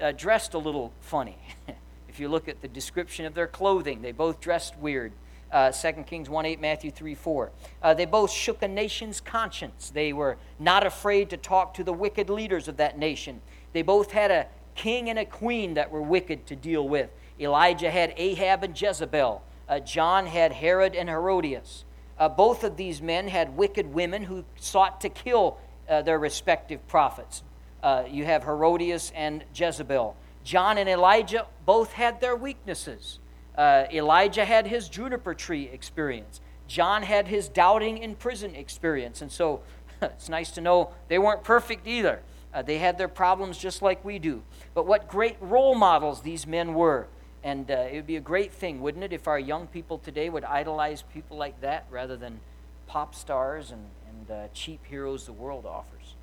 uh, 0.00 0.12
dressed 0.12 0.54
a 0.54 0.58
little 0.58 0.92
funny. 1.00 1.38
if 2.12 2.20
you 2.20 2.28
look 2.28 2.46
at 2.46 2.60
the 2.60 2.68
description 2.68 3.24
of 3.24 3.32
their 3.32 3.46
clothing, 3.46 4.02
they 4.02 4.12
both 4.12 4.38
dressed 4.38 4.76
weird. 4.76 5.12
Uh, 5.50 5.72
2 5.72 5.92
Kings 6.02 6.28
1 6.28 6.44
8, 6.44 6.60
Matthew 6.60 6.90
3 6.90 7.14
4. 7.14 7.50
Uh, 7.82 7.94
they 7.94 8.04
both 8.04 8.30
shook 8.30 8.62
a 8.62 8.68
nation's 8.68 9.18
conscience. 9.18 9.88
They 9.88 10.12
were 10.12 10.36
not 10.58 10.86
afraid 10.86 11.30
to 11.30 11.38
talk 11.38 11.72
to 11.74 11.84
the 11.84 11.92
wicked 11.92 12.28
leaders 12.28 12.68
of 12.68 12.76
that 12.76 12.98
nation. 12.98 13.40
They 13.72 13.80
both 13.80 14.10
had 14.12 14.30
a 14.30 14.46
king 14.74 15.08
and 15.08 15.18
a 15.18 15.24
queen 15.24 15.72
that 15.74 15.90
were 15.90 16.02
wicked 16.02 16.46
to 16.48 16.56
deal 16.56 16.86
with. 16.86 17.08
Elijah 17.40 17.90
had 17.90 18.12
Ahab 18.18 18.62
and 18.62 18.78
Jezebel. 18.78 19.42
Uh, 19.66 19.80
John 19.80 20.26
had 20.26 20.52
Herod 20.52 20.94
and 20.94 21.08
Herodias. 21.08 21.86
Uh, 22.18 22.28
both 22.28 22.62
of 22.62 22.76
these 22.76 23.00
men 23.00 23.26
had 23.28 23.56
wicked 23.56 23.94
women 23.94 24.24
who 24.24 24.44
sought 24.56 25.00
to 25.00 25.08
kill 25.08 25.56
uh, 25.88 26.02
their 26.02 26.18
respective 26.18 26.86
prophets. 26.88 27.42
Uh, 27.82 28.04
you 28.06 28.26
have 28.26 28.44
Herodias 28.44 29.12
and 29.14 29.44
Jezebel. 29.54 30.14
John 30.44 30.78
and 30.78 30.88
Elijah 30.88 31.46
both 31.64 31.92
had 31.92 32.20
their 32.20 32.36
weaknesses. 32.36 33.18
Uh, 33.56 33.84
Elijah 33.92 34.44
had 34.44 34.66
his 34.66 34.88
juniper 34.88 35.34
tree 35.34 35.68
experience. 35.72 36.40
John 36.66 37.02
had 37.02 37.28
his 37.28 37.48
doubting 37.48 37.98
in 37.98 38.14
prison 38.14 38.54
experience. 38.54 39.22
And 39.22 39.30
so 39.30 39.60
it's 40.02 40.28
nice 40.28 40.50
to 40.52 40.60
know 40.60 40.92
they 41.08 41.18
weren't 41.18 41.44
perfect 41.44 41.86
either. 41.86 42.22
Uh, 42.54 42.62
they 42.62 42.78
had 42.78 42.98
their 42.98 43.08
problems 43.08 43.58
just 43.58 43.82
like 43.82 44.04
we 44.04 44.18
do. 44.18 44.42
But 44.74 44.86
what 44.86 45.08
great 45.08 45.36
role 45.40 45.74
models 45.74 46.22
these 46.22 46.46
men 46.46 46.74
were. 46.74 47.06
And 47.44 47.70
uh, 47.70 47.74
it 47.90 47.96
would 47.96 48.06
be 48.06 48.16
a 48.16 48.20
great 48.20 48.52
thing, 48.52 48.80
wouldn't 48.80 49.02
it, 49.02 49.12
if 49.12 49.26
our 49.26 49.38
young 49.38 49.66
people 49.66 49.98
today 49.98 50.28
would 50.28 50.44
idolize 50.44 51.02
people 51.02 51.36
like 51.36 51.60
that 51.60 51.86
rather 51.90 52.16
than 52.16 52.40
pop 52.86 53.14
stars 53.14 53.72
and, 53.72 53.84
and 54.08 54.30
uh, 54.30 54.48
cheap 54.54 54.84
heroes 54.86 55.26
the 55.26 55.32
world 55.32 55.66
offers. 55.66 56.14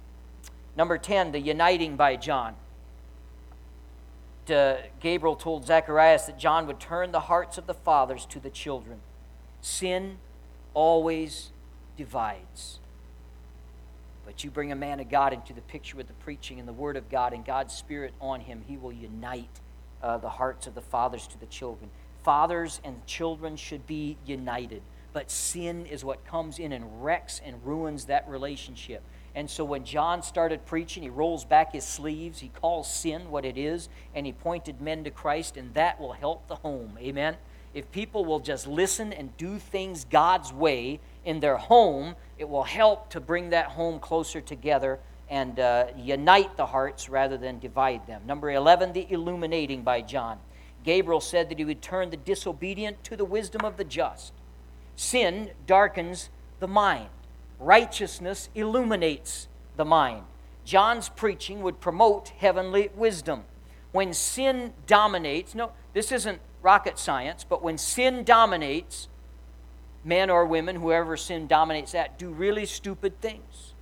Number 0.77 0.97
10, 0.97 1.31
the 1.31 1.39
uniting 1.39 1.95
by 1.95 2.15
John. 2.15 2.55
Gabriel 4.99 5.35
told 5.35 5.65
Zacharias 5.65 6.25
that 6.25 6.37
John 6.37 6.67
would 6.67 6.79
turn 6.79 7.11
the 7.11 7.21
hearts 7.21 7.57
of 7.57 7.67
the 7.67 7.73
fathers 7.73 8.25
to 8.27 8.39
the 8.39 8.49
children. 8.49 8.99
Sin 9.61 10.17
always 10.73 11.51
divides. 11.97 12.79
But 14.25 14.43
you 14.43 14.51
bring 14.51 14.71
a 14.71 14.75
man 14.75 14.99
of 14.99 15.09
God 15.09 15.33
into 15.33 15.53
the 15.53 15.61
picture 15.61 15.97
with 15.97 16.07
the 16.07 16.13
preaching 16.13 16.59
and 16.59 16.67
the 16.67 16.73
word 16.73 16.97
of 16.97 17.09
God 17.09 17.33
and 17.33 17.43
God's 17.43 17.73
Spirit 17.73 18.13
on 18.21 18.41
him, 18.41 18.63
he 18.67 18.77
will 18.77 18.93
unite 18.93 19.59
uh, 20.03 20.17
the 20.17 20.29
hearts 20.29 20.67
of 20.67 20.75
the 20.75 20.81
fathers 20.81 21.27
to 21.27 21.39
the 21.39 21.45
children. 21.47 21.89
Fathers 22.23 22.79
and 22.83 23.05
children 23.05 23.55
should 23.55 23.87
be 23.87 24.17
united, 24.25 24.81
but 25.13 25.31
sin 25.31 25.85
is 25.85 26.03
what 26.03 26.25
comes 26.25 26.59
in 26.59 26.71
and 26.71 27.03
wrecks 27.03 27.41
and 27.43 27.65
ruins 27.65 28.05
that 28.05 28.27
relationship. 28.27 29.03
And 29.35 29.49
so 29.49 29.63
when 29.63 29.85
John 29.85 30.23
started 30.23 30.65
preaching, 30.65 31.03
he 31.03 31.09
rolls 31.09 31.45
back 31.45 31.73
his 31.73 31.85
sleeves, 31.85 32.39
he 32.39 32.49
calls 32.49 32.91
sin 32.91 33.29
what 33.29 33.45
it 33.45 33.57
is, 33.57 33.89
and 34.15 34.25
he 34.25 34.33
pointed 34.33 34.81
men 34.81 35.03
to 35.03 35.11
Christ, 35.11 35.55
and 35.55 35.73
that 35.75 35.99
will 35.99 36.13
help 36.13 36.47
the 36.47 36.55
home. 36.55 36.97
Amen? 36.99 37.37
If 37.73 37.91
people 37.91 38.25
will 38.25 38.39
just 38.39 38.67
listen 38.67 39.13
and 39.13 39.35
do 39.37 39.59
things 39.59 40.05
God's 40.05 40.51
way 40.51 40.99
in 41.23 41.39
their 41.39 41.57
home, 41.57 42.15
it 42.37 42.49
will 42.49 42.63
help 42.63 43.09
to 43.11 43.19
bring 43.19 43.51
that 43.51 43.67
home 43.67 43.99
closer 43.99 44.41
together 44.41 44.99
and 45.29 45.59
uh, 45.59 45.87
unite 45.95 46.57
the 46.57 46.65
hearts 46.65 47.07
rather 47.07 47.37
than 47.37 47.59
divide 47.59 48.07
them. 48.07 48.23
Number 48.25 48.49
11, 48.49 48.93
the 48.93 49.05
illuminating 49.11 49.83
by 49.83 50.01
John. 50.01 50.39
Gabriel 50.83 51.21
said 51.21 51.49
that 51.49 51.59
he 51.59 51.65
would 51.65 51.81
turn 51.81 52.09
the 52.09 52.17
disobedient 52.17 53.03
to 53.03 53.15
the 53.15 53.25
wisdom 53.25 53.63
of 53.63 53.77
the 53.77 53.83
just. 53.83 54.33
Sin 54.99 55.51
darkens 55.65 56.29
the 56.59 56.67
mind, 56.67 57.07
righteousness 57.57 58.49
illuminates 58.53 59.47
the 59.77 59.85
mind. 59.85 60.25
John's 60.65 61.07
preaching 61.07 61.61
would 61.61 61.79
promote 61.79 62.33
heavenly 62.37 62.89
wisdom. 62.93 63.45
When 63.93 64.13
sin 64.13 64.73
dominates, 64.87 65.55
no, 65.55 65.71
this 65.93 66.11
isn't 66.11 66.41
rocket 66.61 66.99
science, 66.99 67.45
but 67.45 67.63
when 67.63 67.77
sin 67.77 68.25
dominates, 68.25 69.07
men 70.03 70.29
or 70.29 70.45
women, 70.45 70.75
whoever 70.75 71.15
sin 71.15 71.47
dominates 71.47 71.93
that, 71.93 72.19
do 72.19 72.29
really 72.31 72.65
stupid 72.65 73.21
things. 73.21 73.73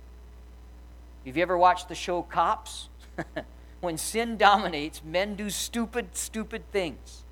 Have 1.26 1.36
you 1.36 1.42
ever 1.42 1.58
watched 1.58 1.88
the 1.88 1.96
show 1.96 2.22
Cops? 2.22 2.90
when 3.80 3.98
sin 3.98 4.36
dominates, 4.36 5.02
men 5.04 5.34
do 5.34 5.50
stupid, 5.50 6.16
stupid 6.16 6.70
things. 6.70 7.24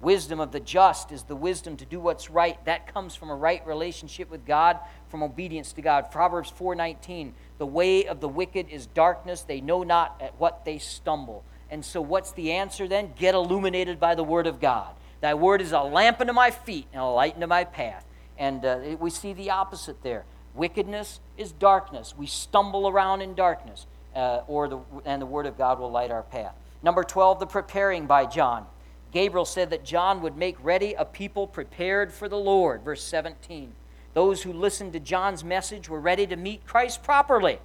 Wisdom 0.00 0.40
of 0.40 0.52
the 0.52 0.60
just 0.60 1.10
is 1.10 1.22
the 1.22 1.36
wisdom 1.36 1.76
to 1.78 1.86
do 1.86 1.98
what's 1.98 2.30
right. 2.30 2.62
That 2.66 2.92
comes 2.92 3.14
from 3.14 3.30
a 3.30 3.34
right 3.34 3.66
relationship 3.66 4.30
with 4.30 4.44
God, 4.44 4.78
from 5.08 5.22
obedience 5.22 5.72
to 5.74 5.82
God. 5.82 6.10
Proverbs 6.10 6.50
4:19, 6.50 7.34
"The 7.58 7.66
way 7.66 8.04
of 8.04 8.20
the 8.20 8.28
wicked 8.28 8.68
is 8.68 8.86
darkness; 8.86 9.42
they 9.42 9.60
know 9.60 9.82
not 9.82 10.20
at 10.20 10.38
what 10.38 10.64
they 10.64 10.78
stumble." 10.78 11.44
And 11.70 11.84
so 11.84 12.00
what's 12.00 12.32
the 12.32 12.52
answer 12.52 12.86
then? 12.86 13.14
Get 13.16 13.34
illuminated 13.34 13.98
by 13.98 14.14
the 14.14 14.22
word 14.22 14.46
of 14.46 14.60
God. 14.60 14.94
Thy 15.20 15.34
word 15.34 15.60
is 15.60 15.72
a 15.72 15.80
lamp 15.80 16.20
unto 16.20 16.32
my 16.32 16.50
feet 16.50 16.86
and 16.92 17.00
a 17.00 17.06
light 17.06 17.34
unto 17.34 17.46
my 17.46 17.64
path. 17.64 18.04
And 18.38 18.64
uh, 18.64 18.96
we 19.00 19.10
see 19.10 19.32
the 19.32 19.50
opposite 19.50 20.02
there. 20.02 20.24
Wickedness 20.54 21.20
is 21.36 21.52
darkness. 21.52 22.14
We 22.16 22.26
stumble 22.26 22.88
around 22.88 23.22
in 23.22 23.34
darkness, 23.34 23.86
uh, 24.14 24.40
or 24.46 24.68
the, 24.68 24.78
and 25.04 25.20
the 25.20 25.26
Word 25.26 25.46
of 25.46 25.58
God 25.58 25.78
will 25.78 25.90
light 25.90 26.10
our 26.10 26.22
path. 26.22 26.54
Number 26.82 27.02
12, 27.02 27.40
the 27.40 27.46
preparing 27.46 28.06
by 28.06 28.26
John. 28.26 28.66
Gabriel 29.12 29.44
said 29.44 29.70
that 29.70 29.84
John 29.84 30.20
would 30.22 30.36
make 30.36 30.62
ready 30.62 30.94
a 30.94 31.04
people 31.04 31.46
prepared 31.46 32.12
for 32.12 32.28
the 32.28 32.38
Lord. 32.38 32.82
Verse 32.82 33.02
17. 33.02 33.72
Those 34.14 34.42
who 34.42 34.52
listened 34.52 34.92
to 34.94 35.00
John's 35.00 35.44
message 35.44 35.88
were 35.88 36.00
ready 36.00 36.26
to 36.26 36.36
meet 36.36 36.66
Christ 36.66 37.02
properly. 37.02 37.58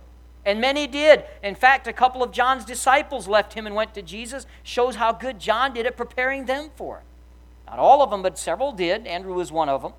And 0.45 0.59
many 0.59 0.87
did. 0.87 1.23
In 1.43 1.55
fact, 1.55 1.87
a 1.87 1.93
couple 1.93 2.23
of 2.23 2.31
John's 2.31 2.65
disciples 2.65 3.27
left 3.27 3.53
him 3.53 3.67
and 3.67 3.75
went 3.75 3.93
to 3.93 4.01
Jesus. 4.01 4.45
Shows 4.63 4.95
how 4.95 5.11
good 5.11 5.39
John 5.39 5.73
did 5.73 5.85
at 5.85 5.95
preparing 5.95 6.45
them 6.45 6.69
for 6.75 6.97
it. 6.97 7.03
Not 7.67 7.79
all 7.79 8.01
of 8.01 8.09
them, 8.09 8.21
but 8.21 8.37
several 8.37 8.71
did. 8.71 9.07
Andrew 9.07 9.33
was 9.33 9.51
one 9.51 9.69
of 9.69 9.81
them. 9.81 9.93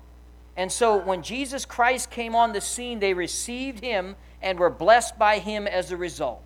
And 0.55 0.71
so 0.71 0.97
when 0.97 1.23
Jesus 1.23 1.65
Christ 1.65 2.11
came 2.11 2.35
on 2.35 2.53
the 2.53 2.61
scene, 2.61 2.99
they 2.99 3.13
received 3.13 3.79
him 3.83 4.15
and 4.41 4.59
were 4.59 4.69
blessed 4.69 5.17
by 5.17 5.39
him 5.39 5.65
as 5.65 5.91
a 5.91 5.97
result. 5.97 6.43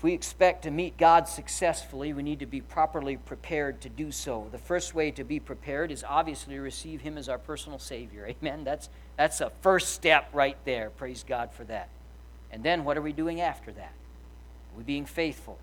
If 0.00 0.04
we 0.04 0.14
expect 0.14 0.62
to 0.62 0.70
meet 0.70 0.96
God 0.96 1.28
successfully, 1.28 2.14
we 2.14 2.22
need 2.22 2.38
to 2.38 2.46
be 2.46 2.62
properly 2.62 3.18
prepared 3.18 3.82
to 3.82 3.90
do 3.90 4.10
so. 4.10 4.48
The 4.50 4.56
first 4.56 4.94
way 4.94 5.10
to 5.10 5.24
be 5.24 5.38
prepared 5.38 5.92
is 5.92 6.02
obviously 6.08 6.54
to 6.54 6.62
receive 6.62 7.02
him 7.02 7.18
as 7.18 7.28
our 7.28 7.36
personal 7.36 7.78
Savior. 7.78 8.26
Amen. 8.42 8.64
That's, 8.64 8.88
that's 9.18 9.42
a 9.42 9.50
first 9.60 9.90
step 9.90 10.30
right 10.32 10.56
there. 10.64 10.88
Praise 10.88 11.22
God 11.22 11.52
for 11.52 11.64
that. 11.64 11.90
And 12.50 12.62
then 12.62 12.84
what 12.84 12.96
are 12.96 13.02
we 13.02 13.12
doing 13.12 13.42
after 13.42 13.70
that? 13.72 13.92
Are 14.72 14.78
we 14.78 14.84
being 14.84 15.04
faithful? 15.04 15.58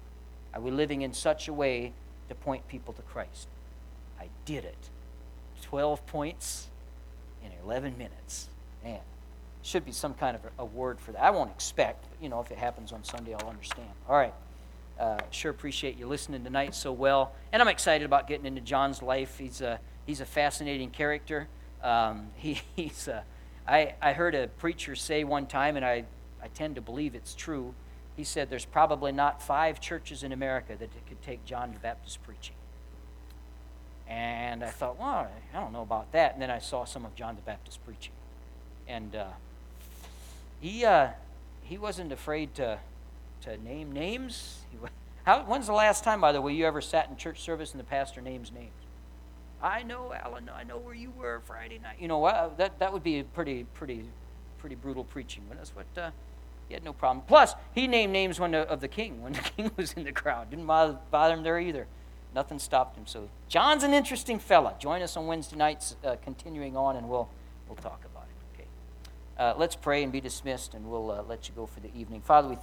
Are 0.53 0.61
we 0.61 0.69
living 0.69 1.01
in 1.01 1.13
such 1.13 1.47
a 1.47 1.53
way 1.53 1.93
to 2.29 2.35
point 2.35 2.67
people 2.67 2.93
to 2.93 3.01
Christ. 3.01 3.47
I 4.19 4.27
did 4.45 4.65
it. 4.65 4.89
12 5.63 6.05
points 6.05 6.67
in 7.43 7.51
11 7.63 7.97
minutes. 7.97 8.49
Man, 8.83 8.99
should 9.67 9.85
be 9.85 9.91
some 9.91 10.13
kind 10.13 10.35
of 10.35 10.41
award 10.59 10.99
for 10.99 11.11
that. 11.11 11.21
I 11.21 11.29
won't 11.29 11.51
expect, 11.51 12.05
but 12.09 12.23
you 12.23 12.29
know, 12.29 12.39
if 12.39 12.51
it 12.51 12.57
happens 12.57 12.93
on 12.93 13.03
Sunday, 13.03 13.33
I'll 13.33 13.49
understand. 13.49 13.89
All 14.07 14.15
right. 14.15 14.33
Uh, 14.97 15.17
sure 15.29 15.51
appreciate 15.51 15.97
you 15.97 16.07
listening 16.07 16.43
tonight 16.43 16.73
so 16.73 16.91
well, 16.91 17.33
and 17.51 17.61
I'm 17.61 17.67
excited 17.67 18.05
about 18.05 18.27
getting 18.27 18.45
into 18.47 18.61
John's 18.61 19.03
life. 19.03 19.37
He's 19.37 19.61
a 19.61 19.79
he's 20.05 20.21
a 20.21 20.25
fascinating 20.25 20.89
character. 20.89 21.47
Um, 21.83 22.29
he, 22.35 22.61
he's 22.75 23.07
a, 23.07 23.23
I, 23.67 23.93
I 24.01 24.13
heard 24.13 24.33
a 24.33 24.47
preacher 24.47 24.95
say 24.95 25.23
one 25.25 25.45
time, 25.45 25.75
and 25.75 25.85
I, 25.85 26.05
I 26.41 26.47
tend 26.47 26.75
to 26.75 26.81
believe 26.81 27.13
it's 27.13 27.35
true. 27.35 27.75
He 28.15 28.23
said 28.23 28.49
there's 28.49 28.65
probably 28.65 29.11
not 29.11 29.43
five 29.43 29.79
churches 29.81 30.23
in 30.23 30.31
America 30.31 30.75
that 30.79 30.89
could 31.07 31.21
take 31.21 31.45
John 31.45 31.73
the 31.73 31.79
Baptist 31.79 32.23
preaching. 32.23 32.55
And 34.07 34.63
I 34.63 34.69
thought, 34.69 34.97
well, 34.97 35.29
I 35.53 35.59
don't 35.59 35.73
know 35.73 35.81
about 35.81 36.13
that. 36.13 36.33
And 36.33 36.41
then 36.41 36.49
I 36.49 36.59
saw 36.59 36.85
some 36.85 37.05
of 37.05 37.13
John 37.13 37.35
the 37.35 37.41
Baptist 37.41 37.83
preaching, 37.85 38.13
and 38.87 39.13
uh, 39.13 39.25
he 40.59 40.85
uh, 40.85 41.09
he 41.61 41.77
wasn't 41.77 42.11
afraid 42.11 42.55
to 42.55 42.79
to 43.41 43.57
name 43.57 43.91
names. 43.91 44.61
How, 45.25 45.43
when's 45.43 45.67
the 45.67 45.73
last 45.73 46.05
time, 46.05 46.21
by 46.21 46.31
the 46.31 46.41
way, 46.41 46.53
you 46.53 46.65
ever 46.65 46.79
sat 46.79 47.09
in 47.09 47.17
church 47.17 47.41
service 47.41 47.71
and 47.71 47.79
the 47.81 47.85
pastor 47.85 48.21
names 48.21 48.49
names? 48.51 48.71
I 49.61 49.83
know, 49.83 50.13
Alan. 50.13 50.49
I 50.53 50.63
know 50.63 50.77
where 50.77 50.93
you 50.93 51.11
were 51.11 51.41
Friday 51.45 51.79
night. 51.79 51.97
You 51.99 52.07
know 52.07 52.19
what? 52.19 52.57
That 52.57 52.79
that 52.79 52.93
would 52.93 53.03
be 53.03 53.23
pretty 53.23 53.65
pretty 53.73 54.05
pretty 54.57 54.75
brutal 54.75 55.03
preaching. 55.03 55.43
But 55.49 55.57
that's 55.57 55.75
what 55.75 55.85
uh, 55.97 56.11
he 56.67 56.73
had 56.73 56.83
no 56.83 56.93
problem. 56.93 57.25
Plus, 57.27 57.53
he 57.73 57.87
named 57.87 58.13
names 58.13 58.39
when 58.39 58.51
the, 58.51 58.59
of 58.69 58.81
the 58.81 58.87
king 58.87 59.21
when 59.21 59.33
the 59.33 59.39
king 59.39 59.71
was 59.75 59.93
in 59.93 60.03
the 60.03 60.11
crowd. 60.11 60.49
Didn't 60.49 60.65
bother, 60.65 60.97
bother 61.11 61.33
him 61.33 61.43
there 61.43 61.59
either. 61.59 61.87
Nothing 62.35 62.59
stopped 62.59 62.97
him. 62.97 63.07
So 63.07 63.29
John's 63.47 63.83
an 63.83 63.93
interesting 63.93 64.37
fella. 64.37 64.75
Join 64.79 65.01
us 65.01 65.17
on 65.17 65.27
Wednesday 65.27 65.55
nights, 65.55 65.95
uh, 66.03 66.17
continuing 66.23 66.77
on, 66.77 66.95
and 66.95 67.09
we'll 67.09 67.29
we'll 67.67 67.77
talk 67.77 68.01
about. 68.05 68.16
Uh, 69.37 69.53
let's 69.55 69.75
pray 69.75 70.01
and 70.01 70.11
be 70.11 70.19
dismissed, 70.19 70.73
and 70.73 70.89
we'll 70.89 71.11
uh, 71.11 71.21
let 71.21 71.47
you 71.47 71.53
go 71.53 71.67
for 71.67 71.79
the 71.79 71.95
evening. 71.95 72.21
Father, 72.21 72.47
we. 72.47 72.55